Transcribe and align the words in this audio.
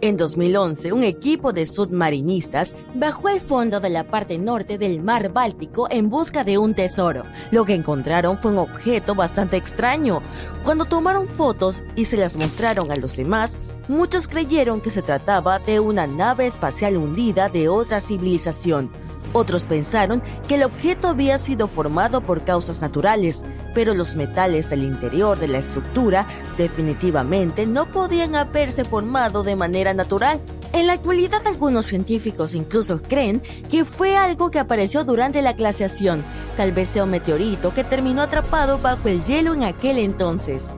En 0.00 0.16
2011, 0.16 0.92
un 0.92 1.02
equipo 1.02 1.52
de 1.52 1.66
submarinistas 1.66 2.72
bajó 2.94 3.26
al 3.26 3.40
fondo 3.40 3.80
de 3.80 3.90
la 3.90 4.04
parte 4.04 4.38
norte 4.38 4.78
del 4.78 5.02
mar 5.02 5.32
Báltico 5.32 5.88
en 5.90 6.08
busca 6.08 6.44
de 6.44 6.56
un 6.56 6.72
tesoro. 6.74 7.24
Lo 7.50 7.64
que 7.64 7.74
encontraron 7.74 8.38
fue 8.38 8.52
un 8.52 8.58
objeto 8.58 9.16
bastante 9.16 9.56
extraño. 9.56 10.22
Cuando 10.62 10.84
tomaron 10.84 11.26
fotos 11.26 11.82
y 11.96 12.04
se 12.04 12.16
las 12.16 12.36
mostraron 12.36 12.92
a 12.92 12.96
los 12.96 13.16
demás, 13.16 13.58
muchos 13.88 14.28
creyeron 14.28 14.80
que 14.80 14.90
se 14.90 15.02
trataba 15.02 15.58
de 15.58 15.80
una 15.80 16.06
nave 16.06 16.46
espacial 16.46 16.96
hundida 16.96 17.48
de 17.48 17.68
otra 17.68 17.98
civilización. 17.98 18.90
Otros 19.32 19.64
pensaron 19.64 20.22
que 20.48 20.54
el 20.54 20.64
objeto 20.64 21.08
había 21.08 21.38
sido 21.38 21.68
formado 21.68 22.20
por 22.22 22.44
causas 22.44 22.80
naturales, 22.80 23.44
pero 23.74 23.94
los 23.94 24.16
metales 24.16 24.70
del 24.70 24.84
interior 24.84 25.38
de 25.38 25.48
la 25.48 25.58
estructura 25.58 26.26
definitivamente 26.56 27.66
no 27.66 27.86
podían 27.86 28.34
haberse 28.34 28.84
formado 28.84 29.42
de 29.42 29.56
manera 29.56 29.92
natural. 29.94 30.40
En 30.72 30.86
la 30.86 30.94
actualidad 30.94 31.46
algunos 31.46 31.86
científicos 31.86 32.54
incluso 32.54 33.00
creen 33.02 33.42
que 33.70 33.84
fue 33.84 34.16
algo 34.16 34.50
que 34.50 34.58
apareció 34.58 35.04
durante 35.04 35.42
la 35.42 35.52
glaciación, 35.52 36.22
tal 36.56 36.72
vez 36.72 36.90
sea 36.90 37.04
un 37.04 37.10
meteorito 37.10 37.72
que 37.72 37.84
terminó 37.84 38.22
atrapado 38.22 38.78
bajo 38.78 39.08
el 39.08 39.24
hielo 39.24 39.54
en 39.54 39.64
aquel 39.64 39.98
entonces. 39.98 40.76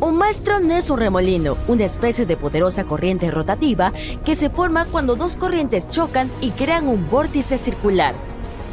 Un 0.00 0.16
maelstrom 0.16 0.70
es 0.70 0.90
un 0.90 1.00
remolino, 1.00 1.56
una 1.66 1.84
especie 1.84 2.24
de 2.24 2.36
poderosa 2.36 2.84
corriente 2.84 3.32
rotativa 3.32 3.92
que 4.24 4.36
se 4.36 4.48
forma 4.48 4.84
cuando 4.84 5.16
dos 5.16 5.34
corrientes 5.34 5.88
chocan 5.88 6.30
y 6.40 6.52
crean 6.52 6.86
un 6.86 7.10
vórtice 7.10 7.58
circular. 7.58 8.14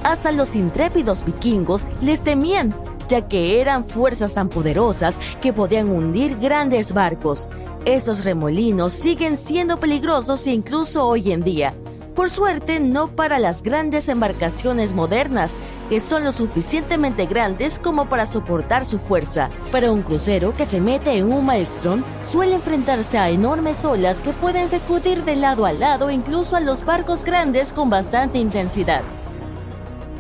Hasta 0.04 0.32
los 0.32 0.56
intrépidos 0.56 1.26
vikingos 1.26 1.88
les 2.04 2.22
temían, 2.22 2.76
ya 3.10 3.28
que 3.28 3.60
eran 3.60 3.88
fuerzas 3.88 4.36
tan 4.36 4.50
poderosas 4.50 5.16
que 5.42 5.52
podían 5.52 5.90
hundir 5.90 6.38
grandes 6.38 6.94
barcos. 6.94 7.48
Estos 7.86 8.24
remolinos 8.24 8.94
siguen 8.94 9.36
siendo 9.36 9.80
peligrosos 9.80 10.46
incluso 10.46 11.08
hoy 11.08 11.32
en 11.32 11.42
día. 11.42 11.74
Por 12.16 12.30
suerte, 12.30 12.80
no 12.80 13.10
para 13.10 13.40
las 13.40 13.62
grandes 13.62 14.08
embarcaciones 14.08 14.94
modernas, 14.94 15.52
que 15.90 16.00
son 16.00 16.24
lo 16.24 16.32
suficientemente 16.32 17.26
grandes 17.26 17.78
como 17.78 18.08
para 18.08 18.26
soportar 18.26 18.86
su 18.86 19.00
fuerza. 19.00 19.50
Para 19.72 19.92
un 19.92 20.02
crucero 20.02 20.54
que 20.56 20.66
se 20.66 20.80
mete 20.80 21.18
en 21.18 21.32
un 21.32 21.46
maelstrom, 21.46 22.04
suele 22.24 22.56
enfrentarse 22.56 23.18
a 23.18 23.30
enormes 23.30 23.84
olas 23.84 24.22
que 24.22 24.32
pueden 24.32 24.70
sacudir 24.70 25.26
de 25.26 25.36
lado 25.36 25.66
a 25.66 25.74
lado 25.74 26.10
incluso 26.10 26.56
a 26.56 26.62
los 26.62 26.86
barcos 26.86 27.26
grandes 27.26 27.74
con 27.74 27.90
bastante 27.90 28.40
intensidad. 28.40 29.02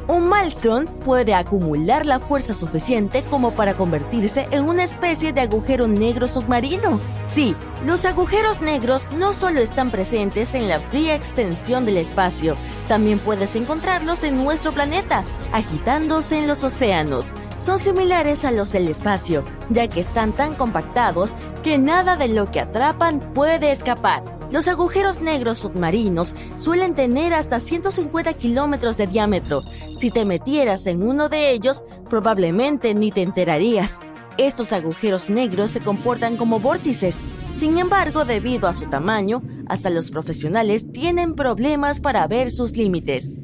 Un 0.07 0.29
maelstrom 0.29 0.85
puede 0.85 1.33
acumular 1.33 2.05
la 2.05 2.19
fuerza 2.19 2.53
suficiente 2.53 3.23
como 3.23 3.51
para 3.51 3.73
convertirse 3.73 4.47
en 4.51 4.65
una 4.65 4.83
especie 4.83 5.33
de 5.33 5.41
agujero 5.41 5.87
negro 5.87 6.27
submarino. 6.27 6.99
Sí, 7.27 7.55
los 7.85 8.05
agujeros 8.05 8.61
negros 8.61 9.09
no 9.17 9.33
solo 9.33 9.61
están 9.61 9.89
presentes 9.89 10.53
en 10.53 10.67
la 10.67 10.79
fría 10.79 11.15
extensión 11.15 11.85
del 11.85 11.97
espacio, 11.97 12.55
también 12.87 13.17
puedes 13.17 13.55
encontrarlos 13.55 14.23
en 14.23 14.43
nuestro 14.43 14.73
planeta, 14.73 15.23
agitándose 15.51 16.37
en 16.37 16.47
los 16.47 16.63
océanos. 16.63 17.33
Son 17.59 17.79
similares 17.79 18.45
a 18.45 18.51
los 18.51 18.71
del 18.71 18.87
espacio, 18.89 19.43
ya 19.71 19.87
que 19.87 20.01
están 20.01 20.33
tan 20.33 20.53
compactados 20.53 21.33
que 21.63 21.79
nada 21.79 22.15
de 22.15 22.27
lo 22.27 22.51
que 22.51 22.59
atrapan 22.59 23.19
puede 23.33 23.71
escapar. 23.71 24.34
Los 24.55 24.69
agujeros 24.69 25.19
negros 25.19 25.57
submarinos 25.57 26.33
suelen 26.55 26.95
tener 26.95 27.33
hasta 27.33 27.59
150 27.59 28.31
kilómetros 28.35 28.95
de 28.95 29.05
diámetro. 29.05 29.59
Si 29.99 30.11
te 30.11 30.23
metieras 30.23 30.87
en 30.87 31.03
uno 31.03 31.27
de 31.27 31.51
ellos, 31.51 31.83
probablemente 32.09 32.93
ni 32.93 33.11
te 33.11 33.21
enterarías. 33.21 33.99
Estos 34.37 34.71
agujeros 34.71 35.29
negros 35.29 35.71
se 35.71 35.81
comportan 35.81 36.37
como 36.37 36.61
vórtices. 36.61 37.17
Sin 37.59 37.77
embargo, 37.77 38.23
debido 38.23 38.69
a 38.69 38.73
su 38.73 38.85
tamaño, 38.85 39.41
hasta 39.67 39.89
los 39.89 40.09
profesionales 40.09 40.89
tienen 40.89 41.35
problemas 41.35 41.99
para 41.99 42.25
ver 42.25 42.49
sus 42.49 42.77
límites. 42.77 43.37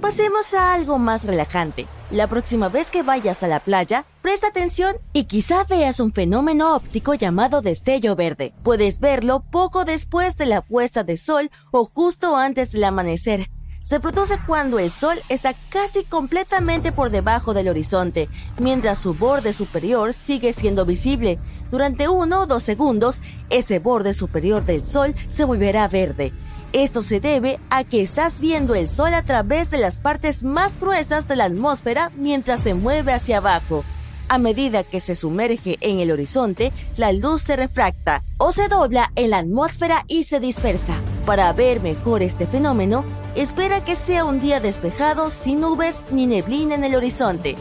Pasemos 0.00 0.54
a 0.54 0.74
algo 0.74 0.98
más 0.98 1.22
relajante. 1.22 1.86
La 2.10 2.26
próxima 2.26 2.68
vez 2.68 2.90
que 2.90 3.04
vayas 3.04 3.44
a 3.44 3.48
la 3.48 3.60
playa, 3.60 4.04
presta 4.20 4.48
atención 4.48 4.96
y 5.12 5.24
quizá 5.24 5.62
veas 5.62 6.00
un 6.00 6.12
fenómeno 6.12 6.74
óptico 6.74 7.14
llamado 7.14 7.62
destello 7.62 8.16
verde. 8.16 8.52
Puedes 8.64 8.98
verlo 8.98 9.44
poco 9.48 9.84
después 9.84 10.36
de 10.36 10.46
la 10.46 10.60
puesta 10.60 11.04
de 11.04 11.16
sol 11.16 11.52
o 11.70 11.84
justo 11.84 12.34
antes 12.34 12.72
del 12.72 12.82
amanecer. 12.82 13.48
Se 13.80 14.00
produce 14.00 14.34
cuando 14.44 14.80
el 14.80 14.90
sol 14.90 15.16
está 15.28 15.54
casi 15.68 16.02
completamente 16.02 16.90
por 16.90 17.10
debajo 17.10 17.54
del 17.54 17.68
horizonte, 17.68 18.28
mientras 18.58 18.98
su 18.98 19.14
borde 19.14 19.52
superior 19.52 20.12
sigue 20.12 20.52
siendo 20.52 20.84
visible. 20.84 21.38
Durante 21.70 22.08
uno 22.08 22.40
o 22.40 22.46
dos 22.46 22.64
segundos, 22.64 23.22
ese 23.50 23.78
borde 23.78 24.14
superior 24.14 24.64
del 24.64 24.84
sol 24.84 25.14
se 25.28 25.44
volverá 25.44 25.86
verde. 25.86 26.32
Esto 26.72 27.02
se 27.02 27.18
debe 27.18 27.58
a 27.68 27.82
que 27.82 28.00
estás 28.00 28.38
viendo 28.38 28.76
el 28.76 28.88
Sol 28.88 29.12
a 29.14 29.22
través 29.22 29.70
de 29.70 29.78
las 29.78 29.98
partes 29.98 30.44
más 30.44 30.78
gruesas 30.78 31.26
de 31.26 31.34
la 31.34 31.46
atmósfera 31.46 32.12
mientras 32.16 32.60
se 32.60 32.74
mueve 32.74 33.12
hacia 33.12 33.38
abajo. 33.38 33.84
A 34.28 34.38
medida 34.38 34.84
que 34.84 35.00
se 35.00 35.16
sumerge 35.16 35.78
en 35.80 35.98
el 35.98 36.12
horizonte, 36.12 36.72
la 36.96 37.10
luz 37.10 37.42
se 37.42 37.56
refracta 37.56 38.22
o 38.38 38.52
se 38.52 38.68
dobla 38.68 39.10
en 39.16 39.30
la 39.30 39.38
atmósfera 39.38 40.04
y 40.06 40.22
se 40.22 40.38
dispersa. 40.38 40.94
Para 41.26 41.52
ver 41.52 41.80
mejor 41.80 42.22
este 42.22 42.46
fenómeno, 42.46 43.04
espera 43.34 43.84
que 43.84 43.96
sea 43.96 44.24
un 44.24 44.38
día 44.38 44.60
despejado 44.60 45.30
sin 45.30 45.62
nubes 45.62 46.04
ni 46.12 46.26
neblina 46.26 46.76
en 46.76 46.84
el 46.84 46.94
horizonte. 46.94 47.56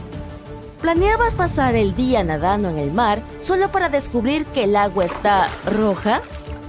¿Planeabas 0.82 1.34
pasar 1.34 1.76
el 1.76 1.96
día 1.96 2.24
nadando 2.24 2.70
en 2.70 2.78
el 2.78 2.92
mar 2.92 3.24
solo 3.40 3.70
para 3.72 3.90
descubrir 3.90 4.46
que 4.46 4.66
el 4.66 4.76
agua 4.76 5.06
está 5.06 5.48
roja? 5.66 6.22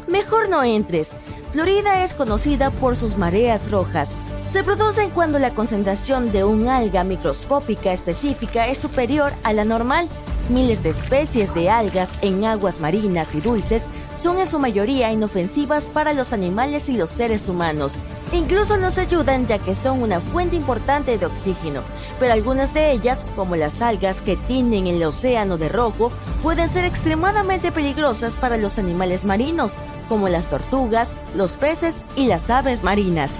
Mejor 0.09 0.49
no 0.49 0.65
entres. 0.65 1.13
Florida 1.51 2.05
es 2.05 2.15
conocida 2.15 2.71
por 2.71 2.95
sus 2.95 3.17
mareas 3.17 3.71
rojas. 3.71 4.17
Se 4.49 4.63
producen 4.63 5.11
cuando 5.11 5.39
la 5.39 5.51
concentración 5.51 6.31
de 6.31 6.45
un 6.45 6.69
alga 6.69 7.03
microscópica 7.03 7.93
específica 7.93 8.69
es 8.69 8.79
superior 8.79 9.33
a 9.43 9.53
la 9.53 9.65
normal. 9.65 10.09
Miles 10.51 10.83
de 10.83 10.91
especies 10.91 11.55
de 11.55 11.71
algas 11.71 12.19
en 12.23 12.45
aguas 12.45 12.81
marinas 12.81 13.37
y 13.37 13.41
dulces 13.41 13.85
son 14.19 14.41
en 14.41 14.49
su 14.49 14.59
mayoría 14.59 15.13
inofensivas 15.13 15.87
para 15.87 16.13
los 16.13 16.33
animales 16.33 16.89
y 16.89 16.97
los 16.97 17.09
seres 17.11 17.49
humanos. 17.49 17.99
Incluso 18.33 18.77
nos 18.77 18.99
ayudan 18.99 19.47
ya 19.47 19.61
que 19.61 19.77
son 19.77 20.03
una 20.03 20.19
fuente 20.19 20.57
importante 20.57 21.17
de 21.19 21.27
oxígeno, 21.27 21.83
pero 22.19 22.33
algunas 22.33 22.75
de 22.75 22.91
ellas, 22.91 23.25
como 23.37 23.55
las 23.55 23.81
algas 23.81 24.23
que 24.23 24.37
tienen 24.37 24.89
el 24.89 25.01
océano 25.05 25.57
de 25.57 25.69
rojo, 25.69 26.11
pueden 26.43 26.69
ser 26.69 26.85
extremadamente 26.85 27.71
peligrosas 27.71 28.37
para 28.37 28.57
los 28.57 28.77
animales 28.77 29.25
marinos, 29.25 29.77
como 30.09 30.29
las 30.29 30.49
tortugas, 30.49 31.15
los 31.37 31.53
peces 31.53 32.03
y 32.17 32.27
las 32.27 32.51
aves 32.51 32.83
marinas. 32.83 33.31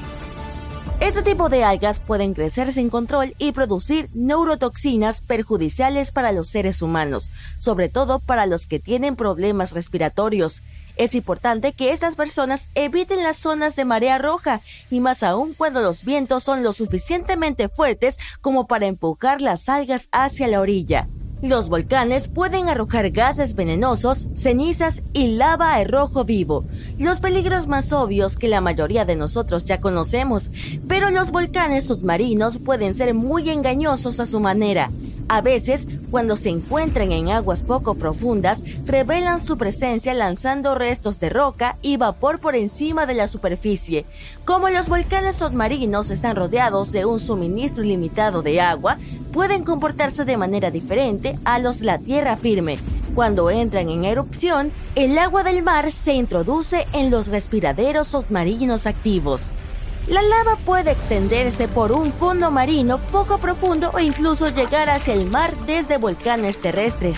Este 1.01 1.23
tipo 1.23 1.49
de 1.49 1.65
algas 1.65 1.99
pueden 1.99 2.35
crecer 2.35 2.73
sin 2.73 2.91
control 2.91 3.35
y 3.39 3.53
producir 3.53 4.11
neurotoxinas 4.13 5.23
perjudiciales 5.23 6.13
para 6.13 6.31
los 6.31 6.49
seres 6.49 6.83
humanos, 6.83 7.33
sobre 7.59 7.89
todo 7.89 8.19
para 8.19 8.47
los 8.47 8.67
que 8.67 8.79
tienen 8.79 9.17
problemas 9.17 9.73
respiratorios. 9.73 10.63
Es 10.97 11.15
importante 11.15 11.73
que 11.73 11.93
estas 11.93 12.17
personas 12.17 12.69
eviten 12.75 13.23
las 13.23 13.39
zonas 13.39 13.77
de 13.77 13.87
marea 13.87 14.19
roja 14.19 14.61
y 14.91 15.01
más 15.01 15.23
aún 15.23 15.55
cuando 15.55 15.81
los 15.81 16.05
vientos 16.05 16.45
son 16.45 16.63
lo 16.63 16.75
suficientemente 16.75 17.69
fuertes 17.71 18.19
como 18.43 18.67
para 18.67 18.87
empujar 18.87 19.41
las 19.41 19.69
algas 19.71 20.09
hacia 20.13 20.49
la 20.49 20.61
orilla. 20.61 21.09
Los 21.43 21.71
volcanes 21.71 22.29
pueden 22.29 22.69
arrojar 22.69 23.11
gases 23.11 23.55
venenosos, 23.55 24.29
cenizas 24.35 25.03
y 25.15 25.37
lava 25.37 25.75
a 25.75 25.85
rojo 25.85 26.25
vivo, 26.25 26.65
los 26.99 27.21
peligros 27.21 27.67
más 27.67 27.95
obvios 27.95 28.37
que 28.37 28.49
la 28.49 28.61
mayoría 28.61 29.07
de 29.07 29.17
nosotros 29.17 29.65
ya 29.65 29.81
conocemos, 29.81 30.51
pero 30.87 31.11
los 31.11 31.31
volcanes 31.31 31.85
submarinos 31.85 32.59
pueden 32.59 32.93
ser 32.93 33.15
muy 33.15 33.49
engañosos 33.49 34.21
a 34.21 34.27
su 34.27 34.39
manera. 34.39 34.91
A 35.33 35.43
veces, 35.43 35.87
cuando 36.11 36.35
se 36.35 36.49
encuentran 36.49 37.13
en 37.13 37.29
aguas 37.29 37.63
poco 37.63 37.95
profundas, 37.95 38.65
revelan 38.85 39.41
su 39.41 39.57
presencia 39.57 40.13
lanzando 40.13 40.75
restos 40.75 41.21
de 41.21 41.29
roca 41.31 41.77
y 41.83 41.99
vapor 41.99 42.41
por 42.41 42.57
encima 42.57 43.07
de 43.07 43.15
la 43.15 43.29
superficie. 43.29 44.07
Como 44.45 44.71
los 44.71 44.89
volcanes 44.89 45.37
submarinos 45.37 46.11
están 46.11 46.35
rodeados 46.35 46.91
de 46.91 47.05
un 47.05 47.21
suministro 47.21 47.85
ilimitado 47.85 48.43
de 48.43 48.61
agua, 48.61 48.99
pueden 49.33 49.63
comportarse 49.63 50.25
de 50.25 50.37
manera 50.37 50.73
diferente 50.73 51.39
a 51.45 51.61
los 51.61 51.79
de 51.79 51.87
la 51.87 51.99
tierra 51.99 52.37
firme. 52.37 52.81
Cuando 53.15 53.51
entran 53.51 53.89
en 53.89 54.05
erupción, 54.05 54.73
el 54.97 55.17
agua 55.17 55.45
del 55.45 55.63
mar 55.63 55.93
se 55.93 56.13
introduce 56.13 56.89
en 56.93 57.13
los 57.13 57.29
respiraderos 57.29 58.09
submarinos 58.09 58.89
activos. 58.89 59.53
La 60.11 60.23
lava 60.23 60.57
puede 60.67 60.91
extenderse 60.91 61.69
por 61.69 61.93
un 61.93 62.11
fondo 62.11 62.51
marino 62.51 62.99
poco 62.99 63.39
profundo 63.39 63.93
o 63.95 64.01
incluso 64.01 64.49
llegar 64.49 64.91
hacia 64.91 65.15
el 65.15 65.31
mar 65.31 65.57
desde 65.67 65.99
volcanes 65.99 66.59
terrestres. 66.59 67.17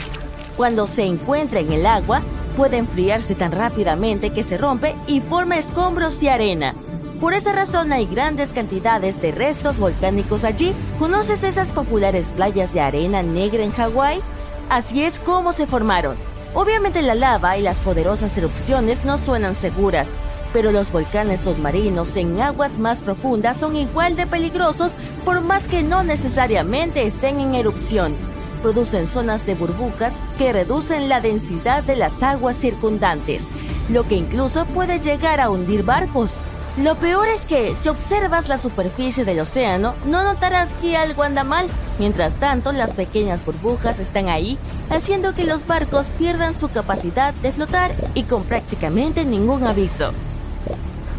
Cuando 0.59 0.87
se 0.87 1.05
encuentra 1.05 1.61
en 1.61 1.73
el 1.73 1.87
agua, 1.87 2.21
puede 2.55 2.77
enfriarse 2.77 3.35
tan 3.35 3.51
rápidamente 3.51 4.29
que 4.29 4.43
se 4.43 4.59
rompe 4.59 4.95
y 5.07 5.23
forma 5.23 5.57
escombros 5.57 6.23
y 6.23 6.29
arena. 6.29 6.75
Por 7.19 7.33
esa 7.33 7.53
razón 7.53 7.95
hay 7.95 8.05
grandes 8.05 8.53
cantidades 8.53 9.23
de 9.23 9.33
restos 9.33 9.79
volcánicos 9.79 10.45
allí. 10.45 10.75
¿Conoces 10.99 11.45
esas 11.45 11.73
populares 11.73 12.31
playas 12.37 12.75
de 12.75 12.83
arena 12.83 13.23
negra 13.23 13.63
en 13.63 13.73
Hawái? 13.73 14.21
Así 14.69 15.03
es 15.03 15.19
como 15.19 15.55
se 15.55 15.67
formaron. 15.67 16.17
Obviamente 16.53 17.01
la 17.01 17.15
lava 17.15 17.57
y 17.57 17.63
las 17.63 17.81
poderosas 17.81 18.37
erupciones 18.37 19.07
no 19.07 19.17
suenan 19.17 19.57
seguras, 19.57 20.11
pero 20.53 20.73
los 20.73 20.93
volcanes 20.93 21.43
submarinos 21.43 22.17
en 22.17 22.41
aguas 22.41 22.79
más 22.79 23.03
profundas 23.03 23.59
son 23.59 23.77
igual 23.77 24.17
de 24.17 24.27
peligrosos 24.27 24.95
por 25.25 25.41
más 25.41 25.69
que 25.69 25.83
no 25.83 26.05
necesariamente 26.05 27.07
estén 27.07 27.41
en 27.41 27.55
erupción. 27.55 28.15
Producen 28.63 29.09
zonas 29.09 29.45
de 29.45 29.55
burbujas 29.55 30.21
que 30.39 30.53
reducen 30.53 31.09
la 31.09 31.21
densidad 31.21 31.83
de 31.83 31.97
las 31.97 32.23
aguas 32.23 32.57
circundantes, 32.57 33.49
lo 33.89 34.07
que 34.07 34.15
incluso 34.15 34.67
puede 34.67 35.01
llegar 35.01 35.41
a 35.41 35.51
hundir 35.51 35.83
barcos. 35.85 36.39
Lo 36.79 36.95
peor 36.95 37.29
es 37.29 37.45
que 37.45 37.75
si 37.75 37.91
observas 37.91 38.49
la 38.49 38.57
superficie 38.57 39.27
del 39.27 39.41
océano, 39.41 39.95
no 40.07 40.23
notarás 40.23 40.73
que 40.75 40.97
algo 40.97 41.23
anda 41.23 41.45
mal. 41.45 41.67
Mientras 41.99 42.37
tanto, 42.37 42.73
las 42.73 42.95
pequeñas 42.95 43.45
burbujas 43.45 43.99
están 43.99 44.29
ahí, 44.31 44.57
haciendo 44.89 45.35
que 45.35 45.45
los 45.45 45.67
barcos 45.67 46.09
pierdan 46.19 46.55
su 46.55 46.71
capacidad 46.71 47.35
de 47.35 47.53
flotar 47.53 47.95
y 48.15 48.23
con 48.23 48.45
prácticamente 48.45 49.27
ningún 49.27 49.67
aviso. 49.67 50.13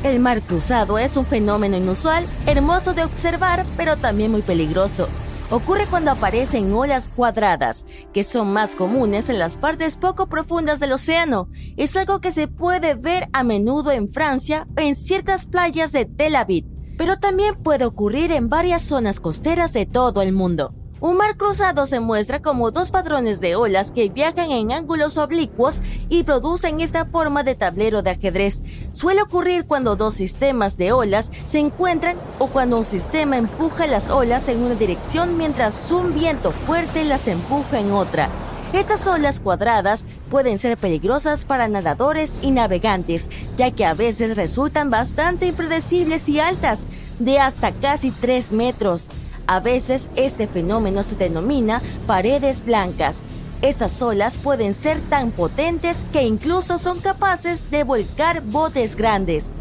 El 0.03 0.19
mar 0.19 0.41
cruzado 0.41 0.97
es 0.97 1.15
un 1.15 1.25
fenómeno 1.25 1.77
inusual, 1.77 2.25
hermoso 2.45 2.93
de 2.93 3.05
observar, 3.05 3.65
pero 3.77 3.95
también 3.95 4.31
muy 4.31 4.41
peligroso. 4.41 5.07
Ocurre 5.49 5.85
cuando 5.89 6.11
aparecen 6.11 6.73
olas 6.73 7.07
cuadradas, 7.07 7.85
que 8.11 8.25
son 8.25 8.51
más 8.51 8.75
comunes 8.75 9.29
en 9.29 9.39
las 9.39 9.55
partes 9.55 9.95
poco 9.95 10.27
profundas 10.27 10.81
del 10.81 10.91
océano. 10.91 11.47
Es 11.77 11.95
algo 11.95 12.19
que 12.19 12.33
se 12.33 12.49
puede 12.49 12.95
ver 12.95 13.29
a 13.31 13.45
menudo 13.45 13.91
en 13.91 14.11
Francia 14.11 14.67
o 14.75 14.81
en 14.81 14.95
ciertas 14.95 15.45
playas 15.45 15.93
de 15.93 16.03
Tel 16.03 16.35
Aviv, 16.35 16.65
pero 16.97 17.17
también 17.17 17.55
puede 17.63 17.85
ocurrir 17.85 18.33
en 18.33 18.49
varias 18.49 18.81
zonas 18.81 19.21
costeras 19.21 19.71
de 19.71 19.85
todo 19.85 20.21
el 20.21 20.33
mundo. 20.33 20.73
Un 21.03 21.17
mar 21.17 21.35
cruzado 21.35 21.85
se 21.85 21.99
muestra 21.99 22.41
como 22.41 22.71
dos 22.71 22.89
patrones 22.89 23.41
de 23.41 23.57
olas 23.57 23.91
que 23.91 24.07
viajan 24.07 24.51
en 24.51 24.71
ángulos 24.71 25.17
oblicuos 25.17 25.81
y 26.07 26.23
producen 26.23 26.79
esta 26.79 27.03
forma 27.03 27.43
de 27.43 27.55
tablero 27.55 28.01
de 28.03 28.11
ajedrez. 28.11 28.63
Suele 28.93 29.21
ocurrir 29.21 29.65
cuando 29.65 29.97
dos 29.97 30.13
sistemas 30.13 30.77
de 30.77 30.93
olas 30.93 31.29
se 31.45 31.59
encuentran 31.59 32.15
o 32.39 32.47
cuando 32.47 32.77
un 32.77 32.85
sistema 32.85 33.35
empuja 33.35 33.85
las 33.85 34.09
olas 34.09 34.47
en 34.47 34.63
una 34.63 34.75
dirección 34.75 35.35
mientras 35.35 35.91
un 35.91 36.13
viento 36.13 36.53
fuerte 36.53 37.03
las 37.03 37.27
empuja 37.27 37.81
en 37.81 37.91
otra. 37.91 38.29
Estas 38.71 39.05
olas 39.05 39.41
cuadradas 39.41 40.05
pueden 40.31 40.57
ser 40.57 40.77
peligrosas 40.77 41.43
para 41.43 41.67
nadadores 41.67 42.33
y 42.41 42.51
navegantes, 42.51 43.29
ya 43.57 43.71
que 43.71 43.83
a 43.85 43.93
veces 43.93 44.37
resultan 44.37 44.89
bastante 44.89 45.47
impredecibles 45.47 46.29
y 46.29 46.39
altas, 46.39 46.87
de 47.19 47.39
hasta 47.39 47.73
casi 47.73 48.11
3 48.11 48.53
metros. 48.53 49.11
A 49.47 49.59
veces 49.59 50.09
este 50.15 50.47
fenómeno 50.47 51.03
se 51.03 51.15
denomina 51.15 51.81
paredes 52.07 52.65
blancas. 52.65 53.23
Estas 53.61 54.01
olas 54.01 54.37
pueden 54.37 54.73
ser 54.73 54.99
tan 55.01 55.31
potentes 55.31 56.03
que 56.11 56.23
incluso 56.23 56.77
son 56.77 56.99
capaces 56.99 57.69
de 57.71 57.83
volcar 57.83 58.41
botes 58.41 58.95
grandes. 58.95 59.53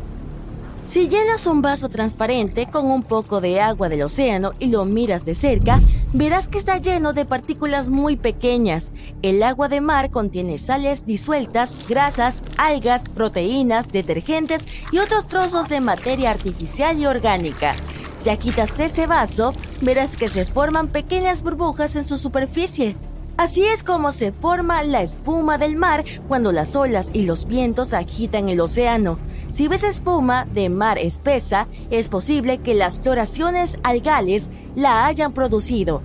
Si 0.86 1.08
llenas 1.08 1.46
un 1.46 1.62
vaso 1.62 1.88
transparente 1.88 2.66
con 2.66 2.90
un 2.90 3.02
poco 3.02 3.40
de 3.40 3.60
agua 3.60 3.88
del 3.88 4.02
océano 4.02 4.52
y 4.58 4.66
lo 4.66 4.84
miras 4.84 5.24
de 5.24 5.34
cerca, 5.34 5.80
verás 6.12 6.48
que 6.48 6.58
está 6.58 6.76
lleno 6.78 7.12
de 7.12 7.24
partículas 7.24 7.88
muy 7.88 8.16
pequeñas. 8.16 8.92
El 9.22 9.42
agua 9.42 9.68
de 9.68 9.80
mar 9.80 10.10
contiene 10.10 10.58
sales 10.58 11.06
disueltas, 11.06 11.76
grasas, 11.88 12.42
algas, 12.58 13.08
proteínas, 13.08 13.90
detergentes 13.90 14.66
y 14.90 14.98
otros 14.98 15.28
trozos 15.28 15.68
de 15.68 15.80
materia 15.80 16.30
artificial 16.30 16.98
y 16.98 17.06
orgánica. 17.06 17.74
Si 18.22 18.30
agitas 18.30 18.78
ese 18.78 19.08
vaso, 19.08 19.52
verás 19.80 20.16
que 20.16 20.28
se 20.28 20.46
forman 20.46 20.86
pequeñas 20.86 21.42
burbujas 21.42 21.96
en 21.96 22.04
su 22.04 22.18
superficie. 22.18 22.94
Así 23.36 23.64
es 23.64 23.82
como 23.82 24.12
se 24.12 24.30
forma 24.30 24.84
la 24.84 25.02
espuma 25.02 25.58
del 25.58 25.74
mar 25.74 26.04
cuando 26.28 26.52
las 26.52 26.76
olas 26.76 27.10
y 27.12 27.24
los 27.24 27.46
vientos 27.46 27.92
agitan 27.92 28.48
el 28.48 28.60
océano. 28.60 29.18
Si 29.50 29.66
ves 29.66 29.82
espuma 29.82 30.46
de 30.54 30.68
mar 30.68 30.98
espesa, 30.98 31.66
es 31.90 32.08
posible 32.08 32.58
que 32.58 32.74
las 32.74 33.00
floraciones 33.00 33.80
algales 33.82 34.50
la 34.76 35.04
hayan 35.06 35.32
producido. 35.32 36.00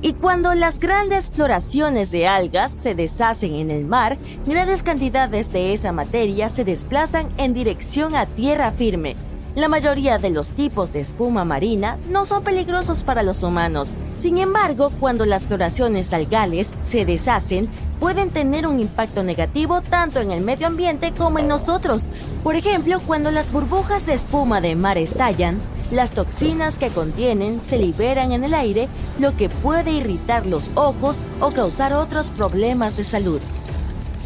Y 0.00 0.14
cuando 0.14 0.54
las 0.54 0.80
grandes 0.80 1.30
floraciones 1.30 2.10
de 2.10 2.28
algas 2.28 2.72
se 2.72 2.94
deshacen 2.94 3.56
en 3.56 3.70
el 3.70 3.84
mar, 3.84 4.16
grandes 4.46 4.82
cantidades 4.82 5.52
de 5.52 5.74
esa 5.74 5.92
materia 5.92 6.48
se 6.48 6.64
desplazan 6.64 7.28
en 7.36 7.52
dirección 7.52 8.14
a 8.14 8.24
tierra 8.24 8.70
firme. 8.70 9.16
La 9.54 9.68
mayoría 9.68 10.16
de 10.16 10.30
los 10.30 10.48
tipos 10.48 10.94
de 10.94 11.00
espuma 11.00 11.44
marina 11.44 11.98
no 12.08 12.24
son 12.24 12.42
peligrosos 12.42 13.04
para 13.04 13.22
los 13.22 13.42
humanos. 13.42 13.92
Sin 14.16 14.38
embargo, 14.38 14.90
cuando 14.98 15.26
las 15.26 15.42
floraciones 15.42 16.14
algales 16.14 16.72
se 16.82 17.04
deshacen, 17.04 17.68
pueden 18.00 18.30
tener 18.30 18.66
un 18.66 18.80
impacto 18.80 19.22
negativo 19.22 19.82
tanto 19.82 20.20
en 20.20 20.30
el 20.30 20.40
medio 20.40 20.66
ambiente 20.66 21.12
como 21.12 21.38
en 21.38 21.48
nosotros. 21.48 22.08
Por 22.42 22.56
ejemplo, 22.56 22.98
cuando 23.06 23.30
las 23.30 23.52
burbujas 23.52 24.06
de 24.06 24.14
espuma 24.14 24.62
de 24.62 24.74
mar 24.74 24.96
estallan, 24.96 25.58
las 25.90 26.12
toxinas 26.12 26.78
que 26.78 26.88
contienen 26.88 27.60
se 27.60 27.76
liberan 27.76 28.32
en 28.32 28.44
el 28.44 28.54
aire, 28.54 28.88
lo 29.20 29.36
que 29.36 29.50
puede 29.50 29.92
irritar 29.92 30.46
los 30.46 30.70
ojos 30.76 31.20
o 31.40 31.50
causar 31.50 31.92
otros 31.92 32.30
problemas 32.30 32.96
de 32.96 33.04
salud. 33.04 33.40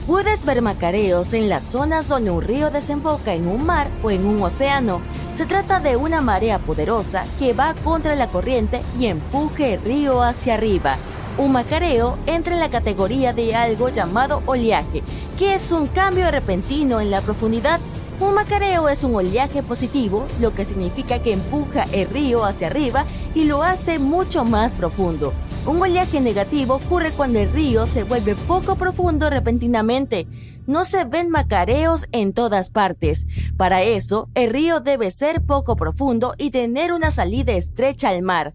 Puedes 0.06 0.46
ver 0.46 0.62
macareos 0.62 1.34
en 1.34 1.48
las 1.48 1.64
zonas 1.64 2.06
donde 2.06 2.30
un 2.30 2.40
río 2.40 2.70
desemboca 2.70 3.34
en 3.34 3.48
un 3.48 3.66
mar 3.66 3.88
o 4.04 4.12
en 4.12 4.24
un 4.24 4.40
océano. 4.40 5.00
Se 5.34 5.46
trata 5.46 5.80
de 5.80 5.96
una 5.96 6.20
marea 6.20 6.60
poderosa 6.60 7.24
que 7.40 7.54
va 7.54 7.74
contra 7.82 8.14
la 8.14 8.28
corriente 8.28 8.82
y 9.00 9.06
empuje 9.06 9.74
el 9.74 9.80
río 9.80 10.22
hacia 10.22 10.54
arriba. 10.54 10.96
Un 11.38 11.50
macareo 11.50 12.18
entra 12.26 12.54
en 12.54 12.60
la 12.60 12.70
categoría 12.70 13.32
de 13.32 13.56
algo 13.56 13.88
llamado 13.88 14.44
oleaje, 14.46 15.02
que 15.40 15.56
es 15.56 15.72
un 15.72 15.88
cambio 15.88 16.30
repentino 16.30 17.00
en 17.00 17.10
la 17.10 17.20
profundidad. 17.20 17.80
Un 18.20 18.34
macareo 18.34 18.88
es 18.88 19.02
un 19.02 19.16
oleaje 19.16 19.64
positivo, 19.64 20.24
lo 20.40 20.54
que 20.54 20.64
significa 20.64 21.18
que 21.18 21.32
empuja 21.32 21.82
el 21.90 22.08
río 22.08 22.44
hacia 22.44 22.68
arriba 22.68 23.04
y 23.34 23.44
lo 23.44 23.64
hace 23.64 23.98
mucho 23.98 24.44
más 24.44 24.74
profundo. 24.76 25.32
Un 25.66 25.82
oleaje 25.82 26.20
negativo 26.20 26.74
ocurre 26.74 27.10
cuando 27.10 27.40
el 27.40 27.50
río 27.50 27.86
se 27.86 28.04
vuelve 28.04 28.36
poco 28.36 28.76
profundo 28.76 29.28
repentinamente. 29.30 30.28
No 30.68 30.84
se 30.84 31.04
ven 31.04 31.28
macareos 31.28 32.06
en 32.12 32.32
todas 32.32 32.70
partes. 32.70 33.26
Para 33.56 33.82
eso, 33.82 34.28
el 34.36 34.50
río 34.50 34.78
debe 34.78 35.10
ser 35.10 35.42
poco 35.42 35.74
profundo 35.74 36.34
y 36.38 36.50
tener 36.50 36.92
una 36.92 37.10
salida 37.10 37.54
estrecha 37.54 38.10
al 38.10 38.22
mar. 38.22 38.54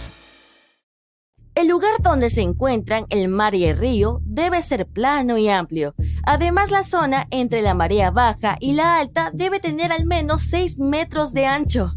El 1.53 1.67
lugar 1.67 1.91
donde 2.01 2.29
se 2.29 2.41
encuentran 2.41 3.05
el 3.09 3.27
mar 3.27 3.55
y 3.55 3.65
el 3.65 3.77
río 3.77 4.21
debe 4.23 4.61
ser 4.61 4.87
plano 4.87 5.37
y 5.37 5.49
amplio. 5.49 5.95
Además, 6.23 6.71
la 6.71 6.83
zona 6.83 7.27
entre 7.29 7.61
la 7.61 7.73
marea 7.73 8.09
baja 8.09 8.55
y 8.61 8.73
la 8.73 8.99
alta 8.99 9.31
debe 9.33 9.59
tener 9.59 9.91
al 9.91 10.05
menos 10.05 10.43
6 10.43 10.79
metros 10.79 11.33
de 11.33 11.45
ancho. 11.45 11.93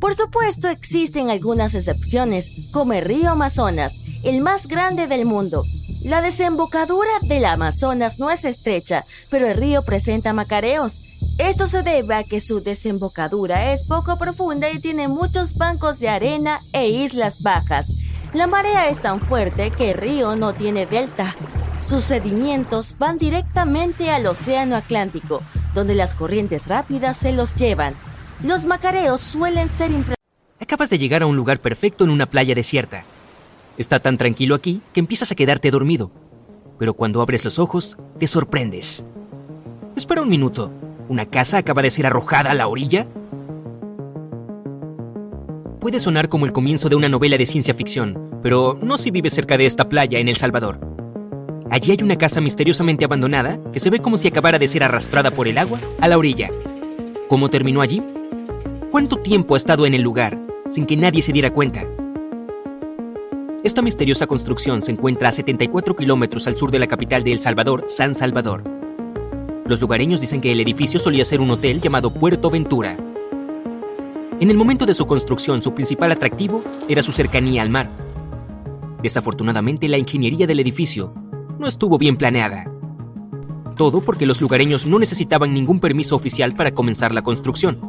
Por 0.00 0.14
supuesto, 0.14 0.68
existen 0.68 1.30
algunas 1.30 1.74
excepciones, 1.74 2.50
como 2.70 2.92
el 2.92 3.04
río 3.04 3.30
Amazonas, 3.30 4.00
el 4.22 4.40
más 4.40 4.68
grande 4.68 5.08
del 5.08 5.24
mundo. 5.24 5.64
La 6.02 6.22
desembocadura 6.22 7.10
del 7.22 7.44
Amazonas 7.44 8.20
no 8.20 8.30
es 8.30 8.44
estrecha, 8.44 9.04
pero 9.28 9.48
el 9.48 9.56
río 9.56 9.82
presenta 9.82 10.32
macareos. 10.32 11.02
Esto 11.38 11.66
se 11.66 11.82
debe 11.82 12.14
a 12.14 12.22
que 12.22 12.40
su 12.40 12.60
desembocadura 12.60 13.72
es 13.72 13.84
poco 13.84 14.16
profunda 14.18 14.70
y 14.70 14.78
tiene 14.78 15.08
muchos 15.08 15.56
bancos 15.56 15.98
de 15.98 16.08
arena 16.08 16.60
e 16.72 16.88
islas 16.88 17.42
bajas. 17.42 17.92
La 18.32 18.46
marea 18.46 18.88
es 18.88 19.00
tan 19.00 19.20
fuerte 19.20 19.72
que 19.72 19.90
el 19.90 19.98
río 19.98 20.36
no 20.36 20.52
tiene 20.54 20.86
delta. 20.86 21.34
Sus 21.80 22.04
sedimentos 22.04 22.96
van 22.98 23.18
directamente 23.18 24.10
al 24.10 24.26
Océano 24.26 24.76
Atlántico, 24.76 25.42
donde 25.74 25.94
las 25.94 26.14
corrientes 26.14 26.68
rápidas 26.68 27.16
se 27.16 27.32
los 27.32 27.54
llevan. 27.56 27.94
Los 28.42 28.66
macareos 28.66 29.20
suelen 29.20 29.68
ser 29.68 29.90
Acabas 30.60 30.90
de 30.90 30.98
llegar 30.98 31.22
a 31.22 31.26
un 31.26 31.34
lugar 31.34 31.58
perfecto 31.58 32.04
en 32.04 32.10
una 32.10 32.26
playa 32.26 32.54
desierta. 32.54 33.02
Está 33.76 33.98
tan 33.98 34.16
tranquilo 34.16 34.54
aquí 34.54 34.80
que 34.92 35.00
empiezas 35.00 35.32
a 35.32 35.34
quedarte 35.34 35.72
dormido. 35.72 36.12
Pero 36.78 36.94
cuando 36.94 37.20
abres 37.20 37.44
los 37.44 37.58
ojos, 37.58 37.96
te 38.20 38.28
sorprendes. 38.28 39.04
Espera 39.96 40.22
un 40.22 40.28
minuto. 40.28 40.70
¿Una 41.08 41.26
casa 41.26 41.58
acaba 41.58 41.82
de 41.82 41.90
ser 41.90 42.06
arrojada 42.06 42.52
a 42.52 42.54
la 42.54 42.68
orilla? 42.68 43.08
Puede 45.80 45.98
sonar 45.98 46.28
como 46.28 46.46
el 46.46 46.52
comienzo 46.52 46.88
de 46.88 46.94
una 46.94 47.08
novela 47.08 47.38
de 47.38 47.46
ciencia 47.46 47.74
ficción, 47.74 48.38
pero 48.40 48.78
no 48.80 48.98
si 48.98 49.10
vives 49.10 49.32
cerca 49.32 49.56
de 49.56 49.66
esta 49.66 49.88
playa 49.88 50.20
en 50.20 50.28
El 50.28 50.36
Salvador. 50.36 50.78
Allí 51.70 51.90
hay 51.90 52.02
una 52.04 52.16
casa 52.16 52.40
misteriosamente 52.40 53.04
abandonada 53.04 53.58
que 53.72 53.80
se 53.80 53.90
ve 53.90 53.98
como 53.98 54.16
si 54.16 54.28
acabara 54.28 54.60
de 54.60 54.68
ser 54.68 54.84
arrastrada 54.84 55.32
por 55.32 55.48
el 55.48 55.58
agua 55.58 55.80
a 56.00 56.06
la 56.06 56.18
orilla. 56.18 56.50
¿Cómo 57.28 57.48
terminó 57.48 57.80
allí? 57.80 58.00
¿Cuánto 58.90 59.16
tiempo 59.16 59.54
ha 59.54 59.58
estado 59.58 59.84
en 59.84 59.92
el 59.92 60.00
lugar 60.00 60.40
sin 60.70 60.86
que 60.86 60.96
nadie 60.96 61.20
se 61.20 61.30
diera 61.30 61.52
cuenta? 61.52 61.84
Esta 63.62 63.82
misteriosa 63.82 64.26
construcción 64.26 64.80
se 64.80 64.92
encuentra 64.92 65.28
a 65.28 65.32
74 65.32 65.94
kilómetros 65.94 66.46
al 66.46 66.56
sur 66.56 66.70
de 66.70 66.78
la 66.78 66.86
capital 66.86 67.22
de 67.22 67.32
El 67.32 67.40
Salvador, 67.40 67.84
San 67.88 68.14
Salvador. 68.14 68.64
Los 69.66 69.82
lugareños 69.82 70.22
dicen 70.22 70.40
que 70.40 70.52
el 70.52 70.60
edificio 70.62 70.98
solía 70.98 71.26
ser 71.26 71.42
un 71.42 71.50
hotel 71.50 71.82
llamado 71.82 72.14
Puerto 72.14 72.48
Ventura. 72.48 72.96
En 74.40 74.50
el 74.50 74.56
momento 74.56 74.86
de 74.86 74.94
su 74.94 75.06
construcción, 75.06 75.60
su 75.60 75.74
principal 75.74 76.10
atractivo 76.10 76.62
era 76.88 77.02
su 77.02 77.12
cercanía 77.12 77.60
al 77.60 77.68
mar. 77.68 77.90
Desafortunadamente, 79.02 79.86
la 79.88 79.98
ingeniería 79.98 80.46
del 80.46 80.60
edificio 80.60 81.12
no 81.58 81.66
estuvo 81.66 81.98
bien 81.98 82.16
planeada. 82.16 82.72
Todo 83.76 84.00
porque 84.00 84.24
los 84.24 84.40
lugareños 84.40 84.86
no 84.86 84.98
necesitaban 84.98 85.52
ningún 85.52 85.78
permiso 85.78 86.16
oficial 86.16 86.52
para 86.52 86.70
comenzar 86.70 87.14
la 87.14 87.20
construcción. 87.20 87.87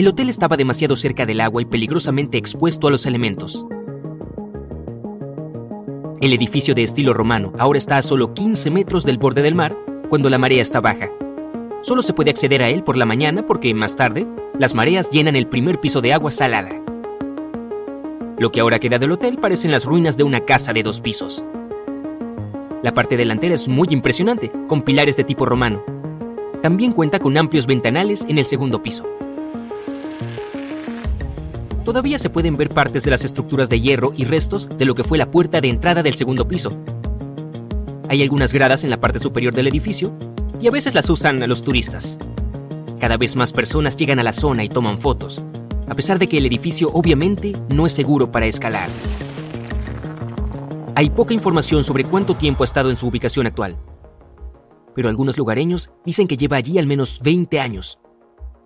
El 0.00 0.08
hotel 0.08 0.30
estaba 0.30 0.56
demasiado 0.56 0.96
cerca 0.96 1.26
del 1.26 1.42
agua 1.42 1.60
y 1.60 1.66
peligrosamente 1.66 2.38
expuesto 2.38 2.88
a 2.88 2.90
los 2.90 3.04
elementos. 3.04 3.66
El 6.22 6.32
edificio 6.32 6.74
de 6.74 6.82
estilo 6.82 7.12
romano 7.12 7.52
ahora 7.58 7.76
está 7.76 7.98
a 7.98 8.02
solo 8.02 8.32
15 8.32 8.70
metros 8.70 9.04
del 9.04 9.18
borde 9.18 9.42
del 9.42 9.54
mar 9.54 9.76
cuando 10.08 10.30
la 10.30 10.38
marea 10.38 10.62
está 10.62 10.80
baja. 10.80 11.10
Solo 11.82 12.00
se 12.00 12.14
puede 12.14 12.30
acceder 12.30 12.62
a 12.62 12.70
él 12.70 12.82
por 12.82 12.96
la 12.96 13.04
mañana 13.04 13.46
porque 13.46 13.74
más 13.74 13.94
tarde 13.94 14.26
las 14.58 14.74
mareas 14.74 15.10
llenan 15.10 15.36
el 15.36 15.48
primer 15.48 15.78
piso 15.82 16.00
de 16.00 16.14
agua 16.14 16.30
salada. 16.30 16.70
Lo 18.38 18.50
que 18.50 18.60
ahora 18.60 18.78
queda 18.78 18.98
del 18.98 19.12
hotel 19.12 19.36
parecen 19.36 19.70
las 19.70 19.84
ruinas 19.84 20.16
de 20.16 20.24
una 20.24 20.40
casa 20.46 20.72
de 20.72 20.82
dos 20.82 21.02
pisos. 21.02 21.44
La 22.82 22.94
parte 22.94 23.18
delantera 23.18 23.54
es 23.54 23.68
muy 23.68 23.88
impresionante, 23.90 24.50
con 24.66 24.80
pilares 24.80 25.18
de 25.18 25.24
tipo 25.24 25.44
romano. 25.44 25.84
También 26.62 26.94
cuenta 26.94 27.18
con 27.18 27.36
amplios 27.36 27.66
ventanales 27.66 28.24
en 28.30 28.38
el 28.38 28.46
segundo 28.46 28.82
piso 28.82 29.04
todavía 31.84 32.18
se 32.18 32.30
pueden 32.30 32.56
ver 32.56 32.68
partes 32.68 33.02
de 33.02 33.10
las 33.10 33.24
estructuras 33.24 33.68
de 33.68 33.80
hierro 33.80 34.12
y 34.16 34.24
restos 34.24 34.68
de 34.78 34.84
lo 34.84 34.94
que 34.94 35.04
fue 35.04 35.18
la 35.18 35.30
puerta 35.30 35.60
de 35.60 35.68
entrada 35.68 36.02
del 36.02 36.14
segundo 36.14 36.46
piso. 36.46 36.70
Hay 38.08 38.22
algunas 38.22 38.52
gradas 38.52 38.84
en 38.84 38.90
la 38.90 39.00
parte 39.00 39.18
superior 39.18 39.54
del 39.54 39.68
edificio 39.68 40.12
y 40.60 40.66
a 40.66 40.70
veces 40.70 40.94
las 40.94 41.08
usan 41.08 41.42
a 41.42 41.46
los 41.46 41.62
turistas. 41.62 42.18
Cada 42.98 43.16
vez 43.16 43.36
más 43.36 43.52
personas 43.52 43.96
llegan 43.96 44.18
a 44.18 44.22
la 44.22 44.32
zona 44.32 44.64
y 44.64 44.68
toman 44.68 45.00
fotos, 45.00 45.44
a 45.88 45.94
pesar 45.94 46.18
de 46.18 46.26
que 46.26 46.38
el 46.38 46.46
edificio 46.46 46.90
obviamente 46.92 47.52
no 47.68 47.86
es 47.86 47.92
seguro 47.92 48.30
para 48.30 48.46
escalar. 48.46 48.90
Hay 50.94 51.10
poca 51.10 51.32
información 51.32 51.84
sobre 51.84 52.04
cuánto 52.04 52.36
tiempo 52.36 52.62
ha 52.62 52.66
estado 52.66 52.90
en 52.90 52.96
su 52.96 53.06
ubicación 53.06 53.46
actual, 53.46 53.78
pero 54.94 55.08
algunos 55.08 55.38
lugareños 55.38 55.90
dicen 56.04 56.26
que 56.26 56.36
lleva 56.36 56.56
allí 56.56 56.78
al 56.78 56.86
menos 56.86 57.20
20 57.22 57.58
años. 57.60 58.00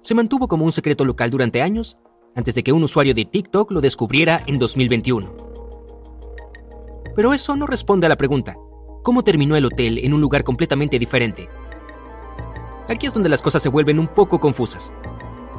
Se 0.03 0.15
mantuvo 0.15 0.49
como 0.49 0.65
un 0.65 0.73
secreto 0.73 1.05
local 1.05 1.31
durante 1.31 1.63
años 1.63 1.99
antes 2.35 2.55
de 2.55 2.63
que 2.63 2.73
un 2.73 2.83
usuario 2.83 3.15
de 3.15 3.25
TikTok 3.25 3.71
lo 3.71 3.81
descubriera 3.81 4.43
en 4.47 4.59
2021. 4.59 5.33
Pero 7.15 7.33
eso 7.33 7.55
no 7.55 7.67
responde 7.67 8.07
a 8.07 8.09
la 8.09 8.17
pregunta, 8.17 8.57
¿cómo 9.03 9.23
terminó 9.23 9.57
el 9.57 9.65
hotel 9.65 9.99
en 9.99 10.15
un 10.15 10.21
lugar 10.21 10.43
completamente 10.43 10.99
diferente? 10.99 11.49
Aquí 12.89 13.07
es 13.07 13.15
donde 13.15 13.29
las 13.29 13.43
cosas 13.43 13.63
se 13.63 13.69
vuelven 13.69 13.99
un 13.99 14.09
poco 14.09 14.41
confusas. 14.41 14.93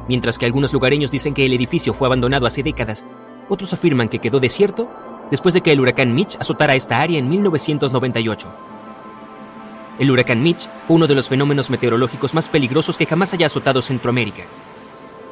Mientras 0.08 0.38
que 0.38 0.46
algunos 0.46 0.72
lugareños 0.72 1.10
dicen 1.10 1.34
que 1.34 1.46
el 1.46 1.54
edificio 1.54 1.94
fue 1.94 2.06
abandonado 2.06 2.46
hace 2.46 2.62
décadas, 2.62 3.06
otros 3.48 3.72
afirman 3.72 4.08
que 4.08 4.18
quedó 4.18 4.38
desierto 4.38 4.88
después 5.30 5.54
de 5.54 5.62
que 5.62 5.72
el 5.72 5.80
huracán 5.80 6.14
Mitch 6.14 6.36
azotara 6.38 6.74
esta 6.74 7.00
área 7.00 7.18
en 7.18 7.28
1998. 7.28 8.48
El 9.98 10.10
huracán 10.10 10.42
Mitch 10.42 10.68
fue 10.86 10.96
uno 10.96 11.06
de 11.06 11.14
los 11.14 11.28
fenómenos 11.28 11.70
meteorológicos 11.70 12.34
más 12.34 12.48
peligrosos 12.48 12.98
que 12.98 13.06
jamás 13.06 13.32
haya 13.32 13.46
azotado 13.46 13.80
Centroamérica 13.80 14.44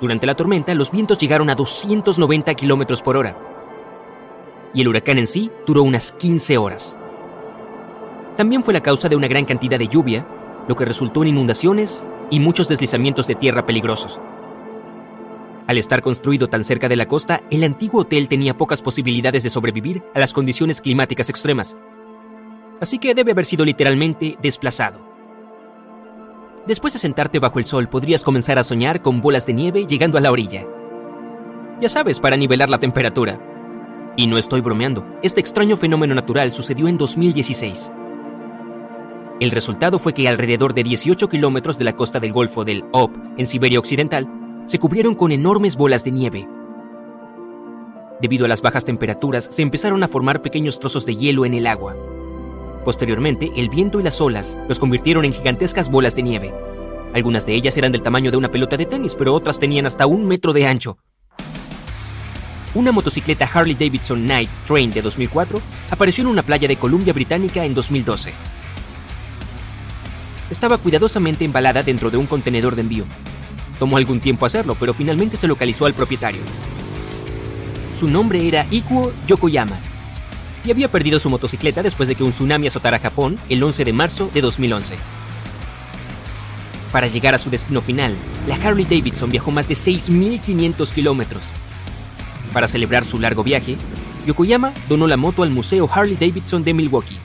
durante 0.04 0.26
la 0.26 0.34
tormenta, 0.34 0.75
los 0.75 0.90
vientos 0.90 1.16
llegaron 1.16 1.49
a 1.49 1.54
290 1.54 2.52
kilómetros 2.52 3.00
por 3.00 3.16
hora. 3.16 3.38
Y 4.75 4.82
el 4.82 4.88
huracán 4.88 5.16
en 5.16 5.26
sí 5.26 5.50
duró 5.66 5.82
unas 5.82 6.12
15 6.12 6.58
horas. 6.58 6.94
También 8.37 8.62
fue 8.62 8.75
la 8.75 8.82
causa 8.82 9.08
de 9.08 9.16
una 9.16 9.28
gran 9.28 9.46
cantidad 9.46 9.78
de 9.78 9.88
lluvia, 9.88 10.26
lo 10.68 10.76
que 10.76 10.84
resultó 10.84 11.23
en 11.23 11.28
inundaciones 11.28 12.06
y 12.28 12.38
muchos 12.38 12.68
deslizamientos 12.68 13.26
de 13.26 13.34
tierra 13.34 13.64
peligrosos. 13.64 14.20
Al 15.66 15.78
estar 15.78 16.02
construido 16.02 16.49
tan 16.49 16.64
cerca 16.64 16.90
de 16.90 16.96
la 16.96 17.08
costa, 17.08 17.42
el 17.50 17.64
antiguo 17.64 18.02
hotel 18.02 18.28
tenía 18.28 18.58
pocas 18.58 18.82
posibilidades 18.82 19.42
de 19.42 19.49
sobrevivir 19.49 20.02
a 20.14 20.20
las 20.20 20.34
condiciones 20.34 20.82
climáticas 20.82 21.30
extremas. 21.30 21.78
Así 22.78 22.99
que 22.99 23.14
debe 23.14 23.32
haber 23.32 23.46
sido 23.46 23.64
literalmente 23.64 24.37
desplazado. 24.42 25.13
Después 26.66 26.94
de 26.94 26.99
sentarte 26.99 27.38
bajo 27.38 27.59
el 27.59 27.66
sol 27.66 27.88
podrías 27.88 28.23
comenzar 28.23 28.59
a 28.59 28.64
soñar 28.64 29.02
con 29.02 29.21
bolas 29.21 29.47
de 29.47 29.52
nieve 29.52 29.87
llegando 29.87 30.16
a 30.16 30.21
la 30.23 30.33
orilla. 30.33 30.64
Ya 31.80 31.88
sabes, 31.90 32.21
para 32.21 32.38
nivelar 32.38 32.71
la 32.71 32.78
temperatura. 32.78 33.38
Y 34.16 34.28
no 34.28 34.38
estoy 34.38 34.62
bromeando, 34.62 35.04
este 35.23 35.40
extraño 35.40 35.76
fenómeno 35.76 36.14
natural 36.14 36.52
sucedió 36.52 36.88
en 36.88 36.97
2016. 36.97 37.92
El 39.40 39.50
resultado 39.50 39.99
fue 39.99 40.14
que 40.14 40.26
alrededor 40.26 40.73
de 40.73 40.85
18 40.85 41.28
kilómetros 41.28 41.76
de 41.76 41.85
la 41.85 41.97
costa 41.97 42.18
del 42.18 42.33
Golfo 42.33 42.64
del 42.64 42.85
Ob, 42.92 43.11
en 43.37 43.47
Siberia 43.47 43.80
Occidental, 43.80 44.28
se 44.64 44.78
cubrieron 44.78 45.14
con 45.14 45.33
enormes 45.33 45.76
bolas 45.76 46.04
de 46.04 46.12
nieve. 46.12 46.49
Debido 48.23 48.47
a 48.47 48.49
las 48.49 48.62
bajas 48.62 48.87
temperaturas, 48.87 49.49
se 49.50 49.61
empezaron 49.61 50.02
a 50.02 50.09
formar 50.09 50.40
pequeños 50.40 50.78
trozos 50.78 51.04
de 51.04 51.16
hielo 51.16 51.44
en 51.44 51.52
el 51.52 51.66
agua. 51.66 51.94
Posteriormente, 52.85 53.50
el 53.57 53.71
viento 53.71 53.99
y 53.99 54.03
las 54.03 54.21
olas 54.21 54.59
los 54.69 54.79
convirtieron 54.79 55.25
en 55.25 55.33
gigantescas 55.33 55.91
bolas 55.91 56.14
de 56.14 56.23
nieve. 56.23 56.53
Algunas 57.14 57.47
de 57.47 57.55
ellas 57.55 57.76
eran 57.79 57.93
del 57.93 58.03
tamaño 58.03 58.31
de 58.31 58.37
una 58.37 58.50
pelota 58.50 58.76
de 58.76 58.85
tenis, 58.85 59.14
pero 59.14 59.33
otras 59.33 59.59
tenían 59.59 59.87
hasta 59.87 60.07
un 60.07 60.26
metro 60.26 60.53
de 60.53 60.67
ancho. 60.67 60.99
Una 62.75 62.93
motocicleta 62.93 63.49
Harley 63.50 63.75
Davidson 63.75 64.26
Night 64.26 64.50
Train 64.67 64.93
de 64.93 65.00
2004 65.00 65.61
apareció 65.91 66.23
en 66.23 66.29
una 66.29 66.43
playa 66.43 66.69
de 66.69 66.76
Columbia 66.76 67.12
Británica 67.12 67.64
en 67.64 67.73
2012. 67.73 68.35
Estaba 70.50 70.76
cuidadosamente 70.76 71.45
embalada 71.45 71.83
dentro 71.83 72.11
de 72.11 72.19
un 72.19 72.26
contenedor 72.26 72.75
de 72.75 72.83
envío. 72.83 73.05
Tomó 73.79 73.97
algún 73.97 74.21
tiempo 74.21 74.45
hacerlo, 74.45 74.76
pero 74.79 74.93
finalmente 74.93 75.37
se 75.37 75.49
localizó 75.49 75.87
al 75.87 75.95
propietario. 75.95 76.43
Su 77.99 78.09
nombre 78.09 78.47
era 78.47 78.67
Ikuo 78.71 79.12
Yokoyama 79.26 79.94
y 80.64 80.71
había 80.71 80.90
perdido 80.90 81.21
su 81.21 81.30
motocicleta 81.30 81.83
después 81.83 82.09
de 82.09 82.14
que 82.14 82.25
un 82.25 82.33
tsunami 82.33 82.66
azotara 82.66 82.99
Japón 82.99 83.38
el 83.49 83.62
11 83.62 83.85
de 83.85 83.92
marzo 83.92 84.30
de 84.33 84.40
2011. 84.40 84.97
Para 86.90 87.09
llegar 87.09 87.35
a 87.35 87.38
su 87.38 87.50
destino 87.50 87.80
final, 87.80 88.14
la 88.47 88.54
Harley 88.54 88.85
Davidson 88.85 89.30
viajó 89.30 89.50
más 89.50 89.68
de 89.68 89.75
6.500 89.75 90.92
kilómetros. 90.92 91.42
Para 92.52 92.68
celebrar 92.68 93.04
su 93.04 93.18
largo 93.18 93.42
viaje, 93.42 93.76
Yokoyama 94.26 94.73
donó 94.88 95.06
la 95.06 95.16
moto 95.16 95.42
al 95.42 95.50
Museo 95.50 95.90
Harley 95.92 96.14
Davidson 96.14 96.62
de 96.62 96.73
Milwaukee. 96.73 97.18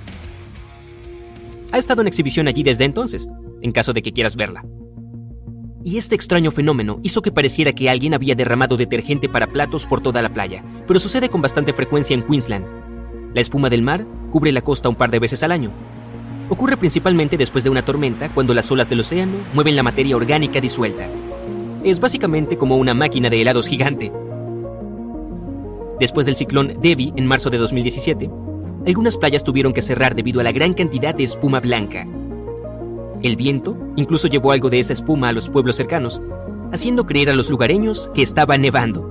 Ha 1.71 1.77
estado 1.77 2.01
en 2.01 2.07
exhibición 2.07 2.47
allí 2.47 2.63
desde 2.63 2.83
entonces, 2.83 3.29
en 3.61 3.71
caso 3.71 3.93
de 3.93 4.01
que 4.01 4.11
quieras 4.11 4.35
verla. 4.35 4.65
Y 5.85 5.97
este 5.97 6.15
extraño 6.15 6.51
fenómeno 6.51 6.99
hizo 7.03 7.21
que 7.21 7.31
pareciera 7.31 7.71
que 7.71 7.89
alguien 7.89 8.13
había 8.13 8.35
derramado 8.35 8.75
detergente 8.75 9.29
para 9.29 9.47
platos 9.47 9.85
por 9.85 10.01
toda 10.01 10.21
la 10.21 10.33
playa, 10.33 10.63
pero 10.87 10.99
sucede 10.99 11.29
con 11.29 11.41
bastante 11.41 11.73
frecuencia 11.73 12.15
en 12.15 12.23
Queensland, 12.23 12.65
la 13.33 13.41
espuma 13.41 13.69
del 13.69 13.81
mar 13.81 14.05
cubre 14.31 14.51
la 14.51 14.61
costa 14.61 14.89
un 14.89 14.95
par 14.95 15.11
de 15.11 15.19
veces 15.19 15.43
al 15.43 15.51
año. 15.51 15.71
Ocurre 16.49 16.77
principalmente 16.77 17.37
después 17.37 17.63
de 17.63 17.69
una 17.69 17.85
tormenta 17.85 18.29
cuando 18.29 18.53
las 18.53 18.71
olas 18.71 18.89
del 18.89 19.01
océano 19.01 19.33
mueven 19.53 19.75
la 19.75 19.83
materia 19.83 20.15
orgánica 20.15 20.59
disuelta. 20.59 21.07
Es 21.83 21.99
básicamente 21.99 22.57
como 22.57 22.77
una 22.77 22.93
máquina 22.93 23.29
de 23.29 23.41
helados 23.41 23.67
gigante. 23.67 24.11
Después 25.99 26.25
del 26.25 26.35
ciclón 26.35 26.77
Debbie 26.81 27.13
en 27.15 27.27
marzo 27.27 27.49
de 27.49 27.57
2017, 27.57 28.29
algunas 28.87 29.17
playas 29.17 29.43
tuvieron 29.43 29.73
que 29.73 29.81
cerrar 29.81 30.15
debido 30.15 30.39
a 30.39 30.43
la 30.43 30.51
gran 30.51 30.73
cantidad 30.73 31.13
de 31.13 31.25
espuma 31.25 31.59
blanca. 31.59 32.07
El 33.21 33.35
viento 33.35 33.77
incluso 33.95 34.27
llevó 34.27 34.51
algo 34.51 34.69
de 34.69 34.79
esa 34.79 34.93
espuma 34.93 35.29
a 35.29 35.33
los 35.33 35.49
pueblos 35.49 35.75
cercanos, 35.75 36.21
haciendo 36.71 37.05
creer 37.05 37.29
a 37.29 37.35
los 37.35 37.49
lugareños 37.49 38.09
que 38.15 38.21
estaba 38.21 38.57
nevando. 38.57 39.08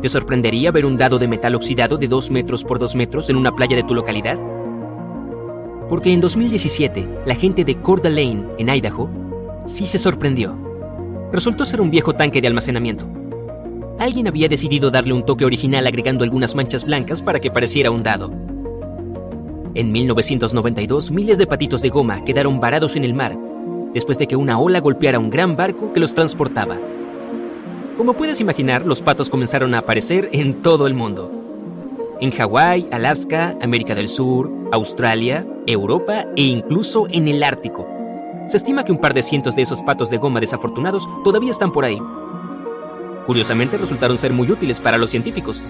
¿Te 0.00 0.08
sorprendería 0.08 0.70
ver 0.70 0.86
un 0.86 0.96
dado 0.96 1.18
de 1.18 1.28
metal 1.28 1.54
oxidado 1.54 1.98
de 1.98 2.08
2 2.08 2.30
metros 2.30 2.64
por 2.64 2.78
2 2.78 2.94
metros 2.94 3.28
en 3.28 3.36
una 3.36 3.54
playa 3.54 3.76
de 3.76 3.82
tu 3.82 3.94
localidad? 3.94 4.38
Porque 5.88 6.12
en 6.12 6.20
2017, 6.20 7.06
la 7.26 7.34
gente 7.34 7.64
de 7.64 7.76
Coeur 7.76 8.00
d'Alene, 8.00 8.46
en 8.58 8.70
Idaho, 8.70 9.10
sí 9.66 9.84
se 9.84 9.98
sorprendió. 9.98 10.56
Resultó 11.32 11.66
ser 11.66 11.80
un 11.80 11.90
viejo 11.90 12.14
tanque 12.14 12.40
de 12.40 12.46
almacenamiento. 12.46 13.06
Alguien 13.98 14.26
había 14.26 14.48
decidido 14.48 14.90
darle 14.90 15.12
un 15.12 15.26
toque 15.26 15.44
original 15.44 15.86
agregando 15.86 16.24
algunas 16.24 16.54
manchas 16.54 16.84
blancas 16.86 17.20
para 17.20 17.38
que 17.38 17.50
pareciera 17.50 17.90
un 17.90 18.02
dado. 18.02 18.32
En 19.74 19.92
1992, 19.92 21.10
miles 21.10 21.36
de 21.36 21.46
patitos 21.46 21.82
de 21.82 21.90
goma 21.90 22.24
quedaron 22.24 22.58
varados 22.58 22.96
en 22.96 23.04
el 23.04 23.12
mar 23.12 23.36
después 23.92 24.18
de 24.18 24.26
que 24.26 24.36
una 24.36 24.58
ola 24.58 24.80
golpeara 24.80 25.18
un 25.18 25.30
gran 25.30 25.56
barco 25.56 25.92
que 25.92 26.00
los 26.00 26.14
transportaba. 26.14 26.76
Como 28.00 28.14
puedes 28.14 28.40
imaginar, 28.40 28.86
los 28.86 29.02
patos 29.02 29.28
comenzaron 29.28 29.74
a 29.74 29.80
aparecer 29.80 30.30
en 30.32 30.62
todo 30.62 30.86
el 30.86 30.94
mundo. 30.94 31.30
En 32.22 32.30
Hawái, 32.30 32.88
Alaska, 32.90 33.58
América 33.60 33.94
del 33.94 34.08
Sur, 34.08 34.50
Australia, 34.72 35.46
Europa 35.66 36.24
e 36.34 36.44
incluso 36.44 37.06
en 37.10 37.28
el 37.28 37.42
Ártico. 37.42 37.86
Se 38.46 38.56
estima 38.56 38.86
que 38.86 38.92
un 38.92 39.02
par 39.02 39.12
de 39.12 39.22
cientos 39.22 39.54
de 39.54 39.60
esos 39.60 39.82
patos 39.82 40.08
de 40.08 40.16
goma 40.16 40.40
desafortunados 40.40 41.06
todavía 41.22 41.50
están 41.50 41.72
por 41.72 41.84
ahí. 41.84 42.00
Curiosamente 43.26 43.76
resultaron 43.76 44.16
ser 44.16 44.32
muy 44.32 44.50
útiles 44.50 44.80
para 44.80 44.96
los 44.96 45.10
científicos. 45.10 45.60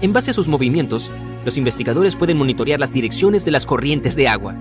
En 0.00 0.12
base 0.12 0.32
a 0.32 0.34
sus 0.34 0.48
movimientos, 0.48 1.12
los 1.44 1.56
investigadores 1.58 2.16
pueden 2.16 2.38
monitorear 2.38 2.80
las 2.80 2.92
direcciones 2.92 3.44
de 3.44 3.52
las 3.52 3.66
corrientes 3.66 4.16
de 4.16 4.26
agua. 4.26 4.56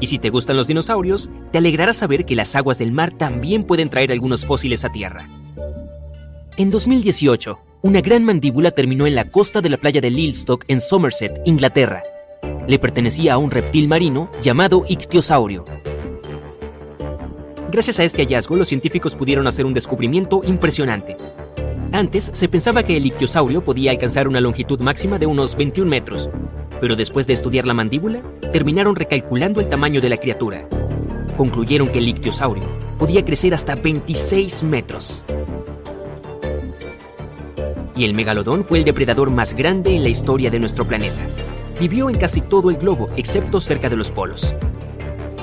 Y 0.00 0.06
si 0.06 0.20
te 0.20 0.30
gustan 0.30 0.58
los 0.58 0.68
dinosaurios, 0.68 1.28
te 1.50 1.58
alegrará 1.58 1.92
saber 1.92 2.24
que 2.24 2.36
las 2.36 2.54
aguas 2.54 2.78
del 2.78 2.92
mar 2.92 3.10
también 3.10 3.64
pueden 3.64 3.90
traer 3.90 4.12
algunos 4.12 4.46
fósiles 4.46 4.84
a 4.84 4.92
tierra. 4.92 5.26
En 6.58 6.70
2018, 6.70 7.58
una 7.82 8.00
gran 8.00 8.24
mandíbula 8.24 8.70
terminó 8.70 9.06
en 9.06 9.14
la 9.14 9.30
costa 9.30 9.60
de 9.60 9.68
la 9.68 9.76
playa 9.76 10.00
de 10.00 10.08
Lilstock 10.08 10.64
en 10.68 10.80
Somerset, 10.80 11.42
Inglaterra. 11.44 12.02
Le 12.66 12.78
pertenecía 12.78 13.34
a 13.34 13.38
un 13.38 13.50
reptil 13.50 13.86
marino 13.88 14.30
llamado 14.40 14.86
ictiosaurio. 14.88 15.66
Gracias 17.70 18.00
a 18.00 18.04
este 18.04 18.22
hallazgo, 18.22 18.56
los 18.56 18.68
científicos 18.68 19.14
pudieron 19.16 19.46
hacer 19.46 19.66
un 19.66 19.74
descubrimiento 19.74 20.40
impresionante. 20.44 21.18
Antes 21.92 22.30
se 22.32 22.48
pensaba 22.48 22.84
que 22.84 22.96
el 22.96 23.04
ictiosaurio 23.04 23.62
podía 23.62 23.90
alcanzar 23.90 24.26
una 24.26 24.40
longitud 24.40 24.80
máxima 24.80 25.18
de 25.18 25.26
unos 25.26 25.56
21 25.56 25.90
metros, 25.90 26.30
pero 26.80 26.96
después 26.96 27.26
de 27.26 27.34
estudiar 27.34 27.66
la 27.66 27.74
mandíbula, 27.74 28.22
terminaron 28.50 28.96
recalculando 28.96 29.60
el 29.60 29.68
tamaño 29.68 30.00
de 30.00 30.08
la 30.08 30.16
criatura. 30.16 30.66
Concluyeron 31.36 31.88
que 31.88 31.98
el 31.98 32.08
ictiosaurio 32.08 32.64
podía 32.98 33.26
crecer 33.26 33.52
hasta 33.52 33.74
26 33.74 34.62
metros. 34.62 35.22
Y 37.96 38.04
el 38.04 38.14
megalodón 38.14 38.62
fue 38.62 38.78
el 38.78 38.84
depredador 38.84 39.30
más 39.30 39.54
grande 39.54 39.96
en 39.96 40.02
la 40.02 40.10
historia 40.10 40.50
de 40.50 40.60
nuestro 40.60 40.86
planeta. 40.86 41.26
Vivió 41.80 42.10
en 42.10 42.16
casi 42.16 42.42
todo 42.42 42.70
el 42.70 42.76
globo, 42.76 43.08
excepto 43.16 43.60
cerca 43.60 43.88
de 43.88 43.96
los 43.96 44.10
polos. 44.10 44.54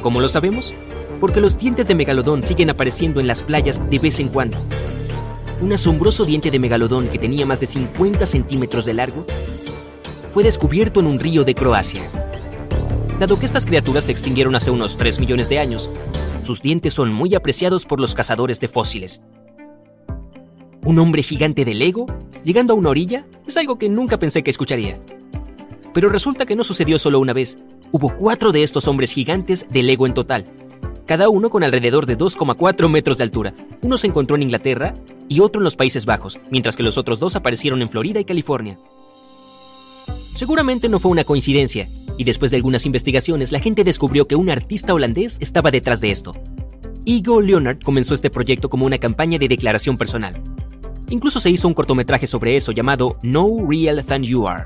¿Cómo 0.02 0.22
lo 0.22 0.30
sabemos? 0.30 0.76
Porque 1.20 1.42
los 1.42 1.58
dientes 1.58 1.88
de 1.88 1.96
megalodón 1.96 2.44
siguen 2.44 2.70
apareciendo 2.70 3.20
en 3.20 3.28
las 3.28 3.42
playas 3.42 3.82
de 3.90 4.00
vez 4.00 4.20
en 4.20 4.28
cuando, 4.28 4.58
un 5.62 5.74
asombroso 5.74 6.26
diente 6.26 6.52
de 6.52 6.60
megalodón 6.60 7.08
que 7.08 7.20
tenía 7.20 7.46
más 7.46 7.60
de 7.60 7.68
50 7.68 8.26
centímetros 8.26 8.86
de 8.86 8.94
largo, 8.94 9.26
fue 10.34 10.44
descubierto 10.44 11.00
en 11.00 11.08
un 11.08 11.20
río 11.20 11.44
de 11.44 11.56
Croacia. 11.56 12.10
Dado 13.20 13.40
que 13.40 13.46
estas 13.46 13.66
criaturas 13.66 14.06
se 14.06 14.12
extinguieron 14.12 14.56
hace 14.56 14.72
unos 14.72 14.98
3 14.98 15.20
millones 15.20 15.48
de 15.48 15.60
años, 15.60 15.90
sus 16.42 16.62
dientes 16.62 16.94
son 16.94 17.14
muy 17.14 17.34
apreciados 17.36 17.86
por 17.86 18.02
los 18.02 18.14
cazadores 18.14 18.60
de 18.60 18.68
fósiles. 18.68 19.22
Un 20.86 21.00
hombre 21.00 21.24
gigante 21.24 21.64
de 21.64 21.74
Lego 21.74 22.06
llegando 22.44 22.74
a 22.74 22.76
una 22.76 22.90
orilla 22.90 23.24
es 23.48 23.56
algo 23.58 23.78
que 23.78 23.90
nunca 23.90 24.20
pensé 24.20 24.44
que 24.44 24.52
escucharía. 24.52 24.96
Pero 25.94 26.10
resulta 26.10 26.46
que 26.46 26.56
no 26.56 26.64
sucedió 26.64 27.00
solo 27.00 27.20
una 27.20 27.34
vez. 27.34 27.58
Hubo 27.92 28.16
cuatro 28.16 28.52
de 28.52 28.64
estos 28.64 28.88
hombres 28.88 29.14
gigantes 29.14 29.68
de 29.70 29.84
Lego 29.84 30.08
en 30.08 30.14
total, 30.14 30.46
cada 31.06 31.30
uno 31.30 31.50
con 31.50 31.64
alrededor 31.64 32.06
de 32.06 32.18
2,4 32.18 32.90
metros 32.90 33.18
de 33.18 33.24
altura. 33.24 33.54
Uno 33.82 33.98
se 33.98 34.08
encontró 34.08 34.36
en 34.36 34.44
Inglaterra 34.44 34.94
y 35.30 35.40
otro 35.42 35.60
en 35.60 35.66
los 35.66 35.76
Países 35.76 36.06
Bajos, 36.06 36.40
mientras 36.50 36.76
que 36.76 36.84
los 36.84 36.98
otros 36.98 37.20
dos 37.20 37.36
aparecieron 37.36 37.82
en 37.82 37.90
Florida 37.90 38.20
y 38.20 38.26
California. 38.26 38.78
Seguramente 40.36 40.90
no 40.90 41.00
fue 41.00 41.12
una 41.12 41.24
coincidencia, 41.24 41.88
y 42.18 42.24
después 42.24 42.52
de 42.52 42.58
algunas 42.58 42.86
investigaciones 42.86 43.52
la 43.52 43.60
gente 43.60 43.84
descubrió 43.84 44.28
que 44.28 44.36
un 44.36 44.50
artista 44.50 44.94
holandés 44.94 45.38
estaba 45.40 45.72
detrás 45.72 46.02
de 46.02 46.12
esto. 46.12 46.34
Igor 47.06 47.44
Leonard 47.44 47.80
comenzó 47.84 48.14
este 48.14 48.30
proyecto 48.30 48.70
como 48.70 48.86
una 48.86 48.98
campaña 48.98 49.38
de 49.38 49.50
declaración 49.50 49.98
personal. 49.98 50.42
Incluso 51.14 51.40
se 51.40 51.52
hizo 51.52 51.68
un 51.68 51.76
cortometraje 51.76 52.26
sobre 52.26 52.56
eso 52.56 52.72
llamado 52.72 53.20
No 53.22 53.48
Real 53.70 54.04
Than 54.04 54.24
You 54.24 54.48
Are. 54.48 54.66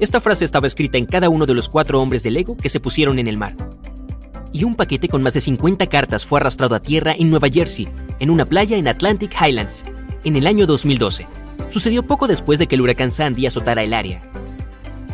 Esta 0.00 0.22
frase 0.22 0.46
estaba 0.46 0.66
escrita 0.66 0.96
en 0.96 1.04
cada 1.04 1.28
uno 1.28 1.44
de 1.44 1.52
los 1.52 1.68
cuatro 1.68 2.00
hombres 2.00 2.22
de 2.22 2.30
Lego 2.30 2.56
que 2.56 2.70
se 2.70 2.80
pusieron 2.80 3.18
en 3.18 3.28
el 3.28 3.36
mar, 3.36 3.54
y 4.54 4.64
un 4.64 4.74
paquete 4.74 5.06
con 5.06 5.22
más 5.22 5.34
de 5.34 5.42
50 5.42 5.86
cartas 5.88 6.24
fue 6.24 6.40
arrastrado 6.40 6.74
a 6.74 6.80
tierra 6.80 7.12
en 7.12 7.28
Nueva 7.28 7.50
Jersey, 7.50 7.86
en 8.20 8.30
una 8.30 8.46
playa 8.46 8.78
en 8.78 8.88
Atlantic 8.88 9.36
Highlands, 9.38 9.84
en 10.24 10.34
el 10.34 10.46
año 10.46 10.66
2012. 10.66 11.26
Sucedió 11.68 12.02
poco 12.02 12.26
después 12.26 12.58
de 12.58 12.66
que 12.66 12.76
el 12.76 12.80
huracán 12.80 13.10
Sandy 13.10 13.44
azotara 13.44 13.82
el 13.82 13.92
área. 13.92 14.22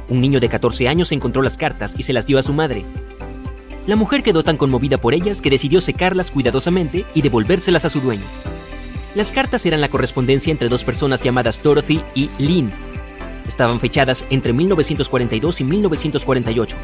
Un 0.09 0.21
niño 0.21 0.39
de 0.39 0.49
14 0.49 0.87
años 0.87 1.11
encontró 1.11 1.43
las 1.43 1.59
cartas 1.59 1.97
y 1.99 2.05
se 2.05 2.13
las 2.13 2.25
dio 2.25 2.39
a 2.39 2.45
su 2.45 2.53
madre. 2.53 2.85
La 3.89 3.97
mujer 3.97 4.23
quedó 4.23 4.45
tan 4.45 4.57
conmovida 4.57 4.99
por 4.99 5.13
ellas 5.13 5.43
que 5.43 5.51
decidió 5.51 5.81
secarlas 5.81 6.31
cuidadosamente 6.31 7.05
y 7.15 7.23
devolvérselas 7.23 7.85
a 7.85 7.91
su 7.91 8.01
dueño. 8.01 8.23
Las 9.15 9.33
cartas 9.33 9.67
eran 9.67 9.81
la 9.81 9.89
correspondencia 9.89 10.51
entre 10.51 10.69
dos 10.69 10.85
personas 10.85 11.23
llamadas 11.23 11.63
Dorothy 11.63 12.01
y 12.15 12.31
Lynn. 12.39 12.71
Estaban 13.47 13.81
fechadas 13.81 14.25
entre 14.31 14.53
1942 14.53 15.61
y 15.61 15.65
1948 15.65 16.77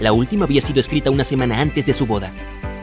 la 0.00 0.12
última 0.12 0.44
había 0.44 0.60
sido 0.60 0.80
escrita 0.80 1.10
una 1.10 1.24
semana 1.24 1.60
antes 1.60 1.84
de 1.84 1.92
su 1.92 2.06
boda. 2.06 2.32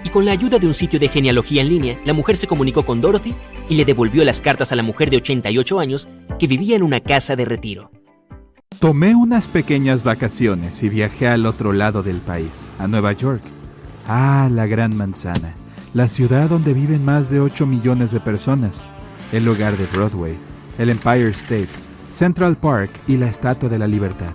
Y 0.03 0.10
con 0.10 0.25
la 0.25 0.34
ayuda 0.34 0.60
de 0.60 0.67
un 0.67 0.73
sitio 0.73 0.99
de 0.99 1.08
genealogía 1.08 1.62
en 1.62 1.69
línea, 1.69 1.97
la 2.05 2.13
mujer 2.13 2.38
se 2.38 2.47
comunicó 2.47 2.84
con 2.84 3.01
Dorothy 3.01 3.34
y 3.69 3.75
le 3.75 3.86
devolvió 3.86 4.23
las 4.23 4.41
cartas 4.41 4.71
a 4.71 4.75
la 4.75 4.84
mujer 4.84 5.10
de 5.10 5.17
88 5.17 5.79
años 5.79 6.10
que 6.38 6.47
vivía 6.47 6.75
en 6.75 6.84
una 6.84 6.99
casa 6.99 7.36
de 7.36 7.45
retiro. 7.45 7.91
Tomé 8.79 9.15
unas 9.15 9.47
pequeñas 9.47 10.03
vacaciones 10.03 10.84
y 10.84 10.89
viajé 10.89 11.27
al 11.27 11.45
otro 11.45 11.71
lado 11.71 12.03
del 12.03 12.17
país, 12.17 12.71
a 12.77 12.88
Nueva 12.88 13.13
York. 13.13 13.41
Ah, 14.05 14.49
la 14.51 14.67
Gran 14.67 14.95
Manzana, 14.95 15.55
la 15.95 16.10
ciudad 16.10 16.49
donde 16.49 16.73
viven 16.73 17.05
más 17.05 17.29
de 17.29 17.39
8 17.39 17.65
millones 17.65 18.12
de 18.12 18.19
personas, 18.19 18.91
el 19.31 19.45
lugar 19.45 19.77
de 19.77 19.86
Broadway, 19.86 20.36
el 20.77 20.89
Empire 20.89 21.29
State, 21.29 21.69
Central 22.10 22.58
Park 22.58 22.91
y 23.08 23.15
la 23.15 23.29
Estatua 23.29 23.69
de 23.69 23.79
la 23.79 23.88
Libertad. 23.88 24.34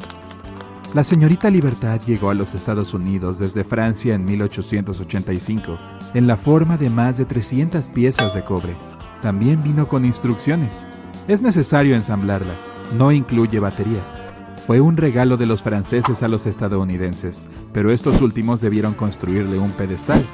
La 0.95 1.05
señorita 1.05 1.51
Libertad 1.51 2.01
llegó 2.01 2.31
a 2.31 2.35
los 2.35 2.55
Estados 2.55 2.95
Unidos 2.95 3.39
desde 3.39 3.63
Francia 3.63 4.15
en 4.15 4.25
1885, 4.25 5.77
en 6.15 6.27
la 6.27 6.39
forma 6.39 6.79
de 6.79 6.89
más 6.89 7.19
de 7.19 7.27
300 7.27 7.91
piezas 7.91 8.33
de 8.33 8.43
cobre. 8.43 8.75
También 9.21 9.63
vino 9.63 9.87
con 9.87 10.07
instrucciones. 10.07 10.89
Es 11.29 11.43
necesario 11.43 11.95
ensamblarla, 11.95 12.55
no 12.97 13.13
incluye 13.13 13.59
baterías. 13.59 14.19
Fue 14.67 14.81
un 14.81 14.97
regalo 14.97 15.37
de 15.37 15.45
los 15.45 15.63
franceses 15.63 16.23
a 16.23 16.29
los 16.29 16.47
estadounidenses, 16.47 17.51
pero 17.75 17.93
estos 17.93 18.23
últimos 18.23 18.63
debieron 18.63 18.95
construirle 18.95 19.59
un 19.59 19.73
pedestal. 19.73 20.27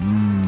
Mm. 0.00 0.39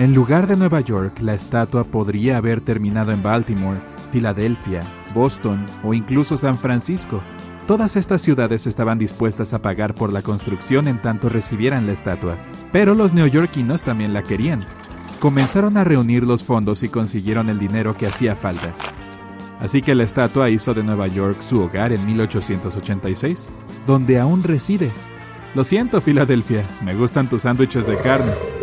En 0.00 0.14
lugar 0.14 0.46
de 0.46 0.56
Nueva 0.56 0.80
York, 0.80 1.20
la 1.20 1.34
estatua 1.34 1.84
podría 1.84 2.38
haber 2.38 2.62
terminado 2.62 3.12
en 3.12 3.22
Baltimore, 3.22 3.82
Filadelfia, 4.10 4.80
Boston 5.12 5.66
o 5.84 5.92
incluso 5.92 6.38
San 6.38 6.56
Francisco. 6.56 7.22
Todas 7.66 7.96
estas 7.96 8.22
ciudades 8.22 8.66
estaban 8.66 8.98
dispuestas 8.98 9.52
a 9.52 9.60
pagar 9.60 9.94
por 9.94 10.10
la 10.10 10.22
construcción 10.22 10.88
en 10.88 11.02
tanto 11.02 11.28
recibieran 11.28 11.86
la 11.86 11.92
estatua, 11.92 12.38
pero 12.72 12.94
los 12.94 13.12
neoyorquinos 13.12 13.84
también 13.84 14.14
la 14.14 14.22
querían. 14.22 14.64
Comenzaron 15.18 15.76
a 15.76 15.84
reunir 15.84 16.22
los 16.22 16.44
fondos 16.44 16.82
y 16.82 16.88
consiguieron 16.88 17.50
el 17.50 17.58
dinero 17.58 17.94
que 17.94 18.06
hacía 18.06 18.34
falta. 18.34 18.72
Así 19.60 19.82
que 19.82 19.94
la 19.94 20.04
estatua 20.04 20.48
hizo 20.48 20.72
de 20.72 20.82
Nueva 20.82 21.08
York 21.08 21.42
su 21.42 21.60
hogar 21.60 21.92
en 21.92 22.06
1886, 22.06 23.50
donde 23.86 24.18
aún 24.18 24.44
reside. 24.44 24.90
Lo 25.54 25.62
siento, 25.62 26.00
Filadelfia, 26.00 26.64
me 26.82 26.94
gustan 26.94 27.28
tus 27.28 27.42
sándwiches 27.42 27.86
de 27.86 27.98
carne. 27.98 28.59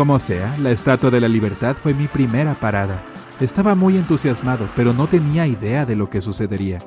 Como 0.00 0.18
sea, 0.18 0.56
la 0.56 0.70
Estatua 0.70 1.10
de 1.10 1.20
la 1.20 1.28
Libertad 1.28 1.76
fue 1.76 1.92
mi 1.92 2.06
primera 2.06 2.54
parada. 2.54 3.02
Estaba 3.38 3.74
muy 3.74 3.98
entusiasmado, 3.98 4.66
pero 4.74 4.94
no 4.94 5.08
tenía 5.08 5.46
idea 5.46 5.84
de 5.84 5.94
lo 5.94 6.08
que 6.08 6.22
sucedería. 6.22 6.78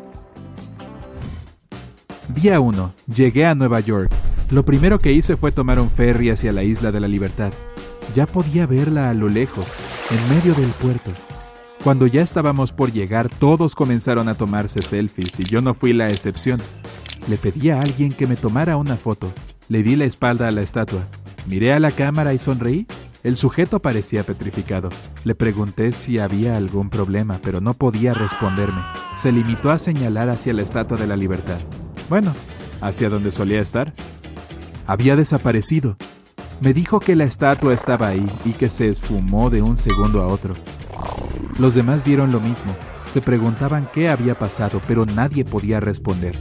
Día 2.30 2.60
1. 2.60 2.92
Llegué 3.16 3.46
a 3.46 3.54
Nueva 3.54 3.82
York. 3.82 4.12
Lo 4.50 4.66
primero 4.66 4.98
que 4.98 5.14
hice 5.14 5.38
fue 5.38 5.52
tomar 5.52 5.80
un 5.80 5.92
ferry 5.92 6.32
hacia 6.32 6.52
la 6.52 6.64
isla 6.64 6.92
de 6.92 7.02
la 7.02 7.08
Libertad. 7.08 7.54
Ya 8.16 8.26
podía 8.26 8.66
verla 8.66 9.12
a 9.12 9.14
lo 9.14 9.30
lejos, 9.30 9.68
en 10.10 10.36
medio 10.36 10.56
del 10.56 10.72
puerto. 10.72 11.12
Cuando 11.84 12.08
ya 12.08 12.24
estábamos 12.24 12.72
por 12.72 12.92
llegar, 12.92 13.30
todos 13.30 13.76
comenzaron 13.76 14.28
a 14.28 14.34
tomarse 14.34 14.82
selfies 14.82 15.40
y 15.40 15.44
yo 15.44 15.62
no 15.62 15.76
fui 15.76 15.94
la 15.94 16.08
excepción. 16.08 16.60
Le 17.28 17.38
pedí 17.38 17.70
a 17.70 17.80
alguien 17.80 18.12
que 18.12 18.26
me 18.26 18.38
tomara 18.38 18.76
una 18.76 18.96
foto. 18.96 19.32
Le 19.70 19.84
di 19.84 19.98
la 19.98 20.06
espalda 20.06 20.48
a 20.48 20.52
la 20.52 20.64
estatua. 20.64 21.04
Miré 21.46 21.74
a 21.74 21.80
la 21.80 21.92
cámara 21.92 22.34
y 22.34 22.40
sonreí. 22.40 22.88
El 23.24 23.38
sujeto 23.38 23.80
parecía 23.80 24.24
petrificado. 24.24 24.90
Le 25.24 25.36
pregunté 25.36 25.92
si 25.92 26.20
había 26.20 26.58
algún 26.58 26.90
problema, 26.90 27.40
pero 27.42 27.62
no 27.62 27.74
podía 27.74 28.14
responderme. 28.14 28.82
Se 29.16 29.32
limitó 29.32 29.72
a 29.72 29.78
señalar 29.78 30.30
hacia 30.30 30.54
la 30.54 30.62
Estatua 30.62 30.98
de 30.98 31.08
la 31.08 31.16
Libertad. 31.16 31.60
Bueno, 32.10 32.34
hacia 32.82 33.10
donde 33.10 33.32
solía 33.32 33.62
estar. 33.62 33.94
Había 34.86 35.16
desaparecido. 35.16 35.96
Me 36.60 36.74
dijo 36.74 37.00
que 37.00 37.16
la 37.16 37.24
estatua 37.24 37.74
estaba 37.74 38.08
ahí 38.08 38.26
y 38.46 38.52
que 38.52 38.70
se 38.70 38.90
esfumó 38.90 39.50
de 39.50 39.62
un 39.62 39.78
segundo 39.78 40.22
a 40.22 40.28
otro. 40.28 40.54
Los 41.60 41.74
demás 41.74 42.04
vieron 42.04 42.32
lo 42.32 42.40
mismo. 42.40 42.76
Se 43.10 43.22
preguntaban 43.22 43.90
qué 43.94 44.10
había 44.10 44.36
pasado, 44.36 44.82
pero 44.88 45.06
nadie 45.06 45.46
podía 45.46 45.80
responder. 45.80 46.36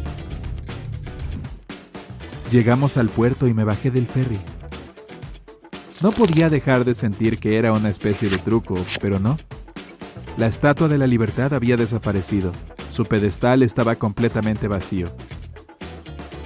Llegamos 2.51 2.97
al 2.97 3.09
puerto 3.09 3.47
y 3.47 3.55
me 3.55 3.65
bajé 3.65 3.91
del 3.91 4.07
ferry. 4.07 4.39
No 6.03 6.11
podía 6.11 6.51
dejar 6.51 6.85
de 6.85 6.95
sentir 6.95 7.39
que 7.39 7.57
era 7.59 7.73
una 7.73 7.89
especie 7.89 8.29
de 8.29 8.39
truco, 8.39 8.77
pero 9.01 9.21
no. 9.21 9.39
La 10.37 10.49
Estatua 10.49 10.89
de 10.89 10.99
la 10.99 11.07
Libertad 11.07 11.55
había 11.55 11.77
desaparecido. 11.77 12.53
Su 12.91 13.05
pedestal 13.05 13.63
estaba 13.63 13.95
completamente 13.95 14.67
vacío. 14.67 15.09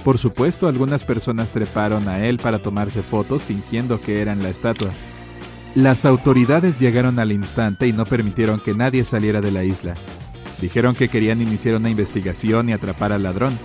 Por 0.03 0.19
supuesto, 0.19 0.67
algunas 0.67 1.03
personas 1.03 1.51
treparon 1.51 2.07
a 2.07 2.23
él 2.25 2.37
para 2.37 2.59
tomarse 2.59 3.01
fotos 3.01 3.43
fingiendo 3.43 3.99
que 3.99 4.21
eran 4.21 4.43
la 4.43 4.49
estatua. 4.49 4.91
Las 5.75 6.05
autoridades 6.05 6.77
llegaron 6.77 7.17
al 7.17 7.31
instante 7.31 7.87
y 7.87 7.93
no 7.93 8.05
permitieron 8.05 8.59
que 8.59 8.73
nadie 8.73 9.03
saliera 9.03 9.41
de 9.41 9.51
la 9.51 9.63
isla. 9.63 9.95
Dijeron 10.61 10.95
que 10.95 11.09
querían 11.09 11.41
iniciar 11.41 11.75
una 11.75 11.89
investigación 11.89 12.69
y 12.69 12.73
atrapar 12.73 13.11
al 13.11 13.23
ladrón, 13.23 13.57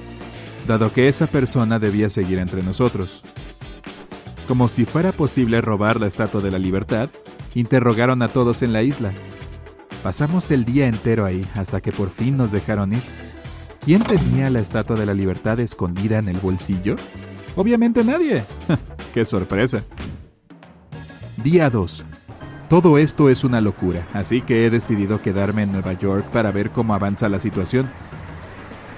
dado 0.66 0.92
que 0.92 1.08
esa 1.08 1.26
persona 1.26 1.78
debía 1.78 2.08
seguir 2.08 2.38
entre 2.38 2.62
nosotros. 2.62 3.24
Como 4.48 4.68
si 4.68 4.84
fuera 4.84 5.12
posible 5.12 5.60
robar 5.60 6.00
la 6.00 6.06
Estatua 6.06 6.40
de 6.40 6.50
la 6.50 6.58
Libertad, 6.58 7.08
interrogaron 7.54 8.22
a 8.22 8.28
todos 8.28 8.62
en 8.62 8.72
la 8.72 8.82
isla. 8.82 9.12
Pasamos 10.02 10.50
el 10.50 10.64
día 10.64 10.88
entero 10.88 11.24
ahí 11.24 11.46
hasta 11.54 11.80
que 11.80 11.92
por 11.92 12.10
fin 12.10 12.36
nos 12.36 12.50
dejaron 12.50 12.92
ir. 12.92 13.02
¿Quién 13.84 14.02
tenía 14.02 14.50
la 14.50 14.60
Estatua 14.60 14.96
de 14.96 15.06
la 15.06 15.14
Libertad 15.14 15.60
escondida 15.60 16.18
en 16.18 16.28
el 16.28 16.38
bolsillo? 16.38 16.96
Obviamente 17.56 18.04
nadie. 18.04 18.44
¡Qué 19.14 19.24
sorpresa! 19.24 19.84
Día 21.42 21.70
2. 21.70 22.04
Todo 22.68 22.98
esto 22.98 23.28
es 23.28 23.44
una 23.44 23.60
locura, 23.60 24.06
así 24.14 24.40
que 24.40 24.64
he 24.64 24.70
decidido 24.70 25.20
quedarme 25.20 25.64
en 25.64 25.72
Nueva 25.72 25.92
York 25.92 26.24
para 26.32 26.50
ver 26.50 26.70
cómo 26.70 26.94
avanza 26.94 27.28
la 27.28 27.38
situación. 27.38 27.90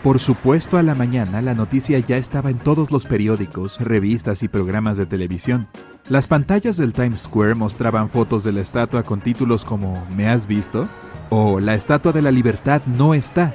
Por 0.05 0.19
supuesto, 0.19 0.77
a 0.77 0.83
la 0.83 0.95
mañana 0.95 1.40
la 1.40 1.55
noticia 1.55 1.99
ya 1.99 2.19
estaba 2.19 2.51
en 2.51 2.59
todos 2.59 2.90
los 2.90 3.07
periódicos, 3.07 3.81
revistas 3.81 4.43
y 4.43 4.49
programas 4.49 4.99
de 4.99 5.07
televisión. 5.07 5.67
Las 6.11 6.29
pantallas 6.29 6.77
del 6.77 6.93
Times 6.93 7.21
Square 7.21 7.55
mostraban 7.55 8.11
fotos 8.11 8.45
de 8.45 8.53
la 8.53 8.61
estatua 8.61 9.03
con 9.03 9.23
títulos 9.23 9.64
como 9.64 10.07
¿Me 10.14 10.29
has 10.29 10.47
visto? 10.47 10.87
o 11.31 11.59
La 11.59 11.75
Estatua 11.75 12.12
de 12.12 12.21
la 12.21 12.31
Libertad 12.31 12.83
no 12.85 13.14
está, 13.14 13.55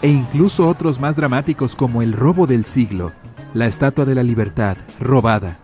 e 0.00 0.08
incluso 0.08 0.68
otros 0.68 1.00
más 1.00 1.16
dramáticos 1.16 1.74
como 1.74 2.00
El 2.00 2.12
robo 2.12 2.46
del 2.46 2.64
siglo, 2.64 3.10
La 3.52 3.66
Estatua 3.66 4.04
de 4.04 4.14
la 4.14 4.22
Libertad 4.22 4.76
robada. 5.00 5.58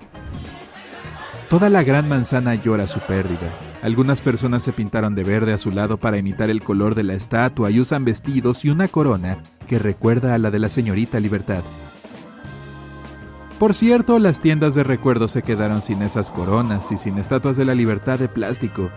Toda 1.48 1.70
la 1.70 1.84
gran 1.84 2.08
manzana 2.08 2.56
llora 2.56 2.88
su 2.88 2.98
pérdida. 2.98 3.54
Algunas 3.84 4.22
personas 4.22 4.62
se 4.62 4.72
pintaron 4.72 5.14
de 5.14 5.24
verde 5.24 5.52
a 5.52 5.58
su 5.58 5.70
lado 5.70 5.98
para 5.98 6.16
imitar 6.16 6.48
el 6.48 6.62
color 6.62 6.94
de 6.94 7.02
la 7.02 7.12
estatua 7.12 7.70
y 7.70 7.80
usan 7.80 8.06
vestidos 8.06 8.64
y 8.64 8.70
una 8.70 8.88
corona 8.88 9.42
que 9.66 9.78
recuerda 9.78 10.34
a 10.34 10.38
la 10.38 10.50
de 10.50 10.58
la 10.58 10.70
señorita 10.70 11.20
Libertad. 11.20 11.62
Por 13.58 13.74
cierto, 13.74 14.18
las 14.18 14.40
tiendas 14.40 14.74
de 14.74 14.84
recuerdos 14.84 15.32
se 15.32 15.42
quedaron 15.42 15.82
sin 15.82 16.00
esas 16.00 16.30
coronas 16.30 16.90
y 16.92 16.96
sin 16.96 17.18
estatuas 17.18 17.58
de 17.58 17.66
la 17.66 17.74
libertad 17.74 18.18
de 18.18 18.28
plástico. 18.28 18.88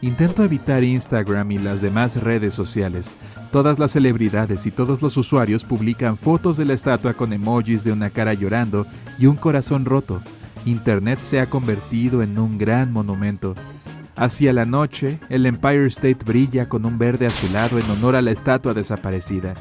Intento 0.00 0.44
evitar 0.44 0.84
Instagram 0.84 1.50
y 1.50 1.58
las 1.58 1.80
demás 1.80 2.22
redes 2.22 2.54
sociales. 2.54 3.18
Todas 3.50 3.80
las 3.80 3.90
celebridades 3.90 4.64
y 4.66 4.70
todos 4.70 5.02
los 5.02 5.16
usuarios 5.16 5.64
publican 5.64 6.16
fotos 6.16 6.56
de 6.56 6.66
la 6.66 6.74
estatua 6.74 7.14
con 7.14 7.32
emojis 7.32 7.82
de 7.82 7.90
una 7.90 8.10
cara 8.10 8.32
llorando 8.32 8.86
y 9.18 9.26
un 9.26 9.34
corazón 9.34 9.86
roto. 9.86 10.22
Internet 10.66 11.20
se 11.20 11.40
ha 11.40 11.48
convertido 11.48 12.22
en 12.22 12.38
un 12.38 12.58
gran 12.58 12.92
monumento. 12.92 13.54
Hacia 14.16 14.52
la 14.52 14.64
noche, 14.64 15.20
el 15.28 15.46
Empire 15.46 15.86
State 15.86 16.24
brilla 16.26 16.68
con 16.68 16.84
un 16.84 16.98
verde 16.98 17.26
azulado 17.26 17.78
en 17.78 17.88
honor 17.88 18.16
a 18.16 18.22
la 18.22 18.32
estatua 18.32 18.74
desaparecida. 18.74 19.54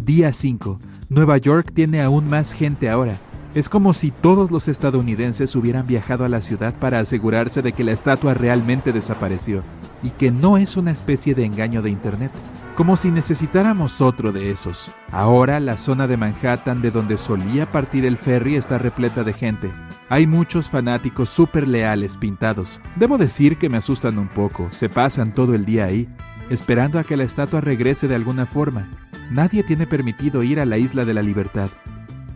Día 0.00 0.32
5. 0.32 0.78
Nueva 1.08 1.38
York 1.38 1.72
tiene 1.74 2.02
aún 2.02 2.28
más 2.28 2.52
gente 2.52 2.88
ahora. 2.88 3.16
Es 3.54 3.68
como 3.68 3.92
si 3.92 4.12
todos 4.12 4.52
los 4.52 4.68
estadounidenses 4.68 5.56
hubieran 5.56 5.86
viajado 5.86 6.24
a 6.24 6.28
la 6.28 6.40
ciudad 6.40 6.74
para 6.78 7.00
asegurarse 7.00 7.62
de 7.62 7.72
que 7.72 7.82
la 7.82 7.92
estatua 7.92 8.34
realmente 8.34 8.92
desapareció 8.92 9.64
y 10.02 10.10
que 10.10 10.30
no 10.30 10.56
es 10.56 10.76
una 10.76 10.92
especie 10.92 11.34
de 11.34 11.46
engaño 11.46 11.82
de 11.82 11.90
Internet 11.90 12.30
como 12.76 12.94
si 12.94 13.10
necesitáramos 13.10 14.02
otro 14.02 14.32
de 14.32 14.50
esos. 14.50 14.92
Ahora 15.10 15.60
la 15.60 15.78
zona 15.78 16.06
de 16.06 16.18
Manhattan 16.18 16.82
de 16.82 16.90
donde 16.90 17.16
solía 17.16 17.72
partir 17.72 18.04
el 18.04 18.18
ferry 18.18 18.54
está 18.54 18.76
repleta 18.76 19.24
de 19.24 19.32
gente. 19.32 19.72
Hay 20.10 20.26
muchos 20.26 20.68
fanáticos 20.68 21.30
súper 21.30 21.66
leales 21.66 22.18
pintados. 22.18 22.82
Debo 22.94 23.16
decir 23.16 23.56
que 23.56 23.70
me 23.70 23.78
asustan 23.78 24.18
un 24.18 24.28
poco, 24.28 24.68
se 24.70 24.90
pasan 24.90 25.32
todo 25.32 25.54
el 25.54 25.64
día 25.64 25.86
ahí, 25.86 26.06
esperando 26.50 26.98
a 26.98 27.04
que 27.04 27.16
la 27.16 27.24
estatua 27.24 27.62
regrese 27.62 28.08
de 28.08 28.14
alguna 28.14 28.44
forma. 28.44 28.90
Nadie 29.30 29.62
tiene 29.62 29.86
permitido 29.86 30.42
ir 30.42 30.60
a 30.60 30.66
la 30.66 30.76
isla 30.76 31.06
de 31.06 31.14
la 31.14 31.22
libertad. 31.22 31.70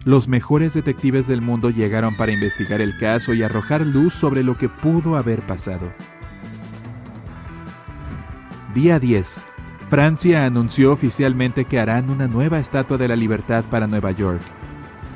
Los 0.07 0.27
mejores 0.27 0.73
detectives 0.73 1.27
del 1.27 1.43
mundo 1.43 1.69
llegaron 1.69 2.17
para 2.17 2.33
investigar 2.33 2.81
el 2.81 2.97
caso 2.99 3.35
y 3.35 3.43
arrojar 3.43 3.85
luz 3.85 4.15
sobre 4.15 4.43
lo 4.43 4.57
que 4.57 4.71
pudo 4.71 5.19
haber 5.19 5.43
pasado. 5.43 5.93
Día 8.75 8.99
10. 8.99 9.45
Francia 9.91 10.47
anunció 10.47 10.93
oficialmente 10.93 11.65
que 11.65 11.81
harán 11.81 12.11
una 12.11 12.29
nueva 12.29 12.61
estatua 12.61 12.97
de 12.97 13.09
la 13.09 13.17
libertad 13.17 13.65
para 13.69 13.89
Nueva 13.89 14.13
York. 14.13 14.41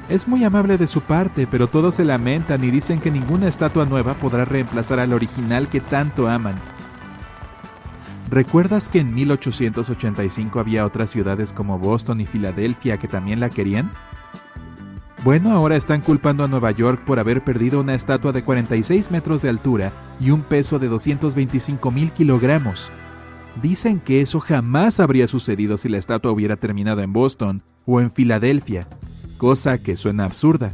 Es 0.08 0.26
muy 0.26 0.42
amable 0.42 0.78
de 0.78 0.88
su 0.88 1.00
parte, 1.00 1.46
pero 1.46 1.68
todos 1.68 1.94
se 1.94 2.04
lamentan 2.04 2.64
y 2.64 2.72
dicen 2.72 2.98
que 2.98 3.12
ninguna 3.12 3.46
estatua 3.46 3.84
nueva 3.84 4.14
podrá 4.14 4.44
reemplazar 4.44 4.98
al 4.98 5.12
original 5.12 5.68
que 5.68 5.80
tanto 5.80 6.28
aman. 6.28 6.56
¿Recuerdas 8.28 8.88
que 8.88 8.98
en 8.98 9.14
1885 9.14 10.58
había 10.58 10.84
otras 10.84 11.08
ciudades 11.08 11.52
como 11.52 11.78
Boston 11.78 12.20
y 12.20 12.26
Filadelfia 12.26 12.98
que 12.98 13.06
también 13.06 13.38
la 13.38 13.50
querían? 13.50 13.92
Bueno, 15.22 15.52
ahora 15.52 15.76
están 15.76 16.00
culpando 16.00 16.42
a 16.42 16.48
Nueva 16.48 16.72
York 16.72 17.04
por 17.06 17.20
haber 17.20 17.44
perdido 17.44 17.78
una 17.78 17.94
estatua 17.94 18.32
de 18.32 18.42
46 18.42 19.12
metros 19.12 19.40
de 19.42 19.50
altura 19.50 19.92
y 20.18 20.30
un 20.30 20.42
peso 20.42 20.80
de 20.80 20.88
225 20.88 21.92
mil 21.92 22.10
kilogramos. 22.10 22.90
Dicen 23.62 24.00
que 24.00 24.20
eso 24.20 24.40
jamás 24.40 25.00
habría 25.00 25.28
sucedido 25.28 25.76
si 25.76 25.88
la 25.88 25.98
estatua 25.98 26.32
hubiera 26.32 26.56
terminado 26.56 27.02
en 27.02 27.12
Boston 27.12 27.62
o 27.86 28.00
en 28.00 28.10
Filadelfia, 28.10 28.88
cosa 29.38 29.78
que 29.78 29.96
suena 29.96 30.24
absurda. 30.24 30.72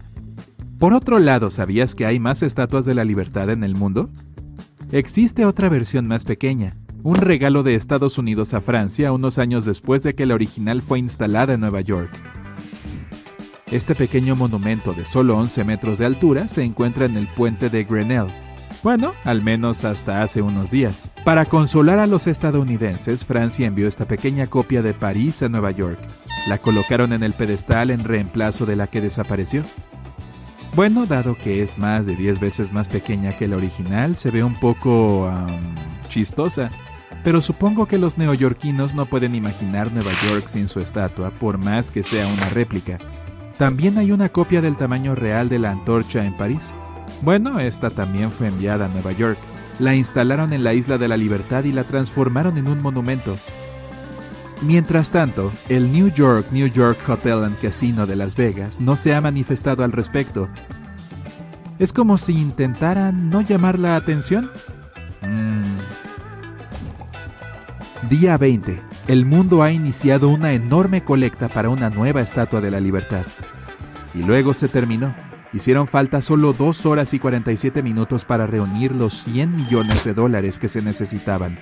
Por 0.79 0.95
otro 0.95 1.19
lado, 1.19 1.51
¿sabías 1.51 1.95
que 1.95 2.07
hay 2.07 2.19
más 2.19 2.43
estatuas 2.43 2.87
de 2.87 2.95
la 2.95 3.05
libertad 3.05 3.51
en 3.51 3.65
el 3.65 3.77
mundo? 3.77 4.09
Existe 4.93 5.45
otra 5.45 5.69
versión 5.69 6.07
más 6.07 6.25
pequeña, 6.25 6.75
un 7.03 7.17
regalo 7.17 7.63
de 7.63 7.75
Estados 7.75 8.19
Unidos 8.19 8.55
a 8.55 8.61
Francia 8.61 9.13
unos 9.13 9.39
años 9.39 9.65
después 9.65 10.03
de 10.03 10.15
que 10.15 10.27
la 10.27 10.35
original 10.35 10.83
fue 10.83 10.99
instalada 10.99 11.55
en 11.55 11.61
Nueva 11.61 11.83
York. 11.83 12.11
Este 13.71 13.95
pequeño 13.95 14.35
monumento 14.35 14.93
de 14.93 15.05
solo 15.05 15.37
11 15.37 15.65
metros 15.65 15.99
de 15.99 16.07
altura 16.07 16.49
se 16.49 16.65
encuentra 16.65 17.07
en 17.07 17.17
el 17.17 17.29
puente 17.29 17.71
de 17.71 17.85
Grenelle, 17.85 18.33
bueno, 18.83 19.13
al 19.25 19.43
menos 19.43 19.85
hasta 19.85 20.23
hace 20.23 20.43
unos 20.43 20.71
días. 20.71 21.13
Para 21.25 21.45
consolar 21.45 21.99
a 21.99 22.07
los 22.07 22.27
estadounidenses, 22.27 23.25
Francia 23.25 23.67
envió 23.67 23.87
esta 23.87 24.07
pequeña 24.07 24.47
copia 24.47 24.83
de 24.83 24.95
París 24.95 25.43
a 25.43 25.49
Nueva 25.49 25.71
York. 25.71 25.99
La 26.49 26.59
colocaron 26.59 27.13
en 27.13 27.23
el 27.23 27.35
pedestal 27.35 27.91
en 27.91 28.05
reemplazo 28.05 28.67
de 28.67 28.77
la 28.77 28.87
que 28.87 29.01
desapareció. 29.01 29.63
Bueno, 30.75 31.07
dado 31.07 31.35
que 31.35 31.63
es 31.63 31.79
más 31.79 32.07
de 32.07 32.17
10 32.17 32.41
veces 32.41 32.73
más 32.73 32.89
pequeña 32.89 33.37
que 33.37 33.49
la 33.49 33.57
original, 33.57 34.17
se 34.17 34.31
ve 34.31 34.45
un 34.45 34.55
poco 34.55 35.31
chistosa. 36.09 36.71
Pero 37.23 37.43
supongo 37.43 37.87
que 37.87 37.99
los 37.99 38.17
neoyorquinos 38.17 38.95
no 38.95 39.07
pueden 39.07 39.35
imaginar 39.35 39.93
Nueva 39.93 40.13
York 40.29 40.47
sin 40.47 40.69
su 40.69 40.81
estatua, 40.81 41.31
por 41.31 41.59
más 41.59 41.91
que 41.91 42.03
sea 42.03 42.27
una 42.27 42.49
réplica. 42.49 42.99
También 43.59 43.99
hay 43.99 44.11
una 44.11 44.31
copia 44.31 44.63
del 44.63 44.77
tamaño 44.77 45.15
real 45.15 45.51
de 45.51 45.59
la 45.59 45.71
antorcha 45.71 46.25
en 46.25 46.35
París. 46.35 46.75
Bueno, 47.23 47.61
esta 47.61 47.91
también 47.91 48.31
fue 48.31 48.49
enviada 48.49 48.87
a 48.87 48.89
Nueva 48.89 49.13
York. 49.13 49.39
La 49.79 49.95
instalaron 49.95 50.53
en 50.53 50.65
la 50.65 50.75
Isla 50.75 50.99
de 50.99 51.09
la 51.09 51.17
Libertad 51.17 51.65
y 51.65 51.73
la 51.73 51.85
transformaron 51.85 52.57
en 52.59 52.69
un 52.69 52.81
monumento. 52.81 53.37
Mientras 54.63 55.11
tanto, 55.11 55.53
el 55.69 55.91
New 55.91 56.09
York 56.13 56.49
New 56.51 56.67
York 56.67 56.99
Hotel 57.09 57.45
and 57.45 57.59
Casino 57.61 58.07
de 58.07 58.17
Las 58.17 58.37
Vegas 58.37 58.81
no 58.81 58.95
se 58.97 59.15
ha 59.15 59.21
manifestado 59.21 59.85
al 59.85 59.93
respecto. 59.93 60.49
Es 61.79 61.95
como 61.95 62.19
si 62.19 62.35
intentaran 62.35 63.31
no 63.31 63.41
llamar 63.41 63.79
la 63.79 63.97
atención. 63.97 64.51
Mm. 65.23 65.79
Día 68.09 68.37
20. 68.37 68.83
El 69.09 69.25
mundo 69.25 69.63
ha 69.63 69.73
iniciado 69.73 70.29
una 70.29 70.53
enorme 70.53 71.05
colecta 71.05 71.49
para 71.49 71.71
una 71.71 71.89
nueva 71.89 72.21
estatua 72.21 72.61
de 72.61 72.71
la 72.71 72.81
libertad. 72.81 73.25
Y 74.15 74.23
luego 74.23 74.53
se 74.53 74.69
terminó. 74.69 75.15
Hicieron 75.53 75.89
falta 75.89 76.21
solo 76.21 76.53
2 76.53 76.87
horas 76.87 77.13
y 77.13 77.19
47 77.19 77.83
minutos 77.83 78.25
para 78.25 78.47
reunir 78.47 78.95
los 78.95 79.15
100 79.15 79.57
millones 79.57 80.05
de 80.05 80.15
dólares 80.15 80.59
que 80.61 80.69
se 80.69 80.81
necesitaban. 80.81 81.59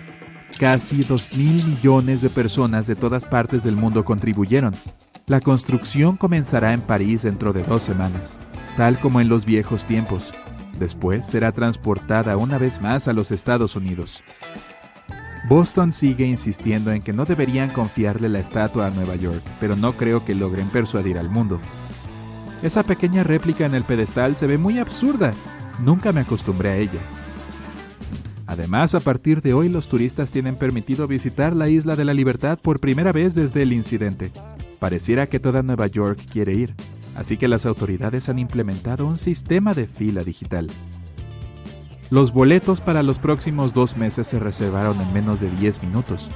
Casi 0.61 1.05
2 1.05 1.39
mil 1.39 1.69
millones 1.69 2.21
de 2.21 2.31
personas 2.31 2.87
de 2.87 2.97
todas 2.97 3.25
partes 3.25 3.63
del 3.63 3.77
mundo 3.77 4.05
contribuyeron. 4.05 4.75
La 5.27 5.41
construcción 5.41 6.17
comenzará 6.17 6.73
en 6.73 6.81
París 6.81 7.23
dentro 7.23 7.53
de 7.53 7.63
dos 7.63 7.83
semanas, 7.83 8.41
tal 8.77 8.99
como 8.99 9.21
en 9.21 9.29
los 9.29 9.45
viejos 9.45 9.87
tiempos. 9.87 10.35
Después 10.79 11.27
será 11.27 11.53
transportada 11.53 12.37
una 12.37 12.59
vez 12.59 12.81
más 12.81 13.09
a 13.09 13.13
los 13.13 13.31
Estados 13.31 13.77
Unidos. 13.77 14.23
Boston 15.49 15.93
sigue 15.93 16.27
insistiendo 16.27 16.93
en 16.93 17.01
que 17.01 17.13
no 17.15 17.25
deberían 17.25 17.71
confiarle 17.71 18.29
la 18.29 18.39
estatua 18.39 18.87
a 18.87 18.91
Nueva 18.91 19.17
York, 19.17 19.43
pero 19.61 19.77
no 19.77 19.93
creo 19.93 20.25
que 20.25 20.35
logren 20.35 20.69
persuadir 20.69 21.19
al 21.19 21.31
mundo. 21.31 21.61
Esa 22.63 22.83
pequeña 22.83 23.23
réplica 23.23 23.67
en 23.67 23.75
el 23.75 23.85
pedestal 23.85 24.35
se 24.37 24.49
ve 24.49 24.59
muy 24.59 24.79
absurda. 24.79 25.33
Nunca 25.79 26.13
me 26.13 26.21
acostumbré 26.21 26.71
a 26.71 26.77
ella. 26.77 27.01
Además, 28.47 28.95
a 28.95 29.01
partir 29.01 29.43
de 29.43 29.55
hoy 29.55 29.69
los 29.69 29.89
turistas 29.89 30.33
tienen 30.33 30.57
permitido 30.57 31.07
visitar 31.07 31.55
la 31.55 31.69
Isla 31.69 31.95
de 31.95 32.05
la 32.05 32.15
Libertad 32.15 32.59
por 32.59 32.81
primera 32.81 33.13
vez 33.13 33.35
desde 33.35 33.63
el 33.63 33.73
incidente. 33.73 34.33
Pareciera 34.81 35.27
que 35.27 35.39
toda 35.39 35.63
Nueva 35.63 35.87
York 35.87 36.19
quiere 36.33 36.55
ir, 36.55 36.75
así 37.15 37.37
que 37.37 37.47
las 37.47 37.67
autoridades 37.67 38.29
han 38.29 38.39
implementado 38.39 39.07
un 39.07 39.19
sistema 39.19 39.75
de 39.75 39.87
fila 39.87 40.25
digital. 40.25 40.69
Los 42.11 42.33
boletos 42.33 42.81
para 42.81 43.03
los 43.03 43.19
próximos 43.19 43.75
dos 43.75 43.97
meses 43.97 44.27
se 44.27 44.39
reservaron 44.39 45.01
en 45.01 45.13
menos 45.13 45.41
de 45.41 45.51
10 45.51 45.83
minutos. 45.83 46.33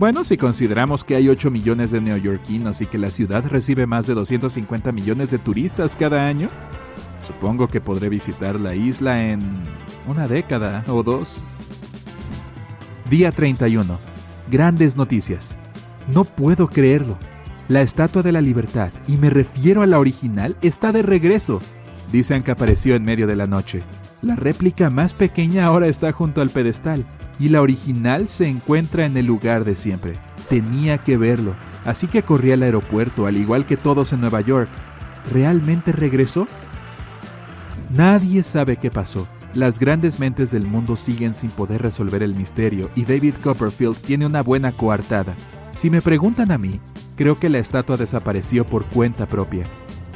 Bueno, 0.00 0.24
si 0.24 0.38
consideramos 0.38 1.04
que 1.04 1.14
hay 1.14 1.28
8 1.28 1.50
millones 1.50 1.90
de 1.90 2.00
neoyorquinos 2.00 2.80
y 2.80 2.86
que 2.86 2.96
la 2.96 3.10
ciudad 3.10 3.44
recibe 3.46 3.86
más 3.86 4.06
de 4.06 4.14
250 4.14 4.92
millones 4.92 5.30
de 5.30 5.36
turistas 5.36 5.94
cada 5.94 6.26
año, 6.26 6.48
supongo 7.20 7.68
que 7.68 7.82
podré 7.82 8.08
visitar 8.08 8.58
la 8.58 8.74
isla 8.74 9.22
en 9.28 9.40
una 10.08 10.26
década 10.26 10.84
o 10.88 11.02
dos. 11.02 11.42
Día 13.10 13.30
31. 13.30 13.98
Grandes 14.50 14.96
noticias. 14.96 15.58
No 16.08 16.24
puedo 16.24 16.68
creerlo. 16.68 17.18
La 17.68 17.82
Estatua 17.82 18.22
de 18.22 18.32
la 18.32 18.40
Libertad, 18.40 18.92
y 19.06 19.18
me 19.18 19.28
refiero 19.28 19.82
a 19.82 19.86
la 19.86 19.98
original, 19.98 20.56
está 20.62 20.92
de 20.92 21.02
regreso. 21.02 21.60
Dicen 22.10 22.42
que 22.42 22.52
apareció 22.52 22.94
en 22.94 23.04
medio 23.04 23.26
de 23.26 23.36
la 23.36 23.46
noche. 23.46 23.82
La 24.22 24.34
réplica 24.34 24.88
más 24.88 25.12
pequeña 25.12 25.66
ahora 25.66 25.88
está 25.88 26.10
junto 26.10 26.40
al 26.40 26.48
pedestal 26.48 27.04
y 27.40 27.48
la 27.48 27.62
original 27.62 28.28
se 28.28 28.46
encuentra 28.46 29.06
en 29.06 29.16
el 29.16 29.26
lugar 29.26 29.64
de 29.64 29.74
siempre. 29.74 30.12
Tenía 30.48 30.98
que 30.98 31.16
verlo, 31.16 31.54
así 31.84 32.06
que 32.06 32.22
corrí 32.22 32.52
al 32.52 32.62
aeropuerto, 32.62 33.26
al 33.26 33.38
igual 33.38 33.66
que 33.66 33.78
todos 33.78 34.12
en 34.12 34.20
Nueva 34.20 34.42
York. 34.42 34.68
¿Realmente 35.32 35.90
regresó? 35.90 36.46
Nadie 37.92 38.42
sabe 38.42 38.76
qué 38.76 38.90
pasó. 38.90 39.26
Las 39.54 39.80
grandes 39.80 40.20
mentes 40.20 40.52
del 40.52 40.66
mundo 40.66 40.94
siguen 40.94 41.34
sin 41.34 41.50
poder 41.50 41.82
resolver 41.82 42.22
el 42.22 42.36
misterio 42.36 42.90
y 42.94 43.04
David 43.04 43.34
Copperfield 43.42 43.96
tiene 43.96 44.26
una 44.26 44.42
buena 44.42 44.70
coartada. 44.70 45.34
Si 45.74 45.90
me 45.90 46.02
preguntan 46.02 46.52
a 46.52 46.58
mí, 46.58 46.78
creo 47.16 47.40
que 47.40 47.48
la 47.48 47.58
estatua 47.58 47.96
desapareció 47.96 48.64
por 48.64 48.84
cuenta 48.84 49.26
propia. 49.26 49.64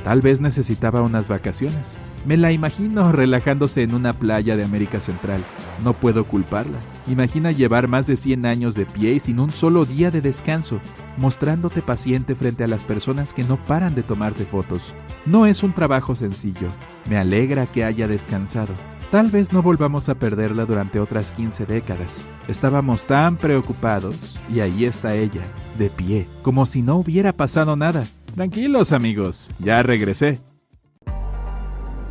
Tal 0.05 0.21
vez 0.21 0.41
necesitaba 0.41 1.01
unas 1.01 1.29
vacaciones. 1.29 1.97
Me 2.27 2.37
la 2.37 2.53
imagino 2.53 3.11
relajándose 3.11 3.83
en 3.83 3.95
una 3.95 4.13
playa 4.13 4.57
de 4.57 4.65
América 4.65 5.01
Central. 5.01 5.43
No 5.83 5.95
puedo 5.95 6.25
culparla. 6.25 6.79
Imagina 7.07 7.53
llevar 7.53 7.87
más 7.87 8.07
de 8.07 8.17
100 8.17 8.47
años 8.47 8.75
de 8.75 8.87
pie 8.87 9.13
y 9.13 9.21
sin 9.21 9.39
un 9.39 9.53
solo 9.53 9.85
día 9.85 10.11
de 10.11 10.23
descanso, 10.23 10.81
mostrándote 11.19 11.83
paciente 11.83 12.35
frente 12.35 12.65
a 12.65 12.67
las 12.67 12.85
personas 12.85 13.35
que 13.35 13.45
no 13.45 13.63
paran 13.63 13.95
de 13.95 14.03
tomarte 14.03 14.47
fotos. 14.47 14.95
No 15.27 15.45
es 15.45 15.63
un 15.63 15.75
trabajo 15.75 16.15
sencillo. 16.15 16.69
Me 17.09 17.19
alegra 17.19 17.67
que 17.67 17.85
haya 17.85 18.09
descansado. 18.09 18.73
Tal 19.11 19.31
vez 19.31 19.53
no 19.53 19.63
volvamos 19.63 20.09
a 20.09 20.15
perderla 20.15 20.65
durante 20.65 20.99
otras 20.99 21.31
15 21.33 21.67
décadas. 21.67 22.25
Estábamos 22.49 23.05
tan 23.05 23.37
preocupados 23.37 24.41
y 24.53 24.61
ahí 24.61 24.87
está 24.87 25.15
ella, 25.15 25.43
de 25.79 25.91
pie, 25.91 26.27
como 26.43 26.65
si 26.65 26.81
no 26.81 26.97
hubiera 26.97 27.35
pasado 27.35 27.77
nada. 27.77 28.07
Tranquilos 28.35 28.93
amigos, 28.93 29.53
ya 29.59 29.83
regresé. 29.83 30.41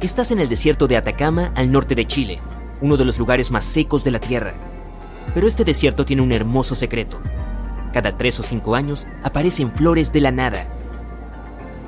Estás 0.02 0.32
en 0.32 0.40
el 0.40 0.50
desierto 0.50 0.88
de 0.88 0.98
Atacama, 0.98 1.52
al 1.56 1.72
norte 1.72 1.96
de 1.96 2.06
Chile, 2.06 2.40
uno 2.80 2.96
de 2.96 3.06
los 3.06 3.18
lugares 3.18 3.52
más 3.52 3.66
secos 3.66 4.04
de 4.04 4.12
la 4.12 4.20
Tierra. 4.20 4.54
Pero 5.34 5.48
este 5.48 5.64
desierto 5.64 6.06
tiene 6.06 6.22
un 6.22 6.32
hermoso 6.32 6.76
secreto. 6.76 7.20
Cada 7.94 8.18
tres 8.18 8.40
o 8.40 8.44
cinco 8.44 8.76
años 8.76 9.08
aparecen 9.24 9.72
flores 9.72 10.12
de 10.12 10.22
la 10.22 10.32
nada. 10.32 10.66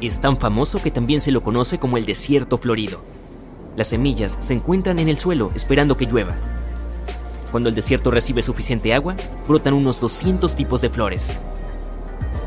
Es 0.02 0.19
tan 0.21 0.38
famoso 0.38 0.82
que 0.82 0.91
también 0.91 1.21
se 1.21 1.32
lo 1.32 1.41
conoce 1.41 1.80
como 1.80 1.98
el 1.98 2.06
desierto 2.06 2.58
florido. 2.58 3.02
Las 3.76 3.88
semillas 3.88 4.38
se 4.39 4.54
encuentran 4.54 5.00
en 5.00 5.10
el 5.10 5.17
suelo 5.17 5.52
esperando 5.56 5.98
que 5.98 6.06
llueva. 6.06 6.36
Cuando 7.52 7.69
el 7.69 7.76
desierto 7.76 8.12
recibe 8.12 8.41
suficiente 8.41 8.93
agua, 8.93 9.15
brotan 9.48 9.74
unos 9.74 10.00
200 10.00 10.56
tipos 10.56 10.82
de 10.82 10.89
flores. 10.89 11.38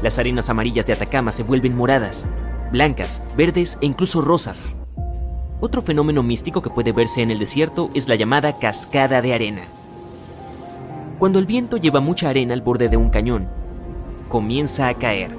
Las 0.03 0.19
arenas 0.19 0.49
amarillas 0.49 0.87
de 0.87 0.93
Atacama 0.93 1.33
se 1.33 1.43
vuelven 1.43 1.77
moradas, 1.77 2.29
blancas, 2.71 3.23
verdes 3.37 3.79
e 3.81 3.87
incluso 3.87 4.21
rosas. 4.21 4.63
Otro 5.61 5.83
fenómeno 5.83 6.23
místico 6.23 6.63
que 6.63 6.71
puede 6.71 6.93
verse 6.93 7.23
en 7.23 7.31
el 7.31 7.39
desierto 7.39 7.91
es 7.95 8.09
la 8.09 8.15
llamada 8.15 8.59
cascada 8.59 9.21
de 9.21 9.35
arena. 9.35 9.63
Cuando 11.19 11.39
el 11.39 11.47
viento 11.47 11.77
lleva 11.77 12.01
mucha 12.01 12.29
arena 12.29 12.55
al 12.55 12.63
borde 12.63 12.89
de 12.89 12.97
un 12.97 13.11
cañón, 13.11 13.49
comienza 14.29 14.89
a 14.89 14.95
caer. 14.95 15.31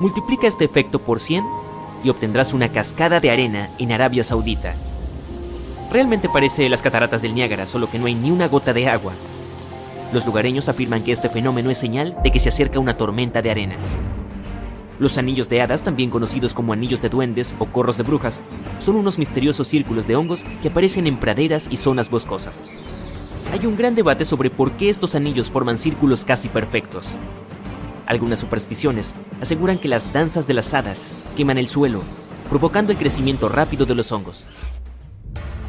Multiplica 0.00 0.46
este 0.46 0.64
efecto 0.64 0.98
por 0.98 1.20
100 1.20 1.44
y 2.04 2.10
obtendrás 2.10 2.52
una 2.52 2.68
cascada 2.68 3.20
de 3.20 3.30
arena 3.30 3.70
en 3.78 3.92
Arabia 3.92 4.22
Saudita. 4.22 4.74
Realmente 5.90 6.28
parece 6.28 6.68
las 6.68 6.82
cataratas 6.82 7.22
del 7.22 7.34
Niágara, 7.34 7.66
solo 7.66 7.88
que 7.88 7.98
no 7.98 8.06
hay 8.06 8.14
ni 8.14 8.30
una 8.30 8.48
gota 8.48 8.72
de 8.72 8.88
agua, 8.88 9.12
los 10.12 10.24
lugareños 10.24 10.68
afirman 10.68 11.02
que 11.02 11.12
este 11.12 11.28
fenómeno 11.28 11.70
es 11.70 11.78
señal 11.78 12.16
de 12.22 12.30
que 12.30 12.38
se 12.38 12.48
acerca 12.48 12.78
una 12.78 12.96
tormenta 12.96 13.42
de 13.42 13.50
arena. 13.50 13.76
Los 14.98 15.18
anillos 15.18 15.48
de 15.48 15.60
hadas, 15.60 15.82
también 15.82 16.10
conocidos 16.10 16.54
como 16.54 16.72
anillos 16.72 17.02
de 17.02 17.08
duendes 17.08 17.54
o 17.58 17.66
corros 17.66 17.96
de 17.96 18.04
brujas, 18.04 18.40
son 18.78 18.96
unos 18.96 19.18
misteriosos 19.18 19.68
círculos 19.68 20.06
de 20.06 20.16
hongos 20.16 20.44
que 20.62 20.68
aparecen 20.68 21.06
en 21.06 21.18
praderas 21.18 21.68
y 21.70 21.76
zonas 21.76 22.08
boscosas. 22.08 22.62
Hay 23.52 23.64
un 23.64 23.76
gran 23.76 23.94
debate 23.94 24.24
sobre 24.24 24.50
por 24.50 24.72
qué 24.72 24.90
estos 24.90 25.14
anillos 25.14 25.50
forman 25.50 25.78
círculos 25.78 26.24
casi 26.24 26.48
perfectos. 26.48 27.10
Algunas 28.06 28.40
supersticiones 28.40 29.14
aseguran 29.40 29.78
que 29.78 29.88
las 29.88 30.12
danzas 30.12 30.46
de 30.46 30.54
las 30.54 30.74
hadas 30.74 31.14
queman 31.36 31.58
el 31.58 31.68
suelo, 31.68 32.02
provocando 32.48 32.92
el 32.92 32.98
crecimiento 32.98 33.48
rápido 33.48 33.86
de 33.86 33.94
los 33.94 34.12
hongos. 34.12 34.44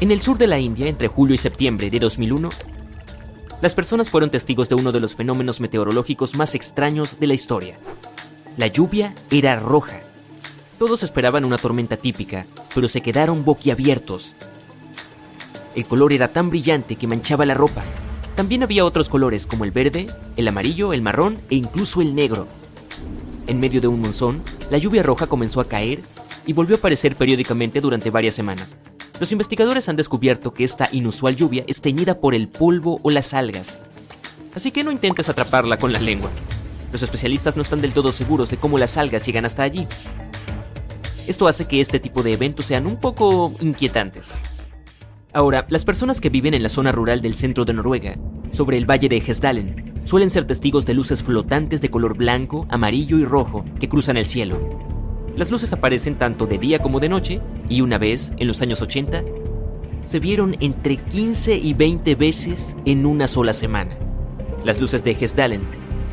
En 0.00 0.10
el 0.10 0.20
sur 0.20 0.38
de 0.38 0.46
la 0.46 0.58
India, 0.58 0.86
entre 0.86 1.08
julio 1.08 1.34
y 1.34 1.38
septiembre 1.38 1.90
de 1.90 1.98
2001, 1.98 2.50
las 3.60 3.74
personas 3.74 4.10
fueron 4.10 4.30
testigos 4.30 4.68
de 4.68 4.76
uno 4.76 4.92
de 4.92 5.00
los 5.00 5.16
fenómenos 5.16 5.60
meteorológicos 5.60 6.36
más 6.36 6.54
extraños 6.54 7.18
de 7.18 7.26
la 7.26 7.34
historia. 7.34 7.76
La 8.56 8.68
lluvia 8.68 9.14
era 9.30 9.58
roja. 9.58 10.00
Todos 10.78 11.02
esperaban 11.02 11.44
una 11.44 11.58
tormenta 11.58 11.96
típica, 11.96 12.46
pero 12.72 12.88
se 12.88 13.00
quedaron 13.00 13.44
boquiabiertos. 13.44 14.34
El 15.78 15.86
color 15.86 16.12
era 16.12 16.26
tan 16.26 16.50
brillante 16.50 16.96
que 16.96 17.06
manchaba 17.06 17.46
la 17.46 17.54
ropa. 17.54 17.84
También 18.34 18.64
había 18.64 18.84
otros 18.84 19.08
colores 19.08 19.46
como 19.46 19.62
el 19.62 19.70
verde, 19.70 20.08
el 20.36 20.48
amarillo, 20.48 20.92
el 20.92 21.02
marrón 21.02 21.38
e 21.50 21.54
incluso 21.54 22.00
el 22.00 22.16
negro. 22.16 22.48
En 23.46 23.60
medio 23.60 23.80
de 23.80 23.86
un 23.86 24.00
monzón, 24.00 24.42
la 24.72 24.78
lluvia 24.78 25.04
roja 25.04 25.28
comenzó 25.28 25.60
a 25.60 25.68
caer 25.68 26.00
y 26.46 26.52
volvió 26.52 26.74
a 26.74 26.78
aparecer 26.80 27.14
periódicamente 27.14 27.80
durante 27.80 28.10
varias 28.10 28.34
semanas. 28.34 28.74
Los 29.20 29.30
investigadores 29.30 29.88
han 29.88 29.94
descubierto 29.94 30.52
que 30.52 30.64
esta 30.64 30.88
inusual 30.90 31.36
lluvia 31.36 31.62
es 31.68 31.80
teñida 31.80 32.18
por 32.18 32.34
el 32.34 32.48
polvo 32.48 32.98
o 33.04 33.12
las 33.12 33.32
algas. 33.32 33.78
Así 34.56 34.72
que 34.72 34.82
no 34.82 34.90
intentes 34.90 35.28
atraparla 35.28 35.78
con 35.78 35.92
la 35.92 36.00
lengua. 36.00 36.30
Los 36.90 37.04
especialistas 37.04 37.54
no 37.54 37.62
están 37.62 37.80
del 37.80 37.92
todo 37.92 38.10
seguros 38.10 38.50
de 38.50 38.56
cómo 38.56 38.78
las 38.78 38.96
algas 38.96 39.24
llegan 39.24 39.44
hasta 39.44 39.62
allí. 39.62 39.86
Esto 41.28 41.46
hace 41.46 41.68
que 41.68 41.78
este 41.78 42.00
tipo 42.00 42.24
de 42.24 42.32
eventos 42.32 42.66
sean 42.66 42.84
un 42.88 42.96
poco 42.96 43.54
inquietantes. 43.60 44.32
Ahora, 45.34 45.66
las 45.68 45.84
personas 45.84 46.22
que 46.22 46.30
viven 46.30 46.54
en 46.54 46.62
la 46.62 46.70
zona 46.70 46.90
rural 46.90 47.20
del 47.20 47.34
centro 47.34 47.66
de 47.66 47.74
Noruega, 47.74 48.16
sobre 48.50 48.78
el 48.78 48.90
valle 48.90 49.10
de 49.10 49.18
Hesdalen, 49.18 50.00
suelen 50.04 50.30
ser 50.30 50.46
testigos 50.46 50.86
de 50.86 50.94
luces 50.94 51.22
flotantes 51.22 51.82
de 51.82 51.90
color 51.90 52.16
blanco, 52.16 52.66
amarillo 52.70 53.18
y 53.18 53.26
rojo 53.26 53.62
que 53.78 53.90
cruzan 53.90 54.16
el 54.16 54.24
cielo. 54.24 54.58
Las 55.36 55.50
luces 55.50 55.70
aparecen 55.74 56.16
tanto 56.16 56.46
de 56.46 56.56
día 56.56 56.78
como 56.78 56.98
de 56.98 57.10
noche 57.10 57.42
y 57.68 57.82
una 57.82 57.98
vez, 57.98 58.32
en 58.38 58.48
los 58.48 58.62
años 58.62 58.80
80, 58.80 59.22
se 60.04 60.18
vieron 60.18 60.56
entre 60.60 60.96
15 60.96 61.58
y 61.58 61.74
20 61.74 62.14
veces 62.14 62.74
en 62.86 63.04
una 63.04 63.28
sola 63.28 63.52
semana. 63.52 63.98
Las 64.64 64.80
luces 64.80 65.04
de 65.04 65.10
Hesdalen 65.10 65.60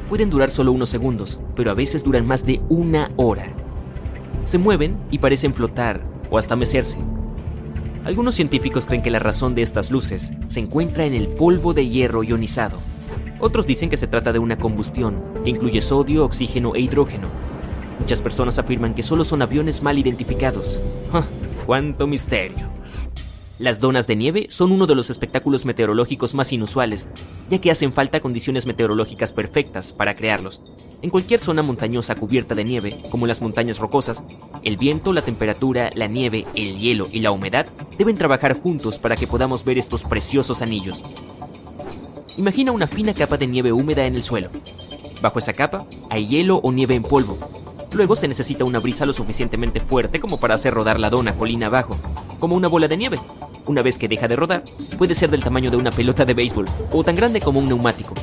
pueden 0.09 0.29
durar 0.29 0.51
solo 0.51 0.73
unos 0.73 0.89
segundos, 0.89 1.39
pero 1.55 1.71
a 1.71 1.73
veces 1.73 2.03
duran 2.03 2.27
más 2.27 2.45
de 2.45 2.59
una 2.67 3.11
hora. 3.15 3.53
Se 4.43 4.57
mueven 4.57 4.97
y 5.09 5.19
parecen 5.19 5.53
flotar 5.53 6.01
o 6.29 6.37
hasta 6.37 6.57
mecerse. 6.57 6.99
Algunos 8.05 8.35
científicos 8.35 8.85
creen 8.85 9.01
que 9.01 9.09
la 9.09 9.17
razón 9.17 9.55
de 9.55 9.63
estas 9.63 9.89
luces 9.89 10.31
se 10.47 10.59
encuentra 10.59 11.05
en 11.05 11.15
el 11.15 11.27
polvo 11.27 11.73
de 11.73 11.87
hierro 11.87 12.23
ionizado, 12.23 12.77
Otros 13.39 13.65
dicen 13.65 13.89
que 13.89 13.97
se 13.97 14.05
trata 14.05 14.31
de 14.31 14.37
una 14.37 14.57
combustión, 14.57 15.23
que 15.43 15.49
incluye 15.49 15.81
sodio, 15.81 16.23
oxígeno 16.23 16.75
e 16.75 16.81
hidrógeno. 16.81 17.27
Muchas 17.99 18.21
personas 18.21 18.59
afirman 18.59 18.93
que 18.93 19.03
solo 19.03 19.23
son 19.23 19.41
aviones 19.41 19.81
mal 19.81 19.97
identificados. 19.97 20.83
¡Cuánto 21.65 22.05
misterio! 22.05 22.69
Las 23.57 23.79
donas 23.79 24.05
de 24.05 24.17
nieve 24.17 24.47
son 24.49 24.73
uno 24.73 24.85
de 24.85 24.95
los 24.95 25.09
espectáculos 25.09 25.63
meteorológicos 25.63 26.33
más 26.33 26.51
inusuales, 26.51 27.07
ya 27.49 27.61
que 27.61 27.71
hacen 27.71 27.93
falta 27.93 28.19
condiciones 28.19 28.65
meteorológicas 28.65 29.31
perfectas 29.31 29.93
para 29.93 30.13
crearlos. 30.13 30.59
En 31.01 31.09
cualquier 31.09 31.39
zona 31.39 31.61
montañosa 31.61 32.15
cubierta 32.15 32.53
de 32.53 32.65
nieve, 32.65 32.97
como 33.09 33.27
las 33.27 33.41
montañas 33.41 33.79
rocosas, 33.79 34.21
el 34.63 34.75
viento, 34.75 35.13
la 35.13 35.21
temperatura, 35.21 35.89
la 35.95 36.07
nieve, 36.07 36.45
el 36.53 36.77
hielo 36.79 37.07
y 37.13 37.21
la 37.21 37.31
humedad 37.31 37.67
deben 37.97 38.17
trabajar 38.17 38.59
juntos 38.59 38.99
para 38.99 39.15
que 39.15 39.27
podamos 39.27 39.63
ver 39.63 39.77
estos 39.77 40.03
preciosos 40.03 40.61
anillos. 40.61 41.01
Imagina 42.37 42.73
una 42.73 42.87
fina 42.87 43.13
capa 43.13 43.37
de 43.37 43.47
nieve 43.47 43.71
húmeda 43.71 44.05
en 44.05 44.15
el 44.15 44.23
suelo. 44.23 44.49
Bajo 45.21 45.39
esa 45.39 45.53
capa 45.53 45.87
hay 46.09 46.27
hielo 46.27 46.57
o 46.57 46.73
nieve 46.73 46.95
en 46.95 47.03
polvo. 47.03 47.37
Luego 47.93 48.17
se 48.17 48.27
necesita 48.27 48.65
una 48.65 48.81
brisa 48.81 49.05
lo 49.05 49.13
suficientemente 49.13 49.79
fuerte 49.79 50.19
como 50.19 50.41
para 50.41 50.55
hacer 50.55 50.73
rodar 50.73 50.99
la 50.99 51.09
dona 51.09 51.33
colina 51.35 51.67
abajo, 51.67 51.95
como 52.41 52.57
una 52.57 52.67
bola 52.67 52.89
de 52.89 52.97
nieve. 52.97 53.17
Una 53.67 53.81
vez 53.81 53.97
que 53.97 54.07
deja 54.07 54.27
de 54.27 54.35
rodar, 54.35 54.63
puede 54.97 55.15
ser 55.15 55.31
del 55.31 55.43
tamaño 55.43 55.71
de 55.71 55.77
una 55.77 55.89
pelota 55.89 56.23
de 56.23 56.35
béisbol 56.35 56.65
o 56.91 57.03
tan 57.03 57.15
grande 57.15 57.41
como 57.41 57.59
un 57.59 57.67
neumático. 57.67 58.13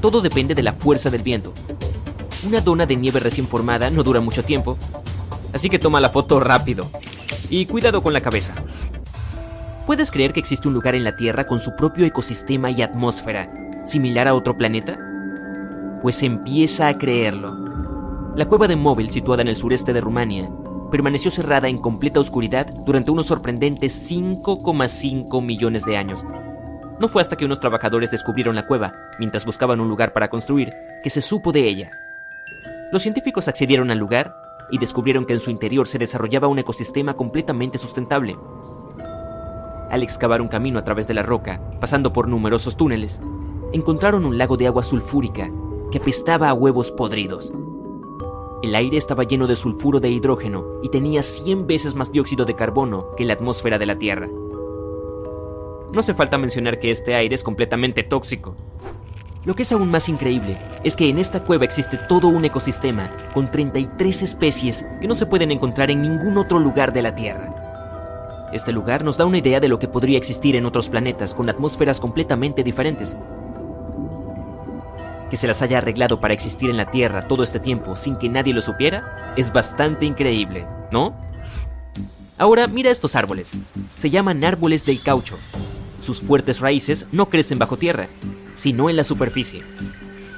Todo 0.00 0.22
depende 0.22 0.54
de 0.54 0.62
la 0.62 0.72
fuerza 0.72 1.10
del 1.10 1.22
viento. 1.22 1.52
Una 2.46 2.62
dona 2.62 2.86
de 2.86 2.96
nieve 2.96 3.20
recién 3.20 3.46
formada 3.46 3.90
no 3.90 4.02
dura 4.02 4.20
mucho 4.20 4.42
tiempo, 4.42 4.78
así 5.52 5.68
que 5.68 5.78
toma 5.78 6.00
la 6.00 6.08
foto 6.08 6.40
rápido. 6.40 6.88
Y 7.50 7.66
cuidado 7.66 8.02
con 8.02 8.14
la 8.14 8.22
cabeza. 8.22 8.54
¿Puedes 9.84 10.10
creer 10.10 10.32
que 10.32 10.40
existe 10.40 10.68
un 10.68 10.74
lugar 10.74 10.94
en 10.94 11.04
la 11.04 11.16
Tierra 11.16 11.46
con 11.46 11.60
su 11.60 11.76
propio 11.76 12.06
ecosistema 12.06 12.70
y 12.70 12.80
atmósfera, 12.80 13.52
similar 13.84 14.28
a 14.28 14.34
otro 14.34 14.56
planeta? 14.56 14.98
Pues 16.00 16.22
empieza 16.22 16.88
a 16.88 16.96
creerlo. 16.96 17.54
La 18.36 18.46
cueva 18.46 18.68
de 18.68 18.76
Móvil, 18.76 19.10
situada 19.10 19.42
en 19.42 19.48
el 19.48 19.56
sureste 19.56 19.92
de 19.92 20.00
Rumania, 20.00 20.48
permaneció 20.90 21.30
cerrada 21.30 21.68
en 21.68 21.78
completa 21.78 22.20
oscuridad 22.20 22.66
durante 22.84 23.10
unos 23.10 23.26
sorprendentes 23.26 24.10
5,5 24.10 25.42
millones 25.44 25.84
de 25.84 25.96
años. 25.96 26.24
No 27.00 27.08
fue 27.08 27.22
hasta 27.22 27.36
que 27.36 27.46
unos 27.46 27.60
trabajadores 27.60 28.10
descubrieron 28.10 28.54
la 28.54 28.66
cueva, 28.66 28.92
mientras 29.18 29.46
buscaban 29.46 29.80
un 29.80 29.88
lugar 29.88 30.12
para 30.12 30.28
construir, 30.28 30.70
que 31.02 31.10
se 31.10 31.22
supo 31.22 31.50
de 31.52 31.66
ella. 31.66 31.90
Los 32.92 33.02
científicos 33.02 33.48
accedieron 33.48 33.90
al 33.90 33.98
lugar 33.98 34.34
y 34.70 34.78
descubrieron 34.78 35.24
que 35.24 35.32
en 35.32 35.40
su 35.40 35.50
interior 35.50 35.88
se 35.88 35.98
desarrollaba 35.98 36.48
un 36.48 36.58
ecosistema 36.58 37.14
completamente 37.14 37.78
sustentable. 37.78 38.36
Al 39.90 40.02
excavar 40.02 40.40
un 40.40 40.48
camino 40.48 40.78
a 40.78 40.84
través 40.84 41.08
de 41.08 41.14
la 41.14 41.22
roca, 41.22 41.60
pasando 41.80 42.12
por 42.12 42.28
numerosos 42.28 42.76
túneles, 42.76 43.20
encontraron 43.72 44.24
un 44.24 44.38
lago 44.38 44.56
de 44.56 44.66
agua 44.66 44.82
sulfúrica 44.82 45.50
que 45.90 45.98
apestaba 45.98 46.48
a 46.48 46.54
huevos 46.54 46.90
podridos. 46.90 47.52
El 48.62 48.74
aire 48.74 48.98
estaba 48.98 49.24
lleno 49.24 49.46
de 49.46 49.56
sulfuro 49.56 50.00
de 50.00 50.10
hidrógeno 50.10 50.80
y 50.82 50.90
tenía 50.90 51.22
100 51.22 51.66
veces 51.66 51.94
más 51.94 52.12
dióxido 52.12 52.44
de 52.44 52.54
carbono 52.54 53.12
que 53.16 53.24
la 53.24 53.32
atmósfera 53.32 53.78
de 53.78 53.86
la 53.86 53.98
Tierra. 53.98 54.28
No 55.92 56.00
hace 56.00 56.12
falta 56.12 56.36
mencionar 56.36 56.78
que 56.78 56.90
este 56.90 57.14
aire 57.14 57.34
es 57.34 57.42
completamente 57.42 58.02
tóxico. 58.02 58.54
Lo 59.46 59.54
que 59.54 59.62
es 59.62 59.72
aún 59.72 59.90
más 59.90 60.10
increíble 60.10 60.58
es 60.84 60.94
que 60.94 61.08
en 61.08 61.18
esta 61.18 61.42
cueva 61.42 61.64
existe 61.64 61.98
todo 62.06 62.28
un 62.28 62.44
ecosistema 62.44 63.08
con 63.32 63.50
33 63.50 64.20
especies 64.20 64.84
que 65.00 65.08
no 65.08 65.14
se 65.14 65.24
pueden 65.24 65.50
encontrar 65.50 65.90
en 65.90 66.02
ningún 66.02 66.36
otro 66.36 66.58
lugar 66.58 66.92
de 66.92 67.00
la 67.00 67.14
Tierra. 67.14 68.48
Este 68.52 68.72
lugar 68.72 69.04
nos 69.04 69.16
da 69.16 69.24
una 69.24 69.38
idea 69.38 69.60
de 69.60 69.68
lo 69.68 69.78
que 69.78 69.88
podría 69.88 70.18
existir 70.18 70.54
en 70.54 70.66
otros 70.66 70.90
planetas 70.90 71.32
con 71.32 71.48
atmósferas 71.48 71.98
completamente 71.98 72.62
diferentes, 72.62 73.16
que 75.30 75.36
se 75.36 75.46
las 75.46 75.62
haya 75.62 75.78
arreglado 75.78 76.18
para 76.18 76.34
existir 76.34 76.68
en 76.68 76.76
la 76.76 76.90
Tierra 76.90 77.28
todo 77.28 77.44
este 77.44 77.60
tiempo 77.60 77.94
sin 77.94 78.16
que 78.16 78.28
nadie 78.28 78.52
lo 78.52 78.60
supiera, 78.60 79.32
es 79.36 79.52
bastante 79.52 80.04
increíble, 80.04 80.66
¿no? 80.90 81.16
Ahora 82.36 82.66
mira 82.66 82.90
estos 82.90 83.14
árboles. 83.14 83.56
Se 83.96 84.10
llaman 84.10 84.44
árboles 84.44 84.84
del 84.84 85.02
caucho. 85.02 85.38
Sus 86.00 86.20
fuertes 86.20 86.58
raíces 86.58 87.06
no 87.12 87.28
crecen 87.28 87.58
bajo 87.58 87.76
tierra, 87.76 88.08
sino 88.56 88.90
en 88.90 88.96
la 88.96 89.04
superficie. 89.04 89.62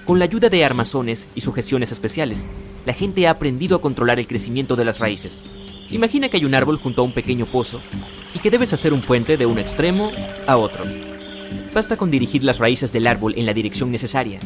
Con 0.05 0.19
la 0.19 0.27
ayuda 0.27 0.51
de 0.51 0.65
armazones 0.65 1.29
y 1.35 1.41
sujeciones 1.41 1.91
especiales, 1.91 2.47
la 2.85 2.93
gente 2.93 3.27
ha 3.27 3.31
aprendido 3.31 3.77
a 3.77 3.81
controlar 3.81 4.19
el 4.19 4.27
crecimiento 4.27 4.77
de 4.77 4.85
las 4.85 4.99
raíces. 4.99 5.87
Imagina 5.91 6.29
que 6.29 6.37
hay 6.37 6.45
un 6.45 6.55
árbol 6.55 6.79
junto 6.79 7.01
a 7.01 7.05
un 7.05 7.13
pequeño 7.13 7.47
pozo 7.47 7.81
y 8.35 8.41
que 8.41 8.51
debes 8.51 8.73
hacer 8.73 8.93
un 8.93 9.01
puente 9.01 9.37
de 9.37 9.47
un 9.47 9.59
extremo 9.59 10.11
a 10.47 10.57
otro. 10.57 10.85
Basta 11.73 11.97
con 11.97 12.11
dirigir 12.11 12.45
las 12.45 12.59
raíces 12.59 12.93
del 12.93 13.07
árbol 13.07 13.35
en 13.37 13.47
la 13.47 13.55
dirección 13.55 13.91
necesaria 13.91 14.41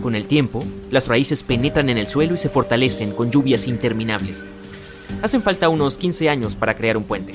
con 0.00 0.14
el 0.14 0.26
tiempo, 0.26 0.64
las 0.90 1.08
raíces 1.08 1.42
penetran 1.42 1.88
en 1.88 1.98
el 1.98 2.08
suelo 2.08 2.34
y 2.34 2.38
se 2.38 2.48
fortalecen 2.48 3.12
con 3.12 3.30
lluvias 3.30 3.66
interminables. 3.66 4.44
Hacen 5.22 5.42
falta 5.42 5.68
unos 5.68 5.98
15 5.98 6.28
años 6.28 6.56
para 6.56 6.76
crear 6.76 6.96
un 6.96 7.04
puente. 7.04 7.34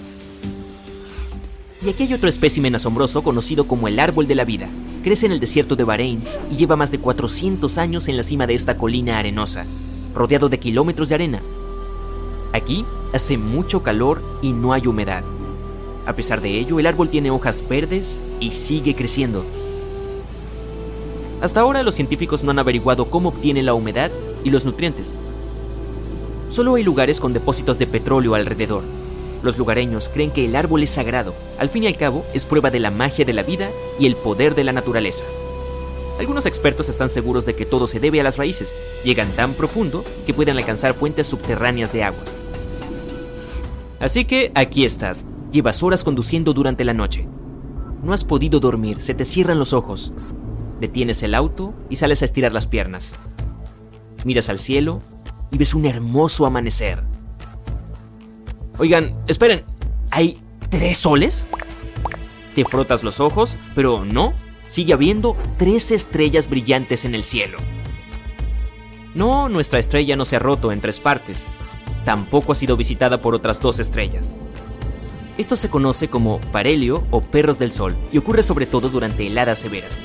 Y 1.86 1.90
aquí 1.90 2.04
hay 2.04 2.14
otro 2.14 2.30
espécimen 2.30 2.76
asombroso 2.76 3.24
conocido 3.24 3.68
como 3.68 3.88
el 3.88 4.00
árbol 4.00 4.26
de 4.28 4.36
la 4.36 4.46
vida. 4.46 4.70
Crece 5.04 5.26
en 5.26 5.34
el 5.34 5.42
desierto 5.42 5.76
de 5.76 5.84
Bahrein 5.84 6.24
y 6.50 6.56
lleva 6.56 6.78
más 6.78 6.92
de 6.92 7.00
400 7.00 7.78
años 7.78 8.08
en 8.08 8.16
la 8.16 8.24
cima 8.24 8.48
de 8.48 8.54
esta 8.54 8.78
colina 8.78 9.20
arenosa, 9.20 9.66
rodeado 10.16 10.48
de 10.48 10.60
kilómetros 10.60 11.10
de 11.10 11.16
arena. 11.16 11.42
Aquí 12.54 12.86
hace 13.14 13.38
mucho 13.38 13.84
calor 13.84 14.24
y 14.42 14.54
no 14.54 14.72
hay 14.72 14.88
humedad. 14.88 15.24
A 16.06 16.14
pesar 16.14 16.40
de 16.40 16.58
ello, 16.58 16.80
el 16.80 16.88
árbol 16.88 17.10
tiene 17.10 17.32
hojas 17.32 17.68
verdes 17.68 18.22
y 18.40 18.52
sigue 18.52 18.96
creciendo. 18.96 19.44
Hasta 21.44 21.60
ahora 21.60 21.84
los 21.84 21.96
científicos 21.96 22.42
no 22.42 22.52
han 22.52 22.60
averiguado 22.60 23.10
cómo 23.10 23.28
obtiene 23.28 23.64
la 23.64 23.74
humedad 23.74 24.12
y 24.46 24.50
los 24.50 24.64
nutrientes. 24.64 25.14
Solo 26.48 26.76
hay 26.76 26.84
lugares 26.84 27.20
con 27.20 27.34
depósitos 27.34 27.78
de 27.78 27.86
petróleo 27.86 28.36
alrededor. 28.36 28.82
Los 29.42 29.58
lugareños 29.58 30.08
creen 30.08 30.32
que 30.32 30.46
el 30.46 30.56
árbol 30.56 30.84
es 30.84 30.92
sagrado. 30.92 31.34
Al 31.60 31.68
fin 31.68 31.84
y 31.84 31.88
al 31.88 31.98
cabo, 31.98 32.24
es 32.34 32.46
prueba 32.46 32.72
de 32.72 32.80
la 32.80 32.92
magia 32.92 33.26
de 33.26 33.34
la 33.34 33.44
vida 33.44 33.72
y 34.00 34.06
el 34.06 34.16
poder 34.16 34.56
de 34.56 34.64
la 34.64 34.72
naturaleza. 34.72 35.26
Algunos 36.18 36.46
expertos 36.46 36.88
están 36.88 37.10
seguros 37.10 37.46
de 37.46 37.58
que 37.58 37.66
todo 37.66 37.88
se 37.88 38.00
debe 38.00 38.22
a 38.22 38.24
las 38.24 38.38
raíces. 38.38 38.74
Llegan 39.04 39.30
tan 39.32 39.52
profundo 39.52 40.06
que 40.26 40.34
pueden 40.34 40.56
alcanzar 40.56 40.94
fuentes 40.94 41.28
subterráneas 41.28 41.92
de 41.92 42.06
agua. 42.06 42.24
Así 44.00 44.24
que 44.24 44.54
aquí 44.56 44.86
estás. 44.86 45.26
Llevas 45.52 45.84
horas 45.84 46.06
conduciendo 46.06 46.54
durante 46.54 46.86
la 46.86 46.94
noche. 46.94 47.28
No 48.02 48.14
has 48.14 48.24
podido 48.24 48.62
dormir, 48.62 49.02
se 49.02 49.14
te 49.14 49.26
cierran 49.26 49.60
los 49.60 49.74
ojos. 49.74 50.14
Detienes 50.80 51.24
el 51.24 51.36
auto 51.36 51.74
y 51.90 51.98
sales 51.98 52.22
a 52.22 52.26
estirar 52.26 52.52
las 52.52 52.68
piernas. 52.68 53.16
Miras 54.26 54.50
al 54.50 54.60
cielo 54.60 55.02
y 55.52 55.58
ves 55.58 55.74
un 55.74 55.86
hermoso 55.86 56.46
amanecer. 56.46 57.00
Oigan, 58.78 59.14
esperen, 59.28 59.64
¿hay 60.10 60.40
tres 60.70 60.98
soles? 60.98 61.46
Te 62.56 62.66
frotas 62.66 63.04
los 63.04 63.20
ojos, 63.20 63.58
pero 63.76 64.04
no, 64.04 64.34
sigue 64.68 64.94
habiendo 64.94 65.36
tres 65.58 65.92
estrellas 65.92 66.50
brillantes 66.50 67.06
en 67.06 67.16
el 67.16 67.24
cielo. 67.24 67.60
No, 69.16 69.48
nuestra 69.48 69.80
estrella 69.80 70.16
no 70.16 70.26
se 70.26 70.38
ha 70.38 70.40
roto 70.40 70.72
en 70.72 70.82
tres 70.82 71.00
partes. 71.00 71.58
Tampoco 72.04 72.52
ha 72.52 72.56
sido 72.56 72.76
visitada 72.76 73.22
por 73.22 73.36
otras 73.36 73.62
dos 73.62 73.80
estrellas. 73.80 74.36
Esto 75.38 75.56
se 75.56 75.70
conoce 75.70 76.10
como 76.10 76.40
parelio 76.52 77.04
o 77.12 77.22
perros 77.22 77.60
del 77.60 77.72
sol 77.72 77.96
y 78.12 78.18
ocurre 78.18 78.44
sobre 78.44 78.66
todo 78.66 78.90
durante 78.90 79.26
heladas 79.26 79.60
severas. 79.60 80.02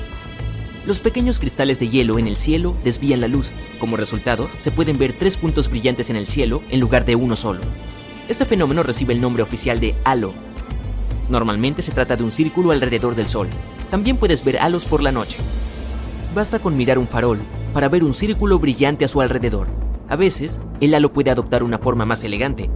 Los 0.88 1.00
pequeños 1.00 1.38
cristales 1.38 1.78
de 1.78 1.90
hielo 1.90 2.18
en 2.18 2.26
el 2.26 2.38
cielo 2.38 2.74
desvían 2.82 3.20
la 3.20 3.28
luz. 3.28 3.50
Como 3.78 3.98
resultado, 3.98 4.48
se 4.56 4.70
pueden 4.70 4.96
ver 4.96 5.12
tres 5.12 5.36
puntos 5.36 5.68
brillantes 5.68 6.08
en 6.08 6.16
el 6.16 6.26
cielo 6.26 6.62
en 6.70 6.80
lugar 6.80 7.04
de 7.04 7.14
uno 7.14 7.36
solo. 7.36 7.60
Este 8.26 8.46
fenómeno 8.46 8.82
recibe 8.82 9.12
el 9.12 9.20
nombre 9.20 9.42
oficial 9.42 9.80
de 9.80 9.94
halo. 10.04 10.32
Normalmente 11.28 11.82
se 11.82 11.92
trata 11.92 12.16
de 12.16 12.24
un 12.24 12.32
círculo 12.32 12.70
alrededor 12.70 13.14
del 13.16 13.28
Sol. 13.28 13.48
También 13.90 14.16
puedes 14.16 14.42
ver 14.42 14.58
halos 14.60 14.86
por 14.86 15.02
la 15.02 15.12
noche. 15.12 15.36
Basta 16.34 16.58
con 16.58 16.74
mirar 16.74 16.98
un 16.98 17.06
farol 17.06 17.40
para 17.74 17.90
ver 17.90 18.02
un 18.02 18.14
círculo 18.14 18.58
brillante 18.58 19.04
a 19.04 19.08
su 19.08 19.20
alrededor. 19.20 19.66
A 20.08 20.16
veces, 20.16 20.62
el 20.80 20.94
halo 20.94 21.12
puede 21.12 21.30
adoptar 21.30 21.62
una 21.62 21.76
forma 21.76 22.06
más 22.06 22.24
elegante. 22.24 22.70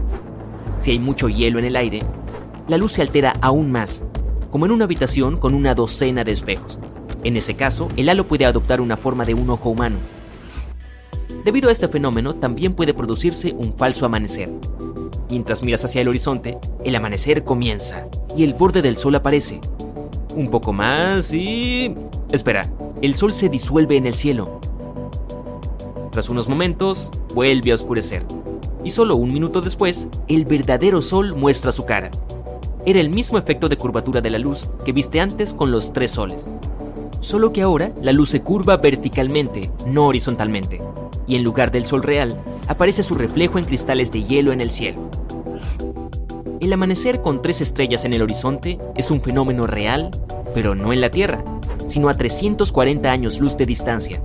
Si 0.80 0.90
hay 0.90 0.98
mucho 0.98 1.30
hielo 1.30 1.58
en 1.58 1.64
el 1.64 1.76
aire, 1.76 2.02
la 2.68 2.76
luz 2.76 2.92
se 2.92 3.00
altera 3.00 3.38
aún 3.40 3.72
más, 3.72 4.04
como 4.50 4.66
en 4.66 4.72
una 4.72 4.84
habitación 4.84 5.38
con 5.38 5.54
una 5.54 5.74
docena 5.74 6.24
de 6.24 6.32
espejos. 6.32 6.78
En 7.24 7.36
ese 7.36 7.54
caso, 7.54 7.88
el 7.96 8.08
halo 8.08 8.26
puede 8.26 8.46
adoptar 8.46 8.80
una 8.80 8.96
forma 8.96 9.24
de 9.24 9.34
un 9.34 9.48
ojo 9.50 9.70
humano. 9.70 9.98
Debido 11.44 11.68
a 11.68 11.72
este 11.72 11.88
fenómeno, 11.88 12.34
también 12.34 12.74
puede 12.74 12.94
producirse 12.94 13.52
un 13.52 13.74
falso 13.74 14.06
amanecer. 14.06 14.50
Mientras 15.28 15.62
miras 15.62 15.84
hacia 15.84 16.00
el 16.00 16.08
horizonte, 16.08 16.58
el 16.84 16.94
amanecer 16.94 17.44
comienza 17.44 18.06
y 18.36 18.44
el 18.44 18.54
borde 18.54 18.82
del 18.82 18.96
sol 18.96 19.14
aparece. 19.14 19.60
Un 20.34 20.50
poco 20.50 20.72
más 20.72 21.32
y... 21.32 21.94
Espera, 22.30 22.70
el 23.02 23.14
sol 23.14 23.34
se 23.34 23.48
disuelve 23.48 23.96
en 23.96 24.06
el 24.06 24.14
cielo. 24.14 24.60
Tras 26.10 26.28
unos 26.28 26.48
momentos, 26.48 27.10
vuelve 27.34 27.72
a 27.72 27.74
oscurecer. 27.74 28.24
Y 28.84 28.90
solo 28.90 29.16
un 29.16 29.32
minuto 29.32 29.60
después, 29.60 30.08
el 30.28 30.44
verdadero 30.44 31.02
sol 31.02 31.34
muestra 31.34 31.72
su 31.72 31.84
cara. 31.84 32.10
Era 32.84 33.00
el 33.00 33.10
mismo 33.10 33.38
efecto 33.38 33.68
de 33.68 33.76
curvatura 33.76 34.20
de 34.20 34.30
la 34.30 34.38
luz 34.38 34.68
que 34.84 34.92
viste 34.92 35.20
antes 35.20 35.54
con 35.54 35.70
los 35.70 35.92
tres 35.92 36.10
soles. 36.10 36.48
Solo 37.22 37.52
que 37.52 37.62
ahora 37.62 37.92
la 38.02 38.10
luz 38.10 38.30
se 38.30 38.42
curva 38.42 38.78
verticalmente, 38.78 39.70
no 39.86 40.06
horizontalmente, 40.06 40.82
y 41.24 41.36
en 41.36 41.44
lugar 41.44 41.70
del 41.70 41.86
sol 41.86 42.02
real, 42.02 42.36
aparece 42.66 43.04
su 43.04 43.14
reflejo 43.14 43.60
en 43.60 43.64
cristales 43.64 44.10
de 44.10 44.24
hielo 44.24 44.52
en 44.52 44.60
el 44.60 44.72
cielo. 44.72 45.08
El 46.58 46.72
amanecer 46.72 47.22
con 47.22 47.40
tres 47.40 47.60
estrellas 47.60 48.04
en 48.04 48.12
el 48.12 48.22
horizonte 48.22 48.80
es 48.96 49.12
un 49.12 49.20
fenómeno 49.20 49.68
real, 49.68 50.10
pero 50.52 50.74
no 50.74 50.92
en 50.92 51.00
la 51.00 51.10
Tierra, 51.10 51.44
sino 51.86 52.08
a 52.08 52.16
340 52.16 53.08
años 53.12 53.38
luz 53.38 53.56
de 53.56 53.66
distancia. 53.66 54.20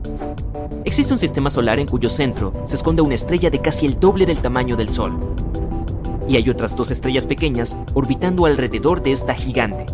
Existe 0.83 1.13
un 1.13 1.19
sistema 1.19 1.51
solar 1.51 1.79
en 1.79 1.87
cuyo 1.87 2.09
centro 2.09 2.51
se 2.65 2.77
esconde 2.77 3.03
una 3.03 3.13
estrella 3.13 3.51
de 3.51 3.61
casi 3.61 3.85
el 3.85 3.99
doble 3.99 4.25
del 4.25 4.39
tamaño 4.39 4.75
del 4.75 4.89
Sol. 4.89 5.19
Y 6.27 6.35
hay 6.35 6.49
otras 6.49 6.75
dos 6.75 6.89
estrellas 6.89 7.27
pequeñas 7.27 7.77
orbitando 7.93 8.47
alrededor 8.47 9.03
de 9.03 9.11
esta 9.11 9.35
gigante. 9.35 9.85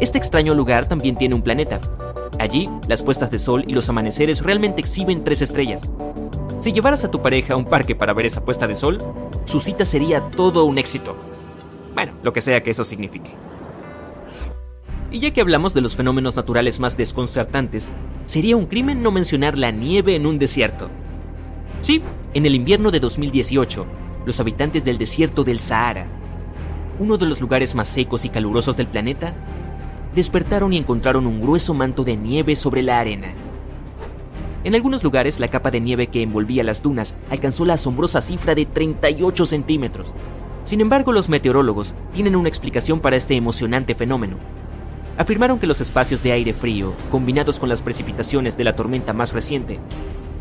Este 0.00 0.18
extraño 0.18 0.54
lugar 0.54 0.86
también 0.86 1.14
tiene 1.14 1.36
un 1.36 1.42
planeta, 1.42 1.80
Allí, 2.38 2.68
las 2.88 3.02
puestas 3.02 3.30
de 3.30 3.38
sol 3.38 3.64
y 3.66 3.74
los 3.74 3.88
amaneceres 3.88 4.42
realmente 4.42 4.80
exhiben 4.80 5.24
tres 5.24 5.42
estrellas. 5.42 5.82
Si 6.60 6.72
llevaras 6.72 7.04
a 7.04 7.10
tu 7.10 7.20
pareja 7.20 7.54
a 7.54 7.56
un 7.56 7.64
parque 7.64 7.94
para 7.94 8.12
ver 8.12 8.26
esa 8.26 8.44
puesta 8.44 8.66
de 8.66 8.74
sol, 8.74 8.98
su 9.44 9.60
cita 9.60 9.84
sería 9.84 10.20
todo 10.20 10.64
un 10.64 10.78
éxito. 10.78 11.16
Bueno, 11.94 12.12
lo 12.22 12.32
que 12.32 12.40
sea 12.40 12.62
que 12.62 12.70
eso 12.70 12.84
signifique. 12.84 13.32
Y 15.10 15.20
ya 15.20 15.32
que 15.32 15.40
hablamos 15.40 15.74
de 15.74 15.82
los 15.82 15.94
fenómenos 15.94 16.36
naturales 16.36 16.80
más 16.80 16.96
desconcertantes, 16.96 17.92
sería 18.24 18.56
un 18.56 18.66
crimen 18.66 19.02
no 19.02 19.10
mencionar 19.10 19.58
la 19.58 19.70
nieve 19.70 20.16
en 20.16 20.24
un 20.24 20.38
desierto. 20.38 20.88
Sí, 21.80 22.00
en 22.32 22.46
el 22.46 22.54
invierno 22.54 22.90
de 22.90 23.00
2018, 23.00 23.84
los 24.24 24.40
habitantes 24.40 24.84
del 24.84 24.98
desierto 24.98 25.44
del 25.44 25.60
Sahara, 25.60 26.06
uno 26.98 27.18
de 27.18 27.26
los 27.26 27.40
lugares 27.40 27.74
más 27.74 27.88
secos 27.88 28.24
y 28.24 28.28
calurosos 28.28 28.76
del 28.76 28.86
planeta, 28.86 29.34
despertaron 30.14 30.72
y 30.72 30.78
encontraron 30.78 31.26
un 31.26 31.40
grueso 31.40 31.74
manto 31.74 32.04
de 32.04 32.16
nieve 32.16 32.56
sobre 32.56 32.82
la 32.82 32.98
arena. 32.98 33.28
En 34.64 34.74
algunos 34.74 35.02
lugares 35.02 35.40
la 35.40 35.48
capa 35.48 35.70
de 35.70 35.80
nieve 35.80 36.06
que 36.06 36.22
envolvía 36.22 36.62
las 36.62 36.82
dunas 36.82 37.16
alcanzó 37.30 37.64
la 37.64 37.74
asombrosa 37.74 38.20
cifra 38.20 38.54
de 38.54 38.66
38 38.66 39.46
centímetros. 39.46 40.12
Sin 40.62 40.80
embargo, 40.80 41.10
los 41.10 41.28
meteorólogos 41.28 41.96
tienen 42.12 42.36
una 42.36 42.48
explicación 42.48 43.00
para 43.00 43.16
este 43.16 43.34
emocionante 43.34 43.96
fenómeno. 43.96 44.36
Afirmaron 45.18 45.58
que 45.58 45.66
los 45.66 45.80
espacios 45.80 46.22
de 46.22 46.32
aire 46.32 46.52
frío, 46.52 46.92
combinados 47.10 47.58
con 47.58 47.68
las 47.68 47.82
precipitaciones 47.82 48.56
de 48.56 48.64
la 48.64 48.76
tormenta 48.76 49.12
más 49.12 49.32
reciente, 49.32 49.80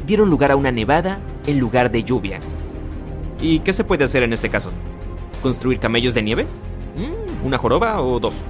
dieron 0.06 0.30
lugar 0.30 0.52
a 0.52 0.56
una 0.56 0.72
nevada 0.72 1.20
en 1.48 1.60
lugar 1.60 1.92
de 1.92 2.04
lluvia. 2.04 2.40
¿Y 3.42 3.60
qué 3.60 3.74
se 3.74 3.84
puede 3.84 4.04
hacer 4.04 4.22
en 4.22 4.34
este 4.34 4.50
caso? 4.50 4.72
¿Construir 5.42 5.80
camellos 5.80 6.14
de 6.14 6.22
nieve? 6.22 6.46
Mm, 6.96 7.48
¿Una 7.48 7.58
joroba 7.58 8.00
o 8.02 8.20
dos? 8.20 8.44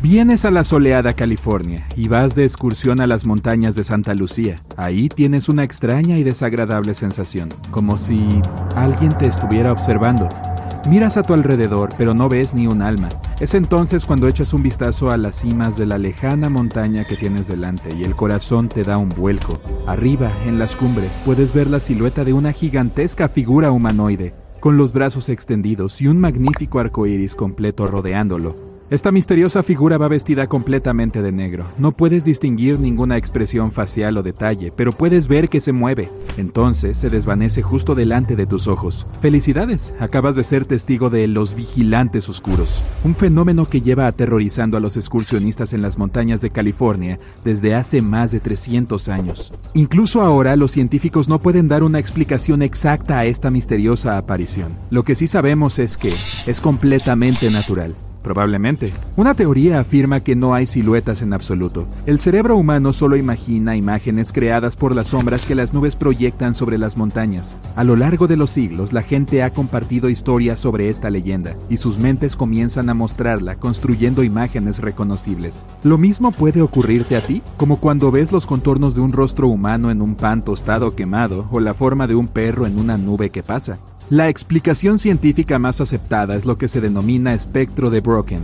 Vienes 0.00 0.44
a 0.44 0.52
la 0.52 0.62
soleada 0.62 1.14
California 1.14 1.88
y 1.96 2.06
vas 2.06 2.36
de 2.36 2.44
excursión 2.44 3.00
a 3.00 3.08
las 3.08 3.26
montañas 3.26 3.74
de 3.74 3.82
Santa 3.82 4.14
Lucía. 4.14 4.62
Ahí 4.76 5.08
tienes 5.08 5.48
una 5.48 5.64
extraña 5.64 6.16
y 6.18 6.22
desagradable 6.22 6.94
sensación, 6.94 7.52
como 7.72 7.96
si 7.96 8.40
alguien 8.76 9.18
te 9.18 9.26
estuviera 9.26 9.72
observando. 9.72 10.28
Miras 10.88 11.16
a 11.16 11.24
tu 11.24 11.34
alrededor, 11.34 11.94
pero 11.98 12.14
no 12.14 12.28
ves 12.28 12.54
ni 12.54 12.68
un 12.68 12.80
alma. 12.80 13.08
Es 13.40 13.54
entonces 13.54 14.06
cuando 14.06 14.28
echas 14.28 14.54
un 14.54 14.62
vistazo 14.62 15.10
a 15.10 15.16
las 15.16 15.40
cimas 15.40 15.76
de 15.76 15.86
la 15.86 15.98
lejana 15.98 16.48
montaña 16.48 17.04
que 17.04 17.16
tienes 17.16 17.48
delante 17.48 17.92
y 17.92 18.04
el 18.04 18.14
corazón 18.14 18.68
te 18.68 18.84
da 18.84 18.98
un 18.98 19.08
vuelco. 19.08 19.60
Arriba, 19.88 20.30
en 20.46 20.60
las 20.60 20.76
cumbres, 20.76 21.18
puedes 21.24 21.52
ver 21.52 21.66
la 21.66 21.80
silueta 21.80 22.24
de 22.24 22.34
una 22.34 22.52
gigantesca 22.52 23.28
figura 23.28 23.72
humanoide, 23.72 24.32
con 24.60 24.76
los 24.76 24.92
brazos 24.92 25.28
extendidos 25.28 26.00
y 26.00 26.06
un 26.06 26.20
magnífico 26.20 26.78
arco 26.78 27.04
iris 27.08 27.34
completo 27.34 27.88
rodeándolo. 27.88 28.67
Esta 28.90 29.12
misteriosa 29.12 29.62
figura 29.62 29.98
va 29.98 30.08
vestida 30.08 30.46
completamente 30.46 31.20
de 31.20 31.30
negro. 31.30 31.66
No 31.76 31.92
puedes 31.92 32.24
distinguir 32.24 32.80
ninguna 32.80 33.18
expresión 33.18 33.70
facial 33.70 34.16
o 34.16 34.22
detalle, 34.22 34.72
pero 34.74 34.92
puedes 34.92 35.28
ver 35.28 35.50
que 35.50 35.60
se 35.60 35.72
mueve. 35.72 36.10
Entonces 36.38 36.96
se 36.96 37.10
desvanece 37.10 37.60
justo 37.60 37.94
delante 37.94 38.34
de 38.34 38.46
tus 38.46 38.66
ojos. 38.66 39.06
Felicidades, 39.20 39.94
acabas 40.00 40.36
de 40.36 40.44
ser 40.44 40.64
testigo 40.64 41.10
de 41.10 41.28
los 41.28 41.54
vigilantes 41.54 42.30
oscuros, 42.30 42.82
un 43.04 43.14
fenómeno 43.14 43.66
que 43.66 43.82
lleva 43.82 44.06
aterrorizando 44.06 44.78
a 44.78 44.80
los 44.80 44.96
excursionistas 44.96 45.74
en 45.74 45.82
las 45.82 45.98
montañas 45.98 46.40
de 46.40 46.48
California 46.48 47.18
desde 47.44 47.74
hace 47.74 48.00
más 48.00 48.32
de 48.32 48.40
300 48.40 49.10
años. 49.10 49.52
Incluso 49.74 50.22
ahora 50.22 50.56
los 50.56 50.70
científicos 50.70 51.28
no 51.28 51.42
pueden 51.42 51.68
dar 51.68 51.82
una 51.82 51.98
explicación 51.98 52.62
exacta 52.62 53.18
a 53.18 53.26
esta 53.26 53.50
misteriosa 53.50 54.16
aparición. 54.16 54.78
Lo 54.88 55.04
que 55.04 55.14
sí 55.14 55.26
sabemos 55.26 55.78
es 55.78 55.98
que 55.98 56.14
es 56.46 56.62
completamente 56.62 57.50
natural. 57.50 57.94
Probablemente. 58.28 58.92
Una 59.16 59.32
teoría 59.32 59.80
afirma 59.80 60.20
que 60.20 60.36
no 60.36 60.52
hay 60.52 60.66
siluetas 60.66 61.22
en 61.22 61.32
absoluto. 61.32 61.88
El 62.04 62.18
cerebro 62.18 62.58
humano 62.58 62.92
solo 62.92 63.16
imagina 63.16 63.74
imágenes 63.74 64.34
creadas 64.34 64.76
por 64.76 64.94
las 64.94 65.06
sombras 65.06 65.46
que 65.46 65.54
las 65.54 65.72
nubes 65.72 65.96
proyectan 65.96 66.54
sobre 66.54 66.76
las 66.76 66.98
montañas. 66.98 67.56
A 67.74 67.84
lo 67.84 67.96
largo 67.96 68.26
de 68.26 68.36
los 68.36 68.50
siglos, 68.50 68.92
la 68.92 69.00
gente 69.00 69.42
ha 69.42 69.54
compartido 69.54 70.10
historias 70.10 70.60
sobre 70.60 70.90
esta 70.90 71.08
leyenda, 71.08 71.56
y 71.70 71.78
sus 71.78 71.96
mentes 71.96 72.36
comienzan 72.36 72.90
a 72.90 72.94
mostrarla 72.94 73.56
construyendo 73.56 74.22
imágenes 74.22 74.80
reconocibles. 74.80 75.64
Lo 75.82 75.96
mismo 75.96 76.30
puede 76.30 76.60
ocurrirte 76.60 77.16
a 77.16 77.22
ti, 77.22 77.40
como 77.56 77.80
cuando 77.80 78.10
ves 78.10 78.30
los 78.30 78.44
contornos 78.44 78.94
de 78.94 79.00
un 79.00 79.12
rostro 79.12 79.48
humano 79.48 79.90
en 79.90 80.02
un 80.02 80.16
pan 80.16 80.44
tostado 80.44 80.94
quemado 80.94 81.48
o 81.50 81.60
la 81.60 81.72
forma 81.72 82.06
de 82.06 82.14
un 82.14 82.28
perro 82.28 82.66
en 82.66 82.78
una 82.78 82.98
nube 82.98 83.30
que 83.30 83.42
pasa. 83.42 83.78
La 84.10 84.30
explicación 84.30 84.98
científica 84.98 85.58
más 85.58 85.82
aceptada 85.82 86.34
es 86.34 86.46
lo 86.46 86.56
que 86.56 86.68
se 86.68 86.80
denomina 86.80 87.34
espectro 87.34 87.90
de 87.90 88.00
Broken. 88.00 88.40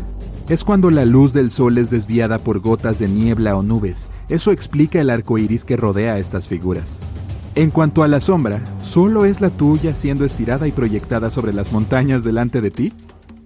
Es 0.47 0.63
cuando 0.63 0.91
la 0.91 1.07
luz 1.07 1.33
del 1.33 1.51
sol 1.51 1.79
es 1.79 1.89
desviada 1.89 2.39
por 2.39 2.61
gotas 2.61 2.99
de 2.99 3.09
niebla 3.09 3.57
o 3.57 3.63
nubes. 3.63 4.11
Eso 4.29 4.51
explica 4.51 5.01
el 5.01 5.09
arco 5.09 5.39
iris 5.39 5.65
que 5.65 5.79
rodea 5.79 6.19
estas 6.19 6.49
figuras. 6.49 7.01
En 7.55 7.71
cuanto 7.71 8.03
a 8.03 8.09
la 8.09 8.21
sombra, 8.21 8.61
¿solo 8.83 9.25
es 9.25 9.41
la 9.41 9.49
tuya 9.49 9.95
siendo 9.95 10.27
estirada 10.27 10.69
y 10.69 10.73
proyectada 10.73 11.31
sobre 11.31 11.55
las 11.55 11.73
montañas 11.73 12.25
delante 12.25 12.61
de 12.61 12.71
ti? 12.71 12.93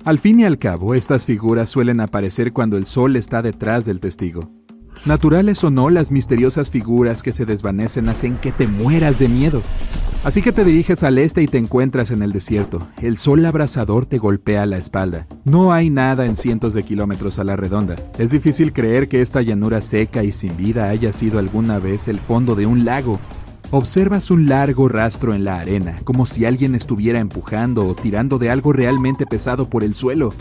Al 0.05 0.19
fin 0.19 0.41
y 0.41 0.45
al 0.45 0.59
cabo, 0.59 0.95
estas 0.95 1.25
figuras 1.25 1.69
suelen 1.69 2.01
aparecer 2.01 2.53
cuando 2.53 2.77
el 2.79 2.87
sol 2.87 3.15
está 3.15 3.43
detrás 3.43 3.85
del 3.85 4.01
testigo. 4.01 4.51
Naturales 5.07 5.63
o 5.65 5.71
no, 5.71 5.91
las 5.91 6.11
misteriosas 6.11 6.71
figuras 6.71 7.23
que 7.23 7.33
se 7.33 7.47
desvanecen 7.47 8.09
hacen 8.09 8.37
que 8.37 8.53
te 8.53 8.67
mueras 8.67 9.19
de 9.19 9.29
miedo. 9.29 9.63
Así 10.25 10.43
que 10.43 10.53
te 10.53 10.65
diriges 10.65 11.05
al 11.05 11.17
este 11.19 11.43
y 11.43 11.47
te 11.47 11.59
encuentras 11.59 12.11
en 12.11 12.23
el 12.23 12.33
desierto. 12.33 12.87
El 13.01 13.17
sol 13.17 13.47
abrasador 13.47 14.05
te 14.05 14.19
golpea 14.19 14.67
la 14.67 14.77
espalda. 14.77 15.27
No 15.45 15.73
hay 15.73 15.91
nada 15.91 16.27
en 16.27 16.35
cientos 16.35 16.75
de 16.75 16.83
kilómetros 16.83 17.39
a 17.39 17.45
la 17.45 17.57
redonda. 17.57 17.95
Es 18.19 18.33
difícil 18.33 18.73
creer 18.73 19.09
que 19.09 19.21
esta 19.21 19.41
llanura 19.43 19.81
seca 19.81 20.25
y 20.25 20.33
sin 20.33 20.57
vida 20.57 20.89
haya 20.89 21.13
sido 21.13 21.39
alguna 21.39 21.79
vez 21.79 22.09
el 22.09 22.19
fondo 22.19 22.57
de 22.57 22.67
un 22.67 22.85
lago. 22.85 23.21
Observas 23.71 24.31
un 24.31 24.49
largo 24.49 24.89
rastro 24.89 25.35
en 25.35 25.45
la 25.45 25.61
arena, 25.61 26.01
como 26.05 26.27
si 26.27 26.45
alguien 26.45 26.75
estuviera 26.75 27.21
empujando 27.21 27.87
o 27.87 27.95
tirando 27.95 28.39
de 28.39 28.51
algo 28.51 28.73
realmente 28.73 29.27
pesado 29.27 29.71
por 29.71 29.85
el 29.85 29.95
suelo. 29.95 30.33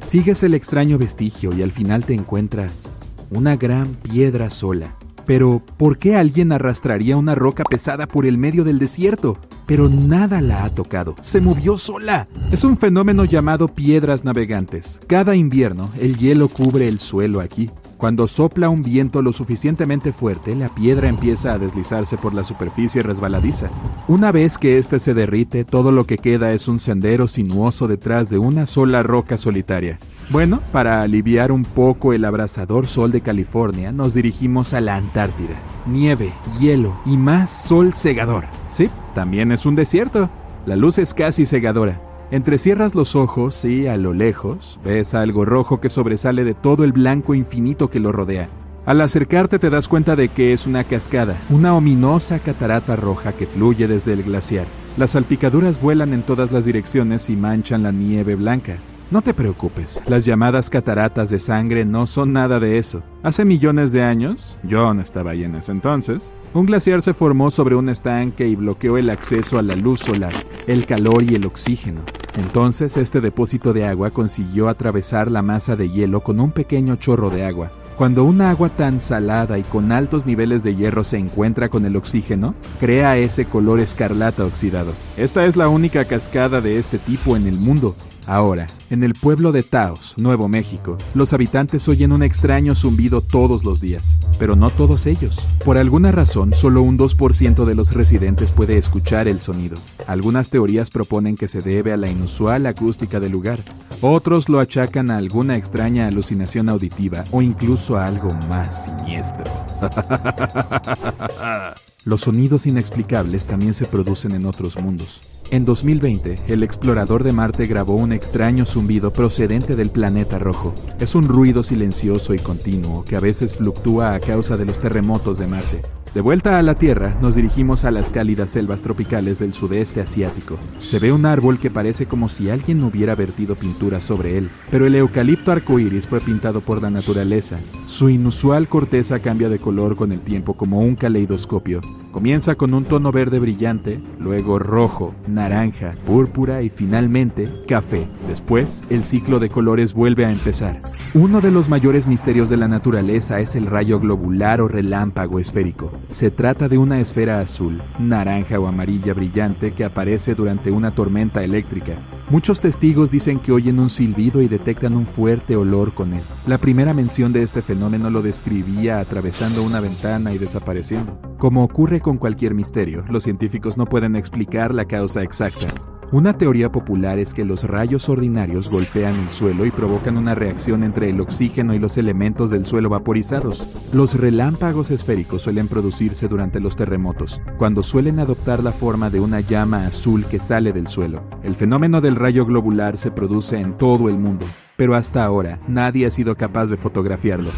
Sigues 0.00 0.42
el 0.42 0.54
extraño 0.54 0.98
vestigio 0.98 1.54
y 1.54 1.62
al 1.62 1.70
final 1.70 2.04
te 2.04 2.14
encuentras 2.14 3.11
una 3.32 3.56
gran 3.56 3.94
piedra 3.94 4.50
sola. 4.50 4.94
Pero, 5.26 5.62
¿por 5.76 5.98
qué 5.98 6.16
alguien 6.16 6.52
arrastraría 6.52 7.16
una 7.16 7.34
roca 7.34 7.64
pesada 7.64 8.06
por 8.06 8.26
el 8.26 8.38
medio 8.38 8.64
del 8.64 8.78
desierto? 8.78 9.36
Pero 9.66 9.88
nada 9.88 10.40
la 10.40 10.64
ha 10.64 10.70
tocado, 10.70 11.14
se 11.20 11.40
movió 11.40 11.76
sola. 11.76 12.26
Es 12.50 12.64
un 12.64 12.76
fenómeno 12.76 13.24
llamado 13.24 13.68
piedras 13.68 14.24
navegantes. 14.24 15.00
Cada 15.06 15.36
invierno, 15.36 15.88
el 16.00 16.16
hielo 16.16 16.48
cubre 16.48 16.88
el 16.88 16.98
suelo 16.98 17.40
aquí. 17.40 17.70
Cuando 17.96 18.26
sopla 18.26 18.68
un 18.68 18.82
viento 18.82 19.22
lo 19.22 19.32
suficientemente 19.32 20.12
fuerte, 20.12 20.56
la 20.56 20.68
piedra 20.68 21.08
empieza 21.08 21.52
a 21.52 21.58
deslizarse 21.58 22.16
por 22.16 22.34
la 22.34 22.42
superficie 22.42 23.00
resbaladiza. 23.00 23.70
Una 24.08 24.32
vez 24.32 24.58
que 24.58 24.78
éste 24.78 24.98
se 24.98 25.14
derrite, 25.14 25.64
todo 25.64 25.92
lo 25.92 26.04
que 26.04 26.18
queda 26.18 26.52
es 26.52 26.66
un 26.66 26.80
sendero 26.80 27.28
sinuoso 27.28 27.86
detrás 27.86 28.28
de 28.28 28.38
una 28.38 28.66
sola 28.66 29.04
roca 29.04 29.38
solitaria. 29.38 30.00
Bueno, 30.32 30.62
para 30.72 31.02
aliviar 31.02 31.52
un 31.52 31.62
poco 31.62 32.14
el 32.14 32.24
abrasador 32.24 32.86
sol 32.86 33.12
de 33.12 33.20
California, 33.20 33.92
nos 33.92 34.14
dirigimos 34.14 34.72
a 34.72 34.80
la 34.80 34.96
Antártida. 34.96 35.60
Nieve, 35.84 36.32
hielo 36.58 36.96
y 37.04 37.18
más 37.18 37.50
sol 37.50 37.92
cegador. 37.92 38.46
Sí, 38.70 38.88
también 39.14 39.52
es 39.52 39.66
un 39.66 39.74
desierto. 39.74 40.30
La 40.64 40.74
luz 40.74 40.96
es 40.98 41.12
casi 41.12 41.44
cegadora. 41.44 42.00
Entrecierras 42.30 42.94
los 42.94 43.14
ojos 43.14 43.62
y, 43.66 43.88
a 43.88 43.98
lo 43.98 44.14
lejos, 44.14 44.80
ves 44.82 45.12
algo 45.12 45.44
rojo 45.44 45.82
que 45.82 45.90
sobresale 45.90 46.44
de 46.44 46.54
todo 46.54 46.84
el 46.84 46.92
blanco 46.92 47.34
infinito 47.34 47.90
que 47.90 48.00
lo 48.00 48.10
rodea. 48.10 48.48
Al 48.86 49.02
acercarte 49.02 49.58
te 49.58 49.68
das 49.68 49.86
cuenta 49.86 50.16
de 50.16 50.30
que 50.30 50.54
es 50.54 50.66
una 50.66 50.84
cascada, 50.84 51.36
una 51.50 51.74
ominosa 51.74 52.38
catarata 52.38 52.96
roja 52.96 53.32
que 53.32 53.44
fluye 53.44 53.86
desde 53.86 54.14
el 54.14 54.22
glaciar. 54.22 54.64
Las 54.96 55.10
salpicaduras 55.10 55.78
vuelan 55.78 56.14
en 56.14 56.22
todas 56.22 56.52
las 56.52 56.64
direcciones 56.64 57.28
y 57.28 57.36
manchan 57.36 57.82
la 57.82 57.92
nieve 57.92 58.34
blanca. 58.34 58.78
No 59.12 59.20
te 59.20 59.34
preocupes, 59.34 60.00
las 60.06 60.24
llamadas 60.24 60.70
cataratas 60.70 61.28
de 61.28 61.38
sangre 61.38 61.84
no 61.84 62.06
son 62.06 62.32
nada 62.32 62.58
de 62.58 62.78
eso. 62.78 63.02
Hace 63.22 63.44
millones 63.44 63.92
de 63.92 64.02
años, 64.02 64.56
yo 64.62 64.94
no 64.94 65.02
estaba 65.02 65.32
ahí 65.32 65.44
en 65.44 65.54
ese 65.54 65.70
entonces, 65.70 66.32
un 66.54 66.64
glaciar 66.64 67.02
se 67.02 67.12
formó 67.12 67.50
sobre 67.50 67.74
un 67.74 67.90
estanque 67.90 68.48
y 68.48 68.56
bloqueó 68.56 68.96
el 68.96 69.10
acceso 69.10 69.58
a 69.58 69.62
la 69.62 69.76
luz 69.76 70.00
solar, 70.00 70.32
el 70.66 70.86
calor 70.86 71.24
y 71.24 71.34
el 71.34 71.44
oxígeno. 71.44 72.00
Entonces 72.36 72.96
este 72.96 73.20
depósito 73.20 73.74
de 73.74 73.84
agua 73.84 74.12
consiguió 74.12 74.70
atravesar 74.70 75.30
la 75.30 75.42
masa 75.42 75.76
de 75.76 75.90
hielo 75.90 76.22
con 76.22 76.40
un 76.40 76.50
pequeño 76.50 76.96
chorro 76.96 77.28
de 77.28 77.44
agua. 77.44 77.70
Cuando 77.98 78.24
un 78.24 78.40
agua 78.40 78.70
tan 78.70 78.98
salada 78.98 79.58
y 79.58 79.62
con 79.62 79.92
altos 79.92 80.24
niveles 80.24 80.62
de 80.62 80.74
hierro 80.74 81.04
se 81.04 81.18
encuentra 81.18 81.68
con 81.68 81.84
el 81.84 81.96
oxígeno, 81.96 82.54
crea 82.80 83.18
ese 83.18 83.44
color 83.44 83.78
escarlata 83.78 84.46
oxidado. 84.46 84.94
Esta 85.18 85.44
es 85.44 85.58
la 85.58 85.68
única 85.68 86.06
cascada 86.06 86.62
de 86.62 86.78
este 86.78 86.96
tipo 86.96 87.36
en 87.36 87.46
el 87.46 87.58
mundo. 87.58 87.94
Ahora, 88.26 88.68
en 88.90 89.02
el 89.02 89.14
pueblo 89.14 89.50
de 89.50 89.62
Taos, 89.62 90.14
Nuevo 90.16 90.48
México, 90.48 90.96
los 91.14 91.32
habitantes 91.32 91.88
oyen 91.88 92.12
un 92.12 92.22
extraño 92.22 92.74
zumbido 92.74 93.20
todos 93.20 93.64
los 93.64 93.80
días, 93.80 94.20
pero 94.38 94.54
no 94.54 94.70
todos 94.70 95.06
ellos. 95.06 95.48
Por 95.64 95.76
alguna 95.76 96.12
razón, 96.12 96.54
solo 96.54 96.82
un 96.82 96.98
2% 96.98 97.64
de 97.64 97.74
los 97.74 97.92
residentes 97.92 98.52
puede 98.52 98.76
escuchar 98.76 99.26
el 99.26 99.40
sonido. 99.40 99.76
Algunas 100.06 100.50
teorías 100.50 100.90
proponen 100.90 101.36
que 101.36 101.48
se 101.48 101.62
debe 101.62 101.92
a 101.92 101.96
la 101.96 102.08
inusual 102.08 102.66
acústica 102.66 103.18
del 103.18 103.32
lugar, 103.32 103.58
otros 104.00 104.48
lo 104.48 104.60
achacan 104.60 105.10
a 105.10 105.16
alguna 105.16 105.56
extraña 105.56 106.06
alucinación 106.06 106.68
auditiva 106.68 107.24
o 107.32 107.42
incluso 107.42 107.96
a 107.96 108.06
algo 108.06 108.32
más 108.48 108.86
siniestro. 108.86 109.44
Los 112.04 112.22
sonidos 112.22 112.66
inexplicables 112.66 113.46
también 113.46 113.74
se 113.74 113.86
producen 113.86 114.32
en 114.32 114.46
otros 114.46 114.76
mundos. 114.76 115.22
En 115.52 115.66
2020, 115.66 116.36
el 116.48 116.62
explorador 116.62 117.24
de 117.24 117.32
Marte 117.32 117.66
grabó 117.66 117.94
un 117.94 118.14
extraño 118.14 118.64
zumbido 118.64 119.12
procedente 119.12 119.76
del 119.76 119.90
planeta 119.90 120.38
rojo. 120.38 120.74
Es 120.98 121.14
un 121.14 121.28
ruido 121.28 121.62
silencioso 121.62 122.32
y 122.32 122.38
continuo 122.38 123.04
que 123.04 123.16
a 123.16 123.20
veces 123.20 123.56
fluctúa 123.56 124.14
a 124.14 124.20
causa 124.20 124.56
de 124.56 124.64
los 124.64 124.78
terremotos 124.78 125.36
de 125.36 125.48
Marte. 125.48 125.82
De 126.14 126.22
vuelta 126.22 126.58
a 126.58 126.62
la 126.62 126.74
Tierra, 126.74 127.18
nos 127.20 127.34
dirigimos 127.34 127.84
a 127.84 127.90
las 127.90 128.10
cálidas 128.10 128.50
selvas 128.50 128.80
tropicales 128.80 129.40
del 129.40 129.52
sudeste 129.52 130.00
asiático. 130.00 130.56
Se 130.82 130.98
ve 130.98 131.12
un 131.12 131.26
árbol 131.26 131.58
que 131.58 131.70
parece 131.70 132.06
como 132.06 132.30
si 132.30 132.48
alguien 132.48 132.82
hubiera 132.82 133.14
vertido 133.14 133.54
pintura 133.54 134.00
sobre 134.00 134.38
él, 134.38 134.48
pero 134.70 134.86
el 134.86 134.94
eucalipto 134.94 135.52
arcoíris 135.52 136.06
fue 136.06 136.22
pintado 136.22 136.62
por 136.62 136.80
la 136.80 136.88
naturaleza. 136.88 137.58
Su 137.84 138.08
inusual 138.08 138.68
corteza 138.68 139.18
cambia 139.18 139.50
de 139.50 139.58
color 139.58 139.96
con 139.96 140.12
el 140.12 140.22
tiempo 140.22 140.54
como 140.54 140.78
un 140.78 140.96
caleidoscopio. 140.96 141.82
Comienza 142.12 142.56
con 142.56 142.74
un 142.74 142.84
tono 142.84 143.10
verde 143.10 143.38
brillante, 143.38 143.98
luego 144.20 144.58
rojo, 144.58 145.14
naranja, 145.26 145.94
púrpura 146.04 146.60
y 146.60 146.68
finalmente 146.68 147.48
café. 147.66 148.06
Después, 148.28 148.84
el 148.90 149.04
ciclo 149.04 149.40
de 149.40 149.48
colores 149.48 149.94
vuelve 149.94 150.26
a 150.26 150.30
empezar. 150.30 150.82
Uno 151.14 151.40
de 151.40 151.50
los 151.50 151.70
mayores 151.70 152.08
misterios 152.08 152.50
de 152.50 152.58
la 152.58 152.68
naturaleza 152.68 153.40
es 153.40 153.56
el 153.56 153.64
rayo 153.64 153.98
globular 153.98 154.60
o 154.60 154.68
relámpago 154.68 155.38
esférico. 155.38 155.90
Se 156.08 156.30
trata 156.30 156.68
de 156.68 156.76
una 156.76 157.00
esfera 157.00 157.40
azul, 157.40 157.82
naranja 157.98 158.60
o 158.60 158.66
amarilla 158.66 159.14
brillante 159.14 159.72
que 159.72 159.84
aparece 159.84 160.34
durante 160.34 160.70
una 160.70 160.94
tormenta 160.94 161.42
eléctrica. 161.42 161.94
Muchos 162.32 162.60
testigos 162.60 163.10
dicen 163.10 163.40
que 163.40 163.52
oyen 163.52 163.78
un 163.78 163.90
silbido 163.90 164.40
y 164.40 164.48
detectan 164.48 164.96
un 164.96 165.04
fuerte 165.04 165.54
olor 165.54 165.92
con 165.92 166.14
él. 166.14 166.22
La 166.46 166.56
primera 166.56 166.94
mención 166.94 167.30
de 167.34 167.42
este 167.42 167.60
fenómeno 167.60 168.08
lo 168.08 168.22
describía 168.22 169.00
atravesando 169.00 169.62
una 169.62 169.80
ventana 169.80 170.32
y 170.32 170.38
desapareciendo. 170.38 171.20
Como 171.36 171.62
ocurre 171.62 172.00
con 172.00 172.16
cualquier 172.16 172.54
misterio, 172.54 173.04
los 173.10 173.24
científicos 173.24 173.76
no 173.76 173.84
pueden 173.84 174.16
explicar 174.16 174.72
la 174.72 174.86
causa 174.86 175.22
exacta. 175.22 175.66
Una 176.12 176.36
teoría 176.36 176.70
popular 176.70 177.18
es 177.18 177.32
que 177.32 177.46
los 177.46 177.64
rayos 177.64 178.10
ordinarios 178.10 178.68
golpean 178.68 179.18
el 179.18 179.30
suelo 179.30 179.64
y 179.64 179.70
provocan 179.70 180.18
una 180.18 180.34
reacción 180.34 180.84
entre 180.84 181.08
el 181.08 181.18
oxígeno 181.22 181.72
y 181.72 181.78
los 181.78 181.96
elementos 181.96 182.50
del 182.50 182.66
suelo 182.66 182.90
vaporizados. 182.90 183.66
Los 183.94 184.20
relámpagos 184.20 184.90
esféricos 184.90 185.40
suelen 185.40 185.68
producirse 185.68 186.28
durante 186.28 186.60
los 186.60 186.76
terremotos, 186.76 187.40
cuando 187.56 187.82
suelen 187.82 188.18
adoptar 188.18 188.62
la 188.62 188.72
forma 188.72 189.08
de 189.08 189.20
una 189.20 189.40
llama 189.40 189.86
azul 189.86 190.26
que 190.26 190.38
sale 190.38 190.74
del 190.74 190.86
suelo. 190.86 191.22
El 191.42 191.54
fenómeno 191.54 192.02
del 192.02 192.16
rayo 192.16 192.44
globular 192.44 192.98
se 192.98 193.10
produce 193.10 193.58
en 193.58 193.78
todo 193.78 194.10
el 194.10 194.18
mundo, 194.18 194.44
pero 194.76 194.94
hasta 194.94 195.24
ahora 195.24 195.60
nadie 195.66 196.04
ha 196.04 196.10
sido 196.10 196.36
capaz 196.36 196.66
de 196.66 196.76
fotografiarlo. 196.76 197.50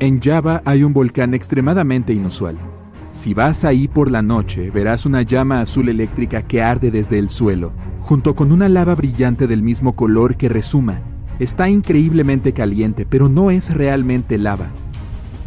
En 0.00 0.22
Java 0.22 0.62
hay 0.64 0.84
un 0.84 0.94
volcán 0.94 1.34
extremadamente 1.34 2.14
inusual. 2.14 2.56
Si 3.14 3.32
vas 3.32 3.64
ahí 3.64 3.86
por 3.86 4.10
la 4.10 4.22
noche, 4.22 4.72
verás 4.72 5.06
una 5.06 5.22
llama 5.22 5.60
azul 5.60 5.88
eléctrica 5.88 6.42
que 6.42 6.62
arde 6.62 6.90
desde 6.90 7.16
el 7.20 7.28
suelo, 7.28 7.72
junto 8.00 8.34
con 8.34 8.50
una 8.50 8.68
lava 8.68 8.96
brillante 8.96 9.46
del 9.46 9.62
mismo 9.62 9.94
color 9.94 10.36
que 10.36 10.48
resuma. 10.48 11.00
Está 11.38 11.68
increíblemente 11.68 12.52
caliente, 12.52 13.06
pero 13.08 13.28
no 13.28 13.52
es 13.52 13.72
realmente 13.72 14.36
lava. 14.36 14.72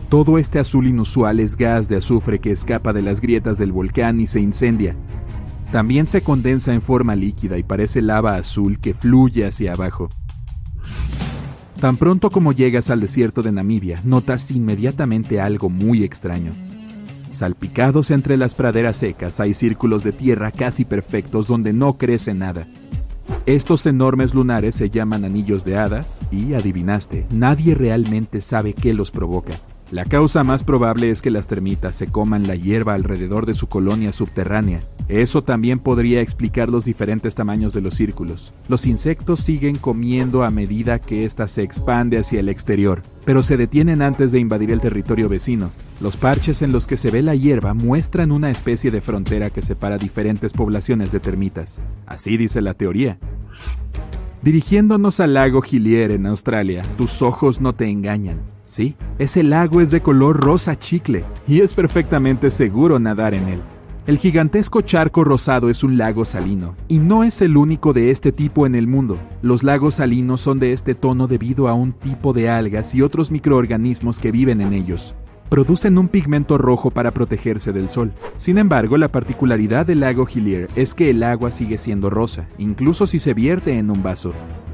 Todo 0.07 0.37
este 0.37 0.59
azul 0.59 0.87
inusual 0.87 1.41
es 1.41 1.57
gas 1.57 1.89
de 1.89 1.97
azufre 1.97 2.39
que 2.39 2.51
escapa 2.51 2.93
de 2.93 3.01
las 3.01 3.19
grietas 3.19 3.57
del 3.57 3.73
volcán 3.73 4.21
y 4.21 4.27
se 4.27 4.39
incendia. 4.39 4.95
También 5.69 6.07
se 6.07 6.21
condensa 6.21 6.73
en 6.73 6.81
forma 6.81 7.17
líquida 7.17 7.57
y 7.57 7.63
parece 7.63 8.01
lava 8.01 8.37
azul 8.37 8.79
que 8.79 8.93
fluye 8.93 9.45
hacia 9.45 9.73
abajo. 9.73 10.09
Tan 11.81 11.97
pronto 11.97 12.31
como 12.31 12.53
llegas 12.53 12.89
al 12.91 13.01
desierto 13.01 13.41
de 13.41 13.51
Namibia, 13.51 13.99
notas 14.05 14.51
inmediatamente 14.51 15.41
algo 15.41 15.69
muy 15.69 16.05
extraño. 16.05 16.66
Salpicados 17.37 18.09
entre 18.09 18.35
las 18.35 18.55
praderas 18.55 18.97
secas 18.97 19.39
hay 19.39 19.53
círculos 19.53 20.03
de 20.03 20.11
tierra 20.11 20.49
casi 20.49 20.85
perfectos 20.85 21.47
donde 21.47 21.71
no 21.71 21.93
crece 21.93 22.33
nada. 22.33 22.65
Estos 23.45 23.85
enormes 23.85 24.33
lunares 24.33 24.73
se 24.73 24.89
llaman 24.89 25.23
anillos 25.23 25.63
de 25.63 25.77
hadas 25.77 26.21
y, 26.31 26.55
adivinaste, 26.55 27.27
nadie 27.29 27.75
realmente 27.75 28.41
sabe 28.41 28.73
qué 28.73 28.91
los 28.91 29.11
provoca. 29.11 29.61
La 29.89 30.03
causa 30.03 30.43
más 30.43 30.65
probable 30.65 31.09
es 31.09 31.21
que 31.21 31.31
las 31.31 31.47
termitas 31.47 31.95
se 31.95 32.07
coman 32.07 32.45
la 32.45 32.57
hierba 32.57 32.93
alrededor 32.93 33.45
de 33.45 33.53
su 33.53 33.67
colonia 33.67 34.11
subterránea. 34.11 34.81
Eso 35.07 35.43
también 35.43 35.79
podría 35.79 36.19
explicar 36.19 36.67
los 36.67 36.83
diferentes 36.83 37.35
tamaños 37.35 37.71
de 37.71 37.79
los 37.79 37.93
círculos. 37.93 38.53
Los 38.67 38.85
insectos 38.85 39.39
siguen 39.39 39.77
comiendo 39.77 40.43
a 40.43 40.51
medida 40.51 40.99
que 40.99 41.23
ésta 41.23 41.47
se 41.47 41.63
expande 41.63 42.17
hacia 42.17 42.41
el 42.41 42.49
exterior, 42.49 43.01
pero 43.23 43.41
se 43.41 43.55
detienen 43.55 44.01
antes 44.01 44.33
de 44.33 44.39
invadir 44.39 44.71
el 44.71 44.81
territorio 44.81 45.29
vecino. 45.29 45.71
Los 46.01 46.17
parches 46.17 46.61
en 46.61 46.73
los 46.73 46.85
que 46.85 46.97
se 46.97 47.09
ve 47.09 47.21
la 47.21 47.35
hierba 47.35 47.73
muestran 47.73 48.33
una 48.33 48.51
especie 48.51 48.91
de 48.91 48.99
frontera 48.99 49.51
que 49.51 49.61
separa 49.61 49.97
diferentes 49.97 50.51
poblaciones 50.51 51.13
de 51.13 51.21
termitas. 51.21 51.79
Así 52.05 52.35
dice 52.35 52.59
la 52.59 52.73
teoría. 52.73 53.19
Dirigiéndonos 54.41 55.21
al 55.21 55.33
lago 55.33 55.61
Gilier 55.61 56.11
en 56.11 56.25
Australia, 56.25 56.83
tus 56.97 57.21
ojos 57.21 57.61
no 57.61 57.73
te 57.73 57.89
engañan. 57.89 58.56
Sí, 58.67 58.97
ese 59.17 59.43
lago 59.43 59.79
es 59.79 59.91
de 59.91 60.01
color 60.01 60.41
rosa 60.43 60.77
chicle 60.77 61.23
y 61.47 61.61
es 61.61 61.73
perfectamente 61.73 62.49
seguro 62.49 62.99
nadar 62.99 63.33
en 63.33 63.47
él. 63.47 63.61
El 64.07 64.17
gigantesco 64.17 64.81
charco 64.81 65.23
rosado 65.23 65.69
es 65.69 65.85
un 65.85 65.97
lago 65.97 66.25
salino, 66.25 66.75
y 66.89 66.99
no 66.99 67.23
es 67.23 67.41
el 67.41 67.55
único 67.55 67.93
de 67.93 68.11
este 68.11 68.33
tipo 68.33 68.65
en 68.65 68.75
el 68.75 68.85
mundo. 68.85 69.19
Los 69.41 69.63
lagos 69.63 69.95
salinos 69.95 70.41
son 70.41 70.59
de 70.59 70.73
este 70.73 70.95
tono 70.95 71.27
debido 71.27 71.69
a 71.69 71.73
un 71.73 71.93
tipo 71.93 72.33
de 72.33 72.49
algas 72.49 72.93
y 72.93 73.01
otros 73.01 73.31
microorganismos 73.31 74.19
que 74.19 74.33
viven 74.33 74.59
en 74.59 74.73
ellos. 74.73 75.15
Producen 75.49 75.97
un 75.97 76.09
pigmento 76.09 76.57
rojo 76.57 76.91
para 76.91 77.11
protegerse 77.11 77.71
del 77.71 77.89
sol. 77.89 78.11
Sin 78.35 78.57
embargo, 78.57 78.97
la 78.97 79.07
particularidad 79.07 79.85
del 79.85 80.01
lago 80.01 80.27
Hillier 80.27 80.69
es 80.75 80.93
que 80.93 81.09
el 81.09 81.23
agua 81.23 81.51
sigue 81.51 81.77
siendo 81.77 82.09
rosa, 82.09 82.47
incluso 82.57 83.07
si 83.07 83.19
se 83.19 83.33
vierte 83.33 83.77
en 83.77 83.89
un 83.89 84.03
vaso 84.03 84.33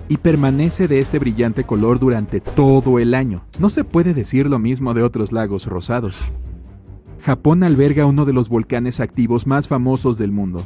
y 0.09 0.17
permanece 0.17 0.87
de 0.87 0.99
este 0.99 1.19
brillante 1.19 1.63
color 1.63 1.99
durante 1.99 2.41
todo 2.41 2.99
el 2.99 3.13
año. 3.13 3.45
No 3.59 3.69
se 3.69 3.83
puede 3.83 4.13
decir 4.13 4.47
lo 4.47 4.59
mismo 4.59 4.93
de 4.93 5.03
otros 5.03 5.31
lagos 5.31 5.67
rosados. 5.67 6.23
Japón 7.21 7.63
alberga 7.63 8.05
uno 8.05 8.25
de 8.25 8.33
los 8.33 8.49
volcanes 8.49 8.99
activos 8.99 9.47
más 9.47 9.67
famosos 9.67 10.17
del 10.17 10.31
mundo. 10.31 10.61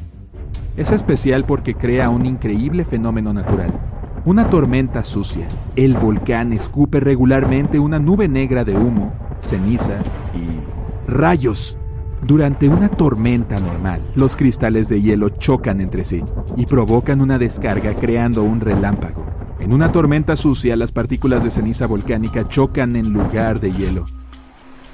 Es 0.75 0.91
especial 0.91 1.45
porque 1.45 1.75
crea 1.75 2.09
un 2.09 2.25
increíble 2.25 2.83
fenómeno 2.83 3.33
natural. 3.33 3.79
Una 4.27 4.49
tormenta 4.49 5.05
sucia. 5.05 5.47
El 5.77 5.93
volcán 5.93 6.51
escupe 6.51 6.99
regularmente 6.99 7.79
una 7.79 7.97
nube 7.97 8.27
negra 8.27 8.65
de 8.65 8.75
humo, 8.75 9.13
ceniza 9.39 9.99
y 10.35 11.09
rayos. 11.09 11.77
Durante 12.23 12.67
una 12.67 12.89
tormenta 12.89 13.57
normal, 13.61 14.01
los 14.15 14.35
cristales 14.35 14.89
de 14.89 15.01
hielo 15.01 15.29
chocan 15.29 15.79
entre 15.79 16.03
sí 16.03 16.25
y 16.57 16.65
provocan 16.65 17.21
una 17.21 17.39
descarga 17.39 17.93
creando 17.93 18.43
un 18.43 18.59
relámpago. 18.59 19.25
En 19.61 19.71
una 19.71 19.93
tormenta 19.93 20.35
sucia, 20.35 20.75
las 20.75 20.91
partículas 20.91 21.45
de 21.45 21.49
ceniza 21.49 21.87
volcánica 21.87 22.45
chocan 22.49 22.97
en 22.97 23.13
lugar 23.13 23.61
de 23.61 23.71
hielo. 23.71 24.03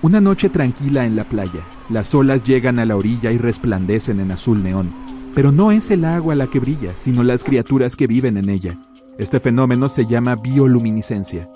Una 0.04 0.22
noche 0.22 0.50
tranquila 0.50 1.08
en 1.08 1.16
la 1.16 1.24
playa, 1.24 1.62
las 1.90 2.14
olas 2.14 2.44
llegan 2.44 2.78
a 2.78 2.86
la 2.86 2.96
orilla 2.96 3.32
y 3.32 3.40
resplandecen 3.40 4.20
en 4.20 4.30
azul 4.30 4.62
neón. 4.62 4.92
Pero 5.34 5.52
no 5.52 5.72
es 5.72 5.90
el 5.90 6.06
agua 6.06 6.36
la 6.36 6.46
que 6.46 6.60
brilla, 6.60 6.92
sino 6.96 7.24
las 7.24 7.44
criaturas 7.44 7.96
que 7.96 8.06
viven 8.06 8.38
en 8.38 8.50
ella. 8.52 8.78
Este 9.20 9.39
fenómeno 9.39 9.89
se 9.89 10.07
llama 10.07 10.36
bioluminiscencia. 10.36 11.47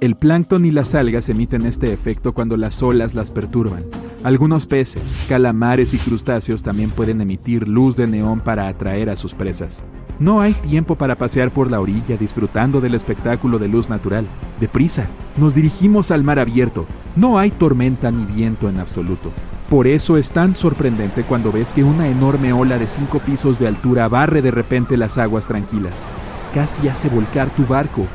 El 0.00 0.16
plancton 0.16 0.64
y 0.64 0.70
las 0.70 0.94
algas 0.94 1.28
emiten 1.28 1.66
este 1.66 1.92
efecto 1.92 2.32
cuando 2.32 2.56
las 2.56 2.82
olas 2.82 3.14
las 3.14 3.30
perturban. 3.30 3.84
Algunos 4.24 4.64
peces, 4.64 5.14
calamares 5.28 5.92
y 5.92 5.98
crustáceos 5.98 6.62
también 6.62 6.88
pueden 6.90 7.20
emitir 7.20 7.68
luz 7.68 7.96
de 7.96 8.06
neón 8.06 8.40
para 8.40 8.66
atraer 8.66 9.10
a 9.10 9.16
sus 9.16 9.34
presas. 9.34 9.84
No 10.18 10.40
hay 10.40 10.54
tiempo 10.54 10.94
para 10.94 11.16
pasear 11.16 11.50
por 11.50 11.70
la 11.70 11.80
orilla 11.80 12.16
disfrutando 12.16 12.80
del 12.80 12.94
espectáculo 12.94 13.58
de 13.58 13.68
luz 13.68 13.90
natural. 13.90 14.24
Deprisa, 14.58 15.06
nos 15.36 15.54
dirigimos 15.54 16.10
al 16.10 16.24
mar 16.24 16.38
abierto. 16.38 16.86
No 17.14 17.38
hay 17.38 17.50
tormenta 17.50 18.10
ni 18.10 18.24
viento 18.24 18.70
en 18.70 18.80
absoluto. 18.80 19.30
Por 19.68 19.86
eso 19.86 20.16
es 20.16 20.30
tan 20.30 20.54
sorprendente 20.54 21.24
cuando 21.24 21.52
ves 21.52 21.74
que 21.74 21.84
una 21.84 22.08
enorme 22.08 22.54
ola 22.54 22.78
de 22.78 22.86
cinco 22.86 23.18
pisos 23.18 23.58
de 23.58 23.68
altura 23.68 24.08
barre 24.08 24.40
de 24.40 24.50
repente 24.50 24.96
las 24.96 25.18
aguas 25.18 25.46
tranquilas. 25.46 26.08
Casi 26.54 26.88
hace 26.88 27.08
volcar 27.08 27.50
tu 27.50 27.66
barco 27.66 28.06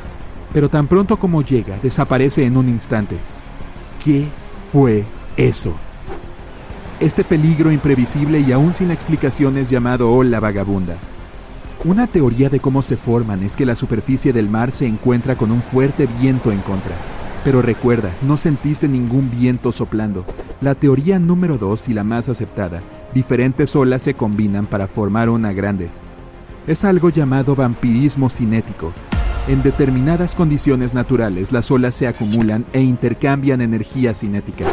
pero 0.52 0.68
tan 0.68 0.86
pronto 0.86 1.16
como 1.18 1.42
llega, 1.42 1.76
desaparece 1.82 2.44
en 2.44 2.56
un 2.56 2.68
instante. 2.68 3.16
¿Qué 4.04 4.26
fue 4.72 5.04
eso? 5.36 5.74
Este 7.00 7.22
peligro 7.22 7.70
imprevisible 7.70 8.40
y 8.40 8.52
aún 8.52 8.72
sin 8.72 8.90
explicaciones 8.90 9.70
llamado 9.70 10.12
ola 10.12 10.40
vagabunda. 10.40 10.96
Una 11.84 12.08
teoría 12.08 12.48
de 12.48 12.58
cómo 12.58 12.82
se 12.82 12.96
forman 12.96 13.42
es 13.44 13.56
que 13.56 13.66
la 13.66 13.76
superficie 13.76 14.32
del 14.32 14.48
mar 14.48 14.72
se 14.72 14.86
encuentra 14.86 15.36
con 15.36 15.52
un 15.52 15.62
fuerte 15.62 16.08
viento 16.20 16.50
en 16.50 16.58
contra. 16.60 16.96
Pero 17.44 17.62
recuerda, 17.62 18.10
no 18.22 18.36
sentiste 18.36 18.88
ningún 18.88 19.30
viento 19.30 19.70
soplando. 19.70 20.24
La 20.60 20.74
teoría 20.74 21.20
número 21.20 21.56
dos 21.56 21.88
y 21.88 21.94
la 21.94 22.02
más 22.02 22.28
aceptada, 22.28 22.82
diferentes 23.14 23.76
olas 23.76 24.02
se 24.02 24.14
combinan 24.14 24.66
para 24.66 24.88
formar 24.88 25.28
una 25.28 25.52
grande. 25.52 25.88
Es 26.68 26.84
algo 26.84 27.08
llamado 27.08 27.56
vampirismo 27.56 28.28
cinético. 28.28 28.92
En 29.46 29.62
determinadas 29.62 30.34
condiciones 30.34 30.92
naturales 30.92 31.50
las 31.50 31.70
olas 31.70 31.94
se 31.94 32.06
acumulan 32.06 32.66
e 32.74 32.82
intercambian 32.82 33.62
energía 33.62 34.12
cinética. 34.12 34.66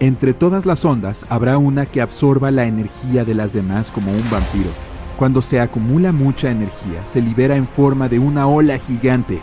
Entre 0.00 0.34
todas 0.34 0.66
las 0.66 0.84
ondas 0.84 1.24
habrá 1.30 1.56
una 1.56 1.86
que 1.86 2.02
absorba 2.02 2.50
la 2.50 2.66
energía 2.66 3.24
de 3.24 3.34
las 3.34 3.54
demás 3.54 3.90
como 3.90 4.12
un 4.12 4.30
vampiro. 4.30 4.68
Cuando 5.16 5.40
se 5.40 5.60
acumula 5.60 6.12
mucha 6.12 6.50
energía, 6.50 7.06
se 7.06 7.22
libera 7.22 7.56
en 7.56 7.66
forma 7.66 8.10
de 8.10 8.18
una 8.18 8.46
ola 8.46 8.76
gigante. 8.76 9.40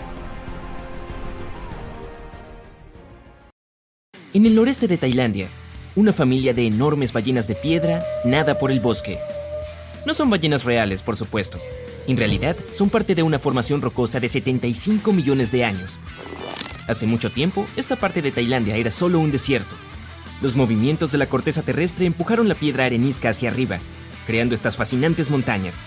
En 4.35 4.45
el 4.45 4.53
noreste 4.53 4.87
de 4.87 4.99
Tailandia, 4.99 5.47
una 5.95 6.13
familia 6.13 6.53
de 6.53 6.67
enormes 6.67 7.11
ballenas 7.11 7.47
de 7.47 7.55
piedra 7.55 8.03
nada 8.23 8.59
por 8.59 8.69
el 8.69 8.81
bosque. 8.81 9.17
No 10.09 10.15
son 10.15 10.31
ballenas 10.31 10.63
reales, 10.63 11.03
por 11.03 11.15
supuesto. 11.15 11.59
En 12.07 12.17
realidad, 12.17 12.57
son 12.73 12.89
parte 12.89 13.13
de 13.13 13.21
una 13.21 13.37
formación 13.37 13.79
rocosa 13.79 14.19
de 14.19 14.27
75 14.27 15.13
millones 15.13 15.51
de 15.51 15.63
años. 15.63 15.99
Hace 16.87 17.05
mucho 17.05 17.29
tiempo, 17.29 17.67
esta 17.75 17.95
parte 17.95 18.23
de 18.23 18.31
Tailandia 18.31 18.75
era 18.75 18.89
solo 18.89 19.19
un 19.19 19.29
desierto, 19.29 19.75
los 20.41 20.55
movimientos 20.55 21.11
de 21.11 21.19
la 21.19 21.27
corteza 21.27 21.61
terrestre 21.61 22.07
empujaron 22.07 22.49
la 22.49 22.55
piedra 22.55 22.85
arenisca 22.85 23.29
hacia 23.29 23.51
arriba, 23.51 23.77
creando 24.25 24.55
estas 24.55 24.77
fascinantes 24.77 25.29
montañas. 25.29 25.83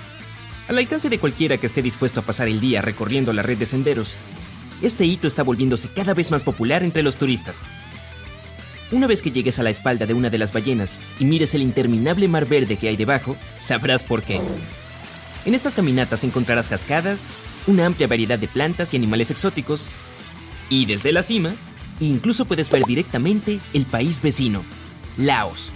Al 0.69 0.79
alcance 0.79 1.11
de 1.11 1.19
cualquiera 1.19 1.59
que 1.59 1.67
esté 1.67 1.83
dispuesto 1.83 2.21
a 2.21 2.23
pasar 2.23 2.47
el 2.47 2.61
día 2.61 2.81
recorriendo 2.81 3.33
la 3.33 3.43
red 3.43 3.59
de 3.59 3.67
senderos, 3.67 4.17
este 4.83 5.05
hito 5.05 5.27
está 5.27 5.43
volviéndose 5.43 5.89
cada 5.89 6.15
vez 6.15 6.31
más 6.31 6.45
popular 6.45 6.85
entre 6.85 7.03
los 7.03 7.17
turistas. 7.17 7.63
Una 8.93 9.07
vez 9.07 9.23
que 9.23 9.31
llegues 9.31 9.59
a 9.59 9.63
la 9.63 9.71
espalda 9.71 10.05
de 10.05 10.13
una 10.13 10.29
de 10.29 10.37
las 10.37 10.53
ballenas 10.53 11.01
y 11.19 11.25
mires 11.25 11.55
el 11.55 11.63
interminable 11.63 12.29
mar 12.29 12.47
verde 12.47 12.77
que 12.77 12.89
hay 12.89 12.97
debajo, 12.97 13.37
sabrás 13.59 14.05
por 14.05 14.23
qué. 14.23 14.39
En 15.47 15.55
estas 15.55 15.75
caminatas 15.75 16.25
encontrarás 16.25 16.69
cascadas, 16.69 17.29
una 17.67 17.87
amplia 17.87 18.07
variedad 18.07 18.39
de 18.39 18.49
plantas 18.49 18.93
y 18.93 18.99
animales 18.99 19.31
exóticos, 19.31 19.89
y 20.69 20.85
desde 20.85 21.11
la 21.11 21.23
cima 21.23 21.55
incluso 22.01 22.45
puedes 22.45 22.69
ver 22.69 22.85
directamente 22.85 23.61
el 23.73 23.87
país 23.87 24.21
vecino, 24.21 24.63
Laos. 25.17 25.71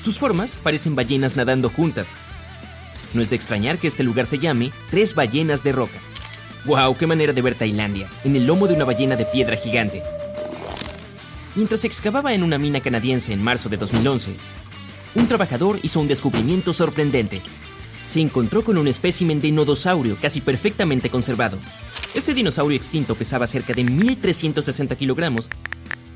Sus 0.00 0.18
formas 0.18 0.58
parecen 0.62 0.96
ballenas 0.96 1.36
nadando 1.36 1.68
juntas. 1.68 2.16
No 3.12 3.20
es 3.20 3.28
de 3.28 3.36
extrañar 3.36 3.76
que 3.76 3.88
este 3.88 4.04
lugar 4.04 4.24
se 4.24 4.38
llame 4.38 4.72
Tres 4.90 5.14
Ballenas 5.14 5.62
de 5.62 5.72
Roca. 5.72 5.98
¡Wow! 6.64 6.96
¡Qué 6.96 7.06
manera 7.06 7.32
de 7.34 7.42
ver 7.42 7.56
Tailandia! 7.56 8.08
En 8.24 8.36
el 8.36 8.46
lomo 8.46 8.68
de 8.68 8.74
una 8.74 8.84
ballena 8.84 9.16
de 9.16 9.26
piedra 9.26 9.56
gigante. 9.56 10.02
Mientras 11.54 11.84
excavaba 11.84 12.34
en 12.34 12.42
una 12.42 12.58
mina 12.58 12.80
canadiense 12.80 13.32
en 13.32 13.42
marzo 13.42 13.68
de 13.68 13.76
2011, 13.76 14.34
un 15.14 15.28
trabajador 15.28 15.78
hizo 15.82 16.00
un 16.00 16.08
descubrimiento 16.08 16.72
sorprendente. 16.72 17.42
Se 18.08 18.20
encontró 18.20 18.64
con 18.64 18.78
un 18.78 18.88
espécimen 18.88 19.40
de 19.40 19.52
nodosaurio 19.52 20.16
casi 20.20 20.40
perfectamente 20.40 21.10
conservado, 21.10 21.58
este 22.14 22.34
dinosaurio 22.34 22.76
extinto 22.76 23.14
pesaba 23.14 23.46
cerca 23.46 23.72
de 23.72 23.86
1.360 23.86 24.96
kilogramos 24.98 25.48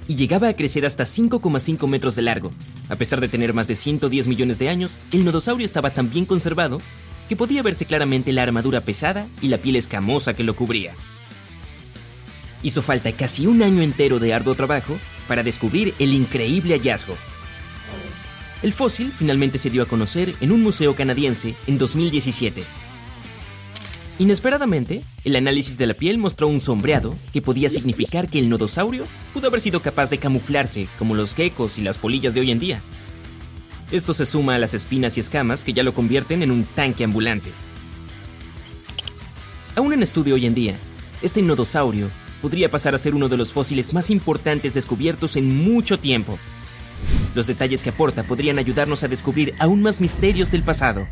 y 0.07 0.14
llegaba 0.14 0.49
a 0.49 0.53
crecer 0.55 0.84
hasta 0.84 1.05
5,5 1.05 1.89
metros 1.89 2.14
de 2.14 2.22
largo. 2.22 2.51
A 2.91 2.97
pesar 2.97 3.20
de 3.20 3.28
tener 3.28 3.55
más 3.55 3.66
de 3.66 3.76
110 3.76 4.26
millones 4.26 4.59
de 4.59 4.68
años, 4.68 4.99
el 5.12 5.24
nodosaurio 5.24 5.64
estaba 5.64 5.91
tan 5.91 6.11
bien 6.11 6.26
conservado 6.26 6.82
que 7.30 7.37
podía 7.37 7.62
verse 7.62 7.87
claramente 7.87 8.32
la 8.32 8.43
armadura 8.43 8.82
pesada 8.82 9.26
y 9.41 9.49
la 9.49 9.57
piel 9.57 9.76
escamosa 9.76 10.34
que 10.34 10.45
lo 10.45 10.55
cubría. 10.55 10.93
Hizo 12.62 12.82
falta 12.82 13.12
casi 13.12 13.46
un 13.46 13.62
año 13.62 13.82
entero 13.82 14.18
de 14.18 14.34
arduo 14.34 14.54
trabajo 14.54 14.98
para 15.28 15.42
descubrir 15.42 15.94
el 15.98 16.12
increíble 16.12 16.74
hallazgo. 16.74 17.14
El 18.62 18.72
fósil 18.72 19.12
finalmente 19.16 19.59
se 19.59 19.70
dio 19.70 19.82
a 19.82 19.86
conocer 19.86 20.34
en 20.40 20.52
un 20.52 20.62
museo 20.62 20.94
canadiense 20.94 21.54
en 21.66 21.78
2017 21.78 22.64
Inesperadamente, 24.18 25.02
el 25.24 25.36
análisis 25.36 25.76
de 25.76 25.86
la 25.86 25.92
piel 25.92 26.16
mostró 26.16 26.48
un 26.48 26.62
sombreado 26.62 27.14
que 27.34 27.42
podía 27.42 27.68
significar 27.68 28.28
que 28.28 28.38
el 28.38 28.48
nodosaurio 28.48 29.04
pudo 29.34 29.48
haber 29.48 29.61
sido 29.61 29.82
capaz 29.82 30.09
de 30.09 30.16
camuflarse 30.16 30.88
como 30.98 31.14
los 31.14 31.34
geckos 31.34 31.76
y 31.76 31.82
las 31.82 31.98
polillas 31.98 32.32
de 32.32 32.40
hoy 32.40 32.50
en 32.50 32.59
día. 32.59 32.82
Esto 33.90 34.14
se 34.14 34.24
suma 34.24 34.54
a 34.54 34.59
las 34.59 34.72
espinas 34.72 35.16
y 35.16 35.20
escamas 35.20 35.64
que 35.64 35.74
ya 35.74 35.82
lo 35.82 35.92
convierten 35.92 36.42
en 36.42 36.50
un 36.50 36.64
tanque 36.64 37.04
ambulante. 37.04 37.50
Aún 39.76 39.92
en 39.92 40.02
estudio 40.02 40.36
hoy 40.36 40.46
en 40.46 40.54
día, 40.54 40.78
este 41.20 41.42
nodosaurio 41.42 42.09
podría 42.43 42.70
pasar 42.70 42.95
a 42.95 42.99
ser 42.99 43.14
uno 43.14 43.28
de 43.28 43.37
los 43.37 43.53
fósiles 43.53 43.93
más 43.93 44.11
importantes 44.11 44.74
descubiertos 44.74 45.37
en 45.37 45.64
mucho 45.64 45.99
tiempo. 45.99 46.39
Los 47.34 47.47
detalles 47.47 47.82
que 47.82 47.91
aporta 47.91 48.22
podrían 48.22 48.59
ayudarnos 48.59 49.03
a 49.03 49.09
descubrir 49.09 49.55
aún 49.59 49.82
más 49.82 50.01
misterios 50.01 50.51
del 50.51 50.62
pasado. 50.62 51.07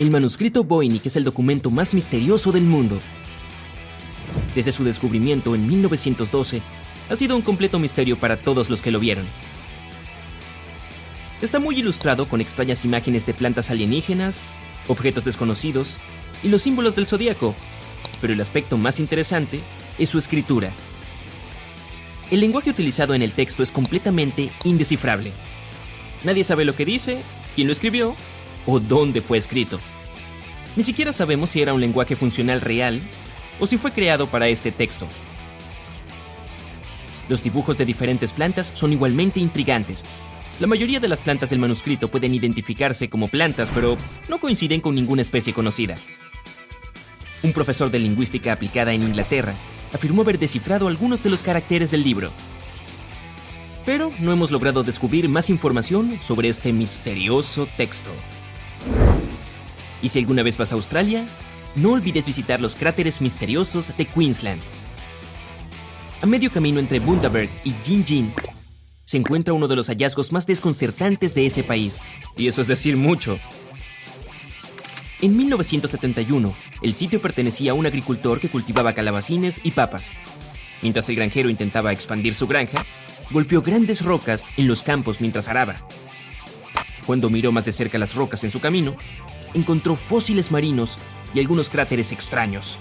El 0.00 0.10
manuscrito 0.10 0.64
Voynich 0.64 1.06
es 1.06 1.16
el 1.16 1.24
documento 1.24 1.70
más 1.70 1.94
misterioso 1.94 2.52
del 2.52 2.64
mundo. 2.64 2.98
Desde 4.54 4.72
su 4.72 4.84
descubrimiento 4.84 5.54
en 5.54 5.66
1912, 5.66 6.62
ha 7.10 7.16
sido 7.16 7.36
un 7.36 7.42
completo 7.42 7.78
misterio 7.78 8.18
para 8.18 8.36
todos 8.36 8.70
los 8.70 8.82
que 8.82 8.90
lo 8.90 9.00
vieron. 9.00 9.26
Está 11.40 11.58
muy 11.60 11.78
ilustrado 11.78 12.28
con 12.28 12.40
extrañas 12.40 12.84
imágenes 12.84 13.24
de 13.24 13.34
plantas 13.34 13.70
alienígenas, 13.70 14.50
objetos 14.88 15.24
desconocidos 15.24 15.98
y 16.42 16.48
los 16.48 16.62
símbolos 16.62 16.96
del 16.96 17.06
zodiaco, 17.06 17.54
pero 18.20 18.32
el 18.32 18.40
aspecto 18.40 18.76
más 18.76 19.00
interesante 19.00 19.60
es 19.98 20.10
su 20.10 20.18
escritura. 20.18 20.70
El 22.30 22.40
lenguaje 22.40 22.70
utilizado 22.70 23.14
en 23.14 23.22
el 23.22 23.32
texto 23.32 23.62
es 23.62 23.72
completamente 23.72 24.50
indescifrable. 24.64 25.32
Nadie 26.24 26.44
sabe 26.44 26.64
lo 26.64 26.74
que 26.74 26.84
dice, 26.84 27.22
quién 27.54 27.68
lo 27.68 27.72
escribió 27.72 28.14
o 28.66 28.80
dónde 28.80 29.22
fue 29.22 29.38
escrito. 29.38 29.80
Ni 30.76 30.82
siquiera 30.82 31.12
sabemos 31.12 31.50
si 31.50 31.62
era 31.62 31.72
un 31.72 31.80
lenguaje 31.80 32.16
funcional 32.16 32.60
real 32.60 33.00
o 33.60 33.66
si 33.66 33.78
fue 33.78 33.92
creado 33.92 34.28
para 34.28 34.48
este 34.48 34.70
texto. 34.72 35.08
Los 37.28 37.42
dibujos 37.42 37.76
de 37.78 37.84
diferentes 37.84 38.32
plantas 38.32 38.72
son 38.74 38.92
igualmente 38.92 39.40
intrigantes. 39.40 40.04
La 40.60 40.66
mayoría 40.66 40.98
de 41.00 41.08
las 41.08 41.22
plantas 41.22 41.50
del 41.50 41.58
manuscrito 41.58 42.08
pueden 42.08 42.34
identificarse 42.34 43.08
como 43.08 43.28
plantas, 43.28 43.70
pero 43.74 43.96
no 44.28 44.38
coinciden 44.38 44.80
con 44.80 44.94
ninguna 44.94 45.22
especie 45.22 45.52
conocida. 45.52 45.96
Un 47.42 47.52
profesor 47.52 47.90
de 47.90 47.98
lingüística 47.98 48.52
aplicada 48.52 48.92
en 48.92 49.02
Inglaterra 49.02 49.54
afirmó 49.92 50.22
haber 50.22 50.38
descifrado 50.38 50.88
algunos 50.88 51.22
de 51.22 51.30
los 51.30 51.42
caracteres 51.42 51.90
del 51.90 52.02
libro. 52.02 52.30
Pero 53.86 54.12
no 54.18 54.32
hemos 54.32 54.50
logrado 54.50 54.82
descubrir 54.82 55.28
más 55.28 55.48
información 55.48 56.18
sobre 56.20 56.48
este 56.48 56.72
misterioso 56.72 57.66
texto. 57.76 58.10
Y 60.02 60.08
si 60.08 60.18
alguna 60.18 60.42
vez 60.42 60.58
vas 60.58 60.72
a 60.72 60.76
Australia, 60.76 61.26
no 61.74 61.92
olvides 61.92 62.26
visitar 62.26 62.60
los 62.60 62.76
cráteres 62.76 63.20
misteriosos 63.20 63.96
de 63.96 64.04
Queensland. 64.04 64.60
A 66.20 66.26
medio 66.26 66.50
camino 66.50 66.80
entre 66.80 66.98
Bundaberg 66.98 67.48
y 67.64 67.72
Jinjin 67.84 68.32
se 69.04 69.16
encuentra 69.16 69.54
uno 69.54 69.68
de 69.68 69.76
los 69.76 69.86
hallazgos 69.86 70.32
más 70.32 70.46
desconcertantes 70.46 71.34
de 71.34 71.46
ese 71.46 71.62
país, 71.62 72.00
y 72.36 72.46
eso 72.48 72.60
es 72.60 72.66
decir 72.66 72.96
mucho. 72.96 73.38
En 75.20 75.36
1971, 75.36 76.54
el 76.80 76.94
sitio 76.94 77.20
pertenecía 77.20 77.72
a 77.72 77.74
un 77.74 77.86
agricultor 77.86 78.38
que 78.38 78.50
cultivaba 78.50 78.92
calabacines 78.92 79.60
y 79.64 79.72
papas. 79.72 80.12
Mientras 80.80 81.08
el 81.08 81.16
granjero 81.16 81.48
intentaba 81.48 81.92
expandir 81.92 82.36
su 82.36 82.46
granja, 82.46 82.84
golpeó 83.30 83.60
grandes 83.60 84.02
rocas 84.02 84.48
en 84.56 84.68
los 84.68 84.84
campos 84.84 85.20
mientras 85.20 85.48
araba. 85.48 85.76
Cuando 87.04 87.30
miró 87.30 87.50
más 87.50 87.64
de 87.64 87.72
cerca 87.72 87.98
las 87.98 88.14
rocas 88.14 88.44
en 88.44 88.52
su 88.52 88.60
camino, 88.60 88.94
encontró 89.54 89.96
fósiles 89.96 90.52
marinos 90.52 90.98
y 91.34 91.40
algunos 91.40 91.68
cráteres 91.68 92.12
extraños. 92.12 92.78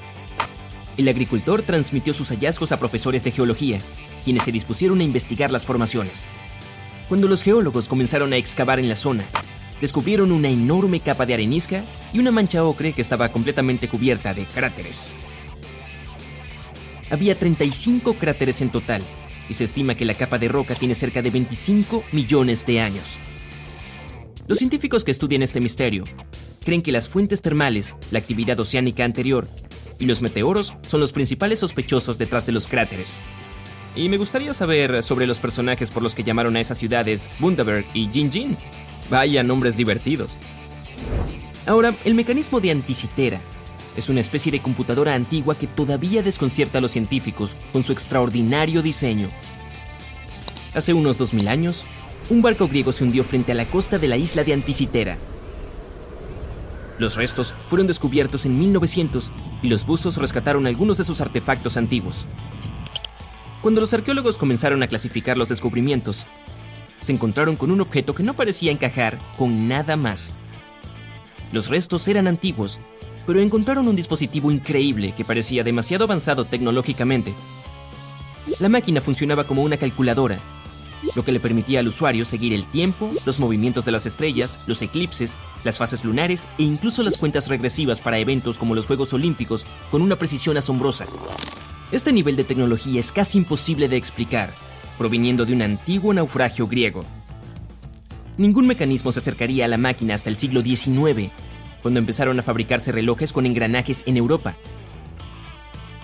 El 0.96 1.08
agricultor 1.08 1.64
transmitió 1.64 2.14
sus 2.14 2.30
hallazgos 2.30 2.72
a 2.72 2.78
profesores 2.78 3.24
de 3.24 3.32
geología, 3.32 3.82
quienes 4.24 4.44
se 4.44 4.52
dispusieron 4.52 5.00
a 5.00 5.04
investigar 5.04 5.50
las 5.50 5.66
formaciones. 5.66 6.26
Cuando 7.10 7.28
los 7.28 7.42
geólogos 7.42 7.88
comenzaron 7.88 8.32
a 8.32 8.38
excavar 8.38 8.80
en 8.80 8.90
la 8.90 8.96
zona, 8.96 9.26
descubrieron 9.82 10.32
una 10.32 10.50
enorme 10.50 11.00
capa 11.00 11.26
de 11.26 11.36
arenisca 11.36 11.84
y 12.14 12.20
una 12.20 12.32
mancha 12.32 12.64
ocre 12.64 12.94
que 12.94 13.02
estaba 13.02 13.30
completamente 13.30 13.88
cubierta 13.88 14.34
de 14.34 14.46
cráteres. 14.46 15.16
Había 17.10 17.38
35 17.38 18.16
cráteres 18.16 18.62
en 18.62 18.70
total, 18.70 19.02
y 19.50 19.54
se 19.54 19.64
estima 19.64 19.96
que 19.96 20.06
la 20.06 20.14
capa 20.14 20.38
de 20.38 20.48
roca 20.48 20.76
tiene 20.76 20.96
cerca 20.96 21.22
de 21.22 21.30
25 21.30 22.04
millones 22.12 22.66
de 22.66 22.82
años. 22.82 23.20
Los 24.48 24.60
científicos 24.60 25.04
que 25.04 25.12
estudian 25.12 25.44
este 25.44 25.60
misterio 25.60 26.04
creen 26.64 26.82
que 26.82 26.92
las 26.92 27.08
fuentes 27.08 27.42
termales, 27.42 27.96
la 28.12 28.20
actividad 28.20 28.60
oceánica 28.60 29.06
anterior 29.06 29.48
y 30.00 30.06
los 30.06 30.22
meteoros 30.22 30.74
son 30.88 31.00
los 31.00 31.12
principales 31.12 31.60
sospechosos 31.60 32.18
detrás 32.18 32.46
de 32.46 32.52
los 32.52 32.68
cráteres. 32.68 33.20
y 33.96 34.10
me 34.10 34.18
gustaría 34.18 34.54
saber 34.54 35.02
sobre 35.02 35.26
los 35.26 35.40
personajes 35.40 35.90
por 35.90 36.04
los 36.04 36.14
que 36.14 36.24
llamaron 36.24 36.56
a 36.56 36.60
esas 36.60 36.78
ciudades 36.78 37.32
Bundaberg 37.40 37.84
y 37.96 38.08
Jinjin. 38.10 38.56
Vaya 39.10 39.44
nombres 39.44 39.78
divertidos. 39.78 40.32
Ahora, 41.66 41.94
el 42.06 42.14
mecanismo 42.16 42.60
de 42.60 42.72
anticitera 42.72 43.40
es 43.96 44.10
una 44.10 44.22
especie 44.22 44.52
de 44.52 44.62
computadora 44.62 45.16
antigua 45.16 45.56
que 45.56 45.68
todavía 45.68 46.22
desconcierta 46.22 46.78
a 46.78 46.82
los 46.82 46.92
científicos 46.92 47.56
con 47.74 47.84
su 47.84 47.92
extraordinario 47.92 48.82
diseño. 48.82 49.30
Hace 50.74 50.94
unos 50.94 51.18
2000 51.18 51.48
años, 51.48 51.86
un 52.30 52.42
barco 52.42 52.68
griego 52.68 52.92
se 52.92 53.04
hundió 53.04 53.24
frente 53.24 53.54
a 53.54 53.56
la 53.56 53.66
costa 53.66 53.98
de 53.98 54.08
la 54.08 54.18
isla 54.18 54.44
de 54.44 54.54
Anticitera. 54.54 55.18
Los 57.00 57.16
restos 57.16 57.54
fueron 57.70 57.88
descubiertos 57.88 58.46
en 58.46 58.60
1900 58.60 59.32
y 59.62 59.68
los 59.68 59.86
buzos 59.86 60.18
rescataron 60.18 60.68
algunos 60.68 60.98
de 60.98 61.04
sus 61.04 61.22
artefactos 61.22 61.78
antiguos. 61.78 62.28
Cuando 63.62 63.82
los 63.82 63.94
arqueólogos 63.94 64.38
comenzaron 64.38 64.84
a 64.84 64.88
clasificar 64.88 65.38
los 65.38 65.50
descubrimientos, 65.50 66.26
se 67.02 67.14
encontraron 67.14 67.56
con 67.56 67.72
un 67.72 67.82
objeto 67.82 68.14
que 68.16 68.24
no 68.24 68.36
parecía 68.36 68.72
encajar 68.72 69.18
con 69.38 69.68
nada 69.68 69.96
más. 69.96 70.36
Los 71.52 71.70
restos 71.70 72.08
eran 72.08 72.28
antiguos, 72.28 72.80
pero 73.26 73.42
encontraron 73.42 73.88
un 73.88 73.96
dispositivo 73.96 74.52
increíble 74.52 75.14
que 75.16 75.26
parecía 75.26 75.64
demasiado 75.64 76.06
avanzado 76.06 76.46
tecnológicamente. 76.46 77.34
La 78.60 78.70
máquina 78.70 79.02
funcionaba 79.02 79.46
como 79.46 79.64
una 79.64 79.78
calculadora 79.78 80.40
lo 81.16 81.24
que 81.24 81.32
le 81.32 81.40
permitía 81.40 81.80
al 81.80 81.88
usuario 81.88 82.26
seguir 82.26 82.54
el 82.54 82.66
tiempo, 82.66 83.12
los 83.26 83.40
movimientos 83.40 83.86
de 83.86 83.92
las 83.92 84.06
estrellas, 84.06 84.60
los 84.68 84.82
eclipses, 84.82 85.38
las 85.64 85.78
fases 85.78 86.04
lunares 86.04 86.48
e 86.58 86.64
incluso 86.64 87.04
las 87.04 87.18
cuentas 87.18 87.48
regresivas 87.48 88.02
para 88.02 88.18
eventos 88.20 88.58
como 88.58 88.76
los 88.76 88.88
Juegos 88.88 89.14
Olímpicos 89.14 89.66
con 89.92 90.02
una 90.02 90.16
precisión 90.16 90.58
asombrosa. 90.58 91.06
Este 91.92 92.12
nivel 92.12 92.36
de 92.36 92.44
tecnología 92.44 93.00
es 93.00 93.12
casi 93.12 93.38
imposible 93.38 93.88
de 93.88 93.98
explicar, 93.98 94.54
proviniendo 94.98 95.46
de 95.46 95.54
un 95.54 95.62
antiguo 95.62 96.14
naufragio 96.14 96.68
griego. 96.68 97.06
Ningún 98.38 98.68
mecanismo 98.68 99.12
se 99.12 99.20
acercaría 99.20 99.66
a 99.66 99.68
la 99.68 99.78
máquina 99.78 100.16
hasta 100.16 100.30
el 100.30 100.38
siglo 100.38 100.62
XIX, 100.64 101.32
cuando 101.82 102.00
empezaron 102.00 102.40
a 102.40 102.44
fabricarse 102.44 102.92
relojes 102.92 103.34
con 103.34 103.46
engranajes 103.46 104.04
en 104.06 104.18
Europa. 104.18 104.56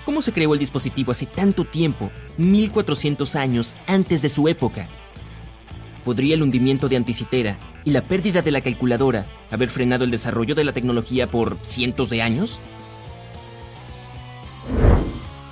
¿Cómo 0.05 0.21
se 0.21 0.33
creó 0.33 0.53
el 0.53 0.59
dispositivo 0.59 1.11
hace 1.11 1.25
tanto 1.25 1.63
tiempo, 1.63 2.11
1400 2.37 3.35
años 3.35 3.75
antes 3.87 4.21
de 4.21 4.29
su 4.29 4.47
época? 4.47 4.89
¿Podría 6.03 6.35
el 6.35 6.43
hundimiento 6.43 6.89
de 6.89 6.97
Anticitera 6.97 7.57
y 7.85 7.91
la 7.91 8.01
pérdida 8.01 8.41
de 8.41 8.51
la 8.51 8.61
calculadora 8.61 9.25
haber 9.51 9.69
frenado 9.69 10.03
el 10.03 10.11
desarrollo 10.11 10.55
de 10.55 10.65
la 10.65 10.73
tecnología 10.73 11.29
por 11.29 11.57
cientos 11.61 12.09
de 12.09 12.21
años? 12.21 12.59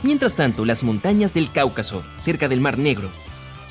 Mientras 0.03 0.35
tanto, 0.35 0.65
las 0.65 0.83
montañas 0.83 1.33
del 1.33 1.51
Cáucaso, 1.51 2.03
cerca 2.17 2.49
del 2.49 2.59
Mar 2.59 2.77
Negro, 2.77 3.09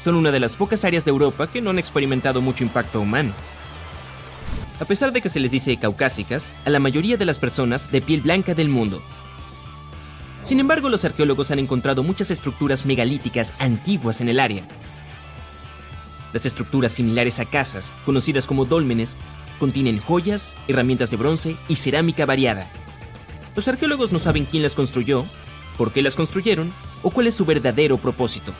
son 0.02 0.14
una 0.14 0.30
de 0.30 0.40
las 0.40 0.56
pocas 0.56 0.84
áreas 0.84 1.04
de 1.04 1.10
Europa 1.10 1.46
que 1.46 1.60
no 1.60 1.70
han 1.70 1.78
experimentado 1.78 2.40
mucho 2.40 2.64
impacto 2.64 3.00
humano. 3.00 3.32
A 4.80 4.84
pesar 4.84 5.12
de 5.12 5.20
que 5.20 5.28
se 5.28 5.40
les 5.40 5.50
dice 5.50 5.76
caucásicas, 5.76 6.54
a 6.64 6.70
la 6.70 6.78
mayoría 6.78 7.16
de 7.16 7.26
las 7.26 7.38
personas 7.38 7.90
de 7.92 8.00
piel 8.00 8.22
blanca 8.22 8.54
del 8.54 8.68
mundo 8.68 9.02
sin 10.42 10.58
embargo, 10.58 10.88
los 10.88 11.04
arqueólogos 11.04 11.50
han 11.50 11.58
encontrado 11.58 12.02
muchas 12.02 12.30
estructuras 12.30 12.86
megalíticas 12.86 13.52
antiguas 13.58 14.20
en 14.20 14.28
el 14.28 14.40
área. 14.40 14.64
Las 16.32 16.46
estructuras 16.46 16.92
similares 16.92 17.40
a 17.40 17.44
casas, 17.44 17.92
conocidas 18.04 18.46
como 18.46 18.64
dólmenes, 18.64 19.16
contienen 19.58 20.00
joyas, 20.00 20.56
herramientas 20.68 21.10
de 21.10 21.18
bronce 21.18 21.56
y 21.68 21.76
cerámica 21.76 22.24
variada. 22.24 22.66
Los 23.54 23.68
arqueólogos 23.68 24.12
no 24.12 24.18
saben 24.18 24.46
quién 24.46 24.62
las 24.62 24.74
construyó, 24.74 25.26
por 25.76 25.92
qué 25.92 26.02
las 26.02 26.16
construyeron 26.16 26.72
o 27.02 27.10
cuál 27.10 27.26
es 27.26 27.34
su 27.34 27.44
verdadero 27.44 27.98
propósito. 27.98 28.52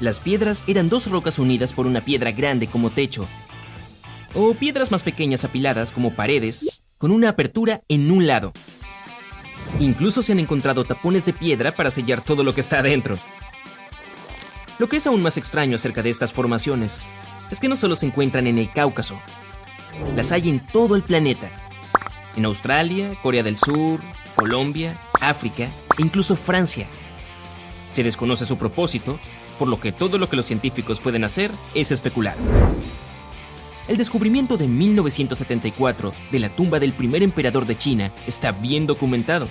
Las 0.00 0.20
piedras 0.20 0.64
eran 0.66 0.88
dos 0.88 1.10
rocas 1.10 1.38
unidas 1.38 1.72
por 1.72 1.86
una 1.86 2.00
piedra 2.00 2.30
grande 2.30 2.68
como 2.68 2.90
techo, 2.90 3.26
o 4.34 4.54
piedras 4.54 4.90
más 4.90 5.02
pequeñas 5.02 5.44
apiladas 5.44 5.90
como 5.90 6.12
paredes, 6.12 6.82
con 6.98 7.10
una 7.10 7.30
apertura 7.30 7.82
en 7.88 8.10
un 8.10 8.26
lado. 8.26 8.52
Incluso 9.80 10.22
se 10.22 10.32
han 10.32 10.38
encontrado 10.38 10.84
tapones 10.84 11.24
de 11.24 11.32
piedra 11.32 11.72
para 11.72 11.90
sellar 11.90 12.20
todo 12.20 12.42
lo 12.44 12.54
que 12.54 12.60
está 12.60 12.78
adentro. 12.78 13.18
Lo 14.78 14.88
que 14.88 14.98
es 14.98 15.06
aún 15.06 15.22
más 15.22 15.36
extraño 15.36 15.76
acerca 15.76 16.02
de 16.02 16.10
estas 16.10 16.32
formaciones 16.32 17.00
es 17.50 17.58
que 17.58 17.68
no 17.68 17.76
solo 17.76 17.96
se 17.96 18.06
encuentran 18.06 18.46
en 18.46 18.58
el 18.58 18.70
Cáucaso, 18.70 19.18
las 20.14 20.32
hay 20.32 20.48
en 20.48 20.60
todo 20.60 20.96
el 20.96 21.02
planeta. 21.02 21.50
En 22.36 22.44
Australia, 22.44 23.10
Corea 23.22 23.42
del 23.42 23.56
Sur, 23.56 24.00
Colombia, 24.34 25.00
África 25.20 25.64
e 25.96 26.02
incluso 26.02 26.36
Francia. 26.36 26.86
Se 27.90 28.04
desconoce 28.04 28.46
su 28.46 28.58
propósito, 28.58 29.18
por 29.58 29.68
lo 29.68 29.80
que 29.80 29.92
todo 29.92 30.18
lo 30.18 30.28
que 30.28 30.36
los 30.36 30.46
científicos 30.46 31.00
pueden 31.00 31.24
hacer 31.24 31.50
es 31.74 31.90
especular. 31.90 32.36
El 33.88 33.96
descubrimiento 33.96 34.56
de 34.56 34.68
1974 34.68 36.12
de 36.30 36.38
la 36.38 36.50
tumba 36.50 36.78
del 36.78 36.92
primer 36.92 37.22
emperador 37.22 37.66
de 37.66 37.76
China 37.76 38.12
está 38.26 38.52
bien 38.52 38.86
documentado. 38.86 39.48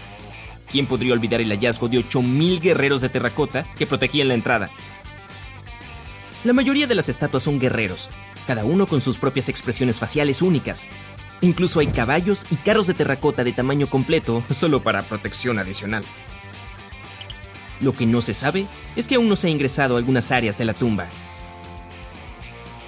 ¿Quién 0.72 0.86
podría 0.86 1.14
olvidar 1.14 1.42
el 1.42 1.50
hallazgo 1.50 1.88
de 1.88 1.98
8.000 2.00 2.62
guerreros 2.62 3.02
de 3.02 3.10
terracota 3.10 3.66
que 3.78 3.88
protegían 3.88 4.28
la 4.28 4.36
entrada? 4.36 4.70
La 6.44 6.54
mayoría 6.54 6.88
de 6.88 6.96
las 6.96 7.10
estatuas 7.10 7.44
son 7.44 7.60
guerreros, 7.60 8.10
cada 8.46 8.64
uno 8.64 8.86
con 8.86 9.02
sus 9.02 9.18
propias 9.18 9.50
expresiones 9.50 10.00
faciales 10.00 10.42
únicas. 10.42 10.88
Incluso 11.42 11.80
hay 11.80 11.88
caballos 11.88 12.46
y 12.52 12.58
carros 12.58 12.88
de 12.88 12.94
terracota 12.94 13.44
de 13.44 13.54
tamaño 13.54 13.90
completo 13.90 14.44
solo 14.52 14.84
para 14.84 15.04
protección 15.04 15.58
adicional. 15.58 16.04
Lo 17.82 17.94
que 17.94 18.06
no 18.06 18.22
se 18.22 18.34
sabe 18.34 18.66
es 18.96 19.08
que 19.08 19.16
aún 19.16 19.30
no 19.30 19.36
se 19.36 19.48
ha 19.48 19.52
ingresado 19.52 19.96
a 19.96 19.98
algunas 20.00 20.32
áreas 20.32 20.58
de 20.58 20.66
la 20.66 20.74
tumba, 20.74 21.10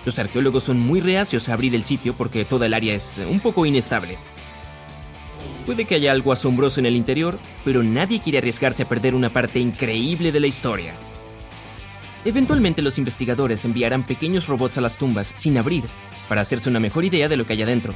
los 0.06 0.18
arqueólogos 0.18 0.64
son 0.64 0.80
muy 0.80 1.02
reacios 1.02 1.50
a 1.50 1.54
abrir 1.54 1.76
el 1.76 1.84
sitio 1.84 2.16
porque 2.16 2.46
toda 2.46 2.66
el 2.66 2.74
área 2.74 2.96
es 2.96 3.20
un 3.30 3.40
poco 3.40 3.66
inestable. 3.66 4.18
Puede 5.66 5.86
que 5.86 5.96
haya 5.96 6.12
algo 6.12 6.32
asombroso 6.32 6.80
en 6.80 6.86
el 6.86 6.96
interior, 6.96 7.38
pero 7.64 7.84
nadie 7.84 8.22
quiere 8.22 8.40
arriesgarse 8.40 8.84
a 8.84 8.90
perder 8.90 9.14
una 9.14 9.30
parte 9.30 9.60
increíble 9.60 10.32
de 10.32 10.40
la 10.40 10.48
historia. 10.48 10.96
Eventualmente 12.26 12.82
los 12.82 12.98
investigadores 12.98 13.64
enviarán 13.66 14.04
pequeños 14.04 14.48
robots 14.48 14.78
a 14.78 14.82
las 14.82 14.98
tumbas 14.98 15.34
sin 15.38 15.58
abrir 15.58 15.84
para 16.28 16.42
hacerse 16.42 16.70
una 16.70 16.80
mejor 16.80 17.06
idea 17.06 17.30
de 17.30 17.38
lo 17.38 17.46
que 17.46 17.54
hay 17.54 17.62
adentro. 17.62 17.94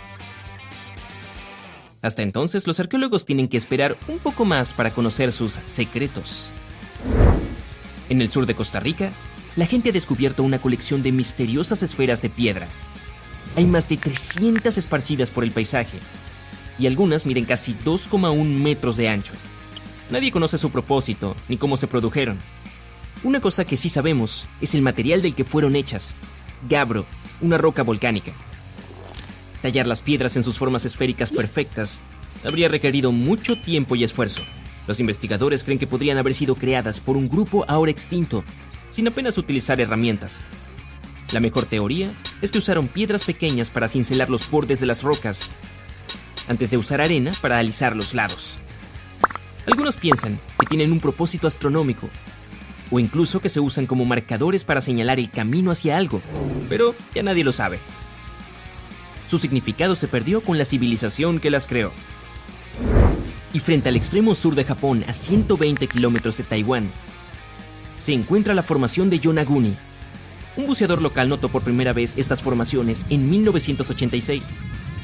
Hasta 2.01 2.21
entonces 2.21 2.67
los 2.67 2.79
arqueólogos 2.79 3.25
tienen 3.25 3.47
que 3.47 3.57
esperar 3.57 3.97
un 4.07 4.19
poco 4.19 4.45
más 4.45 4.73
para 4.73 4.93
conocer 4.93 5.31
sus 5.31 5.59
secretos. 5.65 6.53
En 8.13 8.21
el 8.21 8.29
sur 8.29 8.45
de 8.45 8.53
Costa 8.53 8.79
Rica, 8.79 9.11
la 9.55 9.65
gente 9.65 9.89
ha 9.89 9.91
descubierto 9.91 10.43
una 10.43 10.61
colección 10.61 11.01
de 11.01 11.11
misteriosas 11.11 11.81
esferas 11.81 12.21
de 12.21 12.29
piedra. 12.29 12.67
Hay 13.55 13.65
más 13.65 13.89
de 13.89 13.97
300 13.97 14.77
esparcidas 14.77 15.31
por 15.31 15.43
el 15.43 15.51
paisaje, 15.51 15.97
y 16.77 16.85
algunas 16.85 17.25
miden 17.25 17.45
casi 17.45 17.73
2,1 17.73 18.45
metros 18.45 18.97
de 18.97 19.09
ancho. 19.09 19.33
Nadie 20.11 20.31
conoce 20.31 20.59
su 20.59 20.69
propósito 20.69 21.35
ni 21.49 21.57
cómo 21.57 21.75
se 21.75 21.87
produjeron. 21.87 22.37
Una 23.23 23.41
cosa 23.41 23.65
que 23.65 23.77
sí 23.77 23.89
sabemos 23.89 24.47
es 24.61 24.75
el 24.75 24.83
material 24.83 25.23
del 25.23 25.33
que 25.33 25.43
fueron 25.43 25.75
hechas, 25.75 26.13
gabro, 26.69 27.07
una 27.41 27.57
roca 27.57 27.81
volcánica. 27.81 28.33
Tallar 29.63 29.87
las 29.87 30.03
piedras 30.03 30.37
en 30.37 30.43
sus 30.43 30.59
formas 30.59 30.85
esféricas 30.85 31.31
perfectas 31.31 31.99
habría 32.43 32.67
requerido 32.67 33.11
mucho 33.11 33.59
tiempo 33.59 33.95
y 33.95 34.03
esfuerzo. 34.03 34.43
Los 34.87 34.99
investigadores 34.99 35.63
creen 35.63 35.79
que 35.79 35.87
podrían 35.87 36.17
haber 36.17 36.33
sido 36.33 36.55
creadas 36.55 36.99
por 36.99 37.17
un 37.17 37.29
grupo 37.29 37.65
ahora 37.67 37.91
extinto 37.91 38.43
sin 38.89 39.07
apenas 39.07 39.37
utilizar 39.37 39.81
herramientas. 39.81 40.43
La 41.31 41.39
mejor 41.39 41.65
teoría 41.65 42.11
es 42.41 42.51
que 42.51 42.59
usaron 42.59 42.87
piedras 42.87 43.23
pequeñas 43.23 43.71
para 43.71 43.87
cincelar 43.87 44.29
los 44.29 44.49
bordes 44.51 44.79
de 44.79 44.85
las 44.85 45.01
rocas, 45.01 45.49
antes 46.47 46.69
de 46.69 46.77
usar 46.77 47.01
arena 47.01 47.31
para 47.41 47.57
alisar 47.57 47.95
los 47.95 48.13
lados. 48.13 48.59
Algunos 49.65 49.97
piensan 49.97 50.39
que 50.59 50.67
tienen 50.67 50.91
un 50.91 50.99
propósito 50.99 51.47
astronómico, 51.47 52.07
o 52.91 52.99
incluso 52.99 53.41
que 53.41 53.49
se 53.49 53.59
usan 53.59 53.87
como 53.87 54.05
marcadores 54.05 54.63
para 54.63 54.81
señalar 54.81 55.19
el 55.19 55.31
camino 55.31 55.71
hacia 55.71 55.97
algo, 55.97 56.21
pero 56.69 56.93
ya 57.15 57.23
nadie 57.23 57.43
lo 57.43 57.51
sabe. 57.51 57.79
Su 59.25 59.39
significado 59.39 59.95
se 59.95 60.07
perdió 60.07 60.41
con 60.41 60.59
la 60.59 60.65
civilización 60.65 61.39
que 61.39 61.49
las 61.49 61.65
creó. 61.65 61.91
Y 63.53 63.59
frente 63.59 63.89
al 63.89 63.95
extremo 63.95 64.33
sur 64.33 64.55
de 64.55 64.63
Japón, 64.63 65.05
a 65.07 65.13
120 65.13 65.87
kilómetros 65.87 66.37
de 66.37 66.43
Taiwán, 66.43 66.91
se 67.99 68.11
encuentra 68.11 68.55
la 68.55 68.63
formación 68.63 69.11
de 69.11 69.19
Yonaguni. 69.19 69.75
Un 70.57 70.65
buceador 70.65 71.01
local 71.01 71.29
notó 71.29 71.49
por 71.49 71.61
primera 71.61 71.93
vez 71.93 72.15
estas 72.17 72.41
formaciones 72.41 73.05
en 73.09 73.29
1986, 73.29 74.49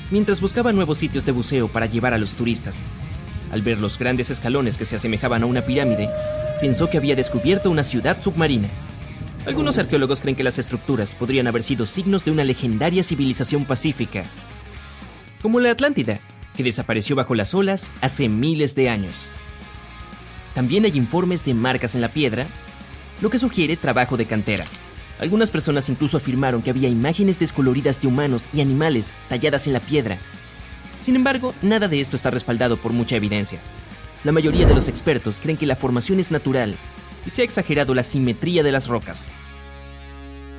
mientras 0.10 0.42
buscaba 0.42 0.72
nuevos 0.72 0.98
sitios 0.98 1.26
de 1.26 1.32
buceo 1.32 1.68
para 1.68 1.86
llevar 1.86 2.16
a 2.16 2.18
los 2.18 2.36
turistas. 2.36 2.84
Al 3.52 3.62
ver 3.62 3.80
los 3.80 3.98
grandes 4.00 4.32
escalones 4.32 4.78
que 4.78 4.86
se 4.86 4.96
asemejaban 4.96 5.44
a 5.44 5.46
una 5.46 5.66
pirámide, 5.66 6.10
pensó 6.60 6.90
que 6.90 6.98
había 6.98 7.16
descubierto 7.16 7.70
una 7.70 7.84
ciudad 7.84 8.22
submarina. 8.22 8.68
Algunos 9.46 9.78
arqueólogos 9.78 10.22
creen 10.22 10.36
que 10.36 10.44
las 10.44 10.60
estructuras 10.60 11.16
podrían 11.16 11.48
haber 11.48 11.64
sido 11.64 11.86
signos 11.86 12.26
de 12.26 12.32
una 12.32 12.44
legendaria 12.44 13.04
civilización 13.04 13.66
pacífica, 13.66 14.26
como 15.42 15.60
la 15.60 15.72
Atlántida, 15.72 16.20
que 16.60 16.64
desapareció 16.66 17.16
bajo 17.16 17.36
las 17.36 17.54
olas 17.54 17.90
hace 18.02 18.28
miles 18.28 18.76
de 18.76 18.90
años. 18.90 19.30
También 20.54 20.84
hay 20.84 20.98
informes 20.98 21.46
de 21.46 21.54
marcas 21.54 21.96
en 21.96 22.02
la 22.02 22.10
piedra 22.10 22.48
lo 23.22 23.30
que 23.30 23.40
sugiere 23.40 23.78
trabajo 23.78 24.18
de 24.18 24.26
cantera. 24.26 24.66
Algunas 25.22 25.52
personas 25.52 25.88
incluso 25.88 26.18
afirmaron 26.18 26.62
que 26.62 26.70
había 26.70 26.90
imágenes 26.90 27.40
descoloridas 27.40 28.02
de 28.02 28.10
humanos 28.10 28.50
y 28.52 28.60
animales 28.60 29.14
talladas 29.30 29.68
en 29.68 29.74
la 29.74 29.80
piedra. 29.80 30.18
Sin 31.00 31.16
embargo, 31.16 31.56
nada 31.62 31.88
de 31.88 32.02
esto 32.02 32.18
está 32.18 32.30
respaldado 32.30 32.76
por 32.76 32.92
mucha 32.92 33.16
evidencia. 33.16 33.62
La 34.26 34.34
mayoría 34.34 34.66
de 34.66 34.76
los 34.76 34.90
expertos 34.90 35.40
creen 35.40 35.58
que 35.58 35.66
la 35.66 35.78
formación 35.78 36.20
es 36.20 36.30
natural 36.30 36.76
y 37.26 37.30
se 37.30 37.42
ha 37.42 37.46
exagerado 37.46 37.96
la 37.96 38.04
simetría 38.04 38.64
de 38.64 38.74
las 38.74 38.90
rocas. 38.90 39.30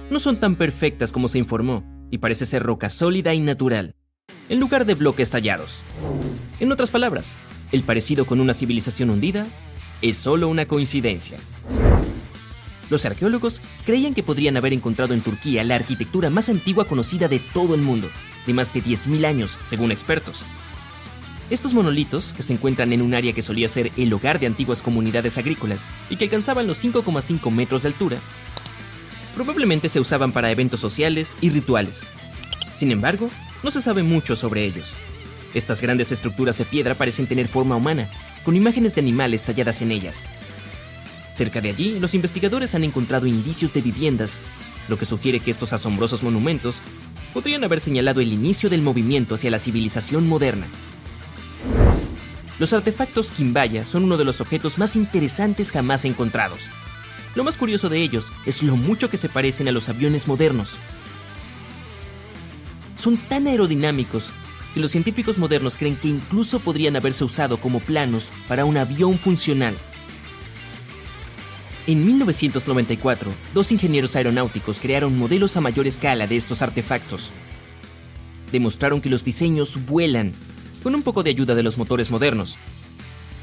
No 0.08 0.18
son 0.18 0.40
tan 0.40 0.56
perfectas 0.56 1.12
como 1.12 1.28
se 1.28 1.36
informó, 1.36 1.84
y 2.10 2.16
parece 2.16 2.46
ser 2.46 2.62
roca 2.62 2.88
sólida 2.88 3.34
y 3.34 3.40
natural, 3.40 3.96
en 4.50 4.58
lugar 4.58 4.84
de 4.84 4.94
bloques 4.94 5.30
tallados. 5.30 5.84
En 6.58 6.70
otras 6.72 6.90
palabras, 6.90 7.36
el 7.72 7.84
parecido 7.84 8.26
con 8.26 8.40
una 8.40 8.52
civilización 8.52 9.08
hundida 9.08 9.46
es 10.02 10.16
solo 10.16 10.48
una 10.48 10.66
coincidencia. 10.66 11.38
Los 12.90 13.06
arqueólogos 13.06 13.62
creían 13.86 14.12
que 14.12 14.24
podrían 14.24 14.56
haber 14.56 14.72
encontrado 14.72 15.14
en 15.14 15.20
Turquía 15.20 15.62
la 15.62 15.76
arquitectura 15.76 16.30
más 16.30 16.48
antigua 16.48 16.84
conocida 16.84 17.28
de 17.28 17.38
todo 17.38 17.76
el 17.76 17.82
mundo, 17.82 18.10
de 18.44 18.52
más 18.52 18.74
de 18.74 18.82
10.000 18.82 19.24
años, 19.24 19.56
según 19.66 19.92
expertos. 19.92 20.42
Estos 21.48 21.72
monolitos, 21.72 22.32
que 22.32 22.42
se 22.42 22.52
encuentran 22.52 22.92
en 22.92 23.02
un 23.02 23.14
área 23.14 23.32
que 23.32 23.42
solía 23.42 23.68
ser 23.68 23.92
el 23.96 24.12
hogar 24.12 24.40
de 24.40 24.48
antiguas 24.48 24.82
comunidades 24.82 25.38
agrícolas 25.38 25.86
y 26.08 26.16
que 26.16 26.24
alcanzaban 26.24 26.66
los 26.66 26.84
5,5 26.84 27.52
metros 27.52 27.82
de 27.82 27.88
altura, 27.88 28.18
probablemente 29.36 29.88
se 29.88 30.00
usaban 30.00 30.32
para 30.32 30.50
eventos 30.50 30.80
sociales 30.80 31.36
y 31.40 31.50
rituales. 31.50 32.10
Sin 32.74 32.90
embargo, 32.90 33.30
no 33.62 33.70
se 33.70 33.82
sabe 33.82 34.02
mucho 34.02 34.36
sobre 34.36 34.64
ellos. 34.64 34.94
Estas 35.54 35.80
grandes 35.80 36.12
estructuras 36.12 36.58
de 36.58 36.64
piedra 36.64 36.94
parecen 36.94 37.26
tener 37.26 37.48
forma 37.48 37.76
humana, 37.76 38.10
con 38.44 38.56
imágenes 38.56 38.94
de 38.94 39.00
animales 39.00 39.42
talladas 39.42 39.82
en 39.82 39.92
ellas. 39.92 40.26
Cerca 41.32 41.60
de 41.60 41.70
allí, 41.70 41.98
los 41.98 42.14
investigadores 42.14 42.74
han 42.74 42.84
encontrado 42.84 43.26
indicios 43.26 43.72
de 43.72 43.80
viviendas, 43.80 44.38
lo 44.88 44.98
que 44.98 45.04
sugiere 45.04 45.40
que 45.40 45.50
estos 45.50 45.72
asombrosos 45.72 46.22
monumentos 46.22 46.82
podrían 47.32 47.64
haber 47.64 47.80
señalado 47.80 48.20
el 48.20 48.32
inicio 48.32 48.68
del 48.68 48.82
movimiento 48.82 49.34
hacia 49.34 49.50
la 49.50 49.58
civilización 49.58 50.26
moderna. 50.28 50.66
Los 52.58 52.72
artefactos 52.72 53.30
Kimbaya 53.30 53.86
son 53.86 54.04
uno 54.04 54.18
de 54.18 54.24
los 54.24 54.40
objetos 54.40 54.78
más 54.78 54.94
interesantes 54.96 55.72
jamás 55.72 56.04
encontrados. 56.04 56.70
Lo 57.34 57.44
más 57.44 57.56
curioso 57.56 57.88
de 57.88 58.02
ellos 58.02 58.32
es 58.44 58.62
lo 58.62 58.76
mucho 58.76 59.08
que 59.08 59.16
se 59.16 59.28
parecen 59.28 59.68
a 59.68 59.72
los 59.72 59.88
aviones 59.88 60.28
modernos. 60.28 60.78
Son 63.00 63.16
tan 63.16 63.46
aerodinámicos 63.46 64.26
que 64.74 64.80
los 64.80 64.90
científicos 64.90 65.38
modernos 65.38 65.78
creen 65.78 65.96
que 65.96 66.08
incluso 66.08 66.60
podrían 66.60 66.96
haberse 66.96 67.24
usado 67.24 67.56
como 67.56 67.80
planos 67.80 68.30
para 68.46 68.66
un 68.66 68.76
avión 68.76 69.18
funcional. 69.18 69.74
En 71.86 72.04
1994, 72.04 73.32
dos 73.54 73.72
ingenieros 73.72 74.16
aeronáuticos 74.16 74.78
crearon 74.80 75.16
modelos 75.16 75.56
a 75.56 75.62
mayor 75.62 75.86
escala 75.86 76.26
de 76.26 76.36
estos 76.36 76.60
artefactos. 76.60 77.30
Demostraron 78.52 79.00
que 79.00 79.08
los 79.08 79.24
diseños 79.24 79.86
vuelan, 79.86 80.32
con 80.82 80.94
un 80.94 81.02
poco 81.02 81.22
de 81.22 81.30
ayuda 81.30 81.54
de 81.54 81.62
los 81.62 81.78
motores 81.78 82.10
modernos. 82.10 82.58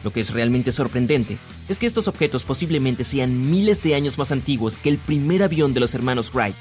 Lo 0.03 0.14
que 0.14 0.20
es 0.20 0.34
realmente 0.34 0.72
sorprendente 0.72 1.39
es 1.68 1.80
que 1.80 1.88
estos 1.88 2.08
objetos 2.08 2.43
posiblemente 2.43 3.03
sean 3.03 3.49
miles 3.49 3.82
de 3.82 3.95
años 3.95 4.20
más 4.20 4.32
antiguos 4.32 4.76
que 4.76 4.89
el 4.89 4.99
primer 4.99 5.41
avión 5.41 5.74
de 5.74 5.80
los 5.80 5.95
hermanos 5.95 6.32
Wright. 6.32 6.55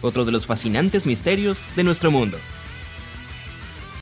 Otro 0.00 0.24
de 0.24 0.32
los 0.32 0.46
fascinantes 0.46 1.06
misterios 1.06 1.66
de 1.76 1.84
nuestro 1.84 2.10
mundo. 2.10 2.38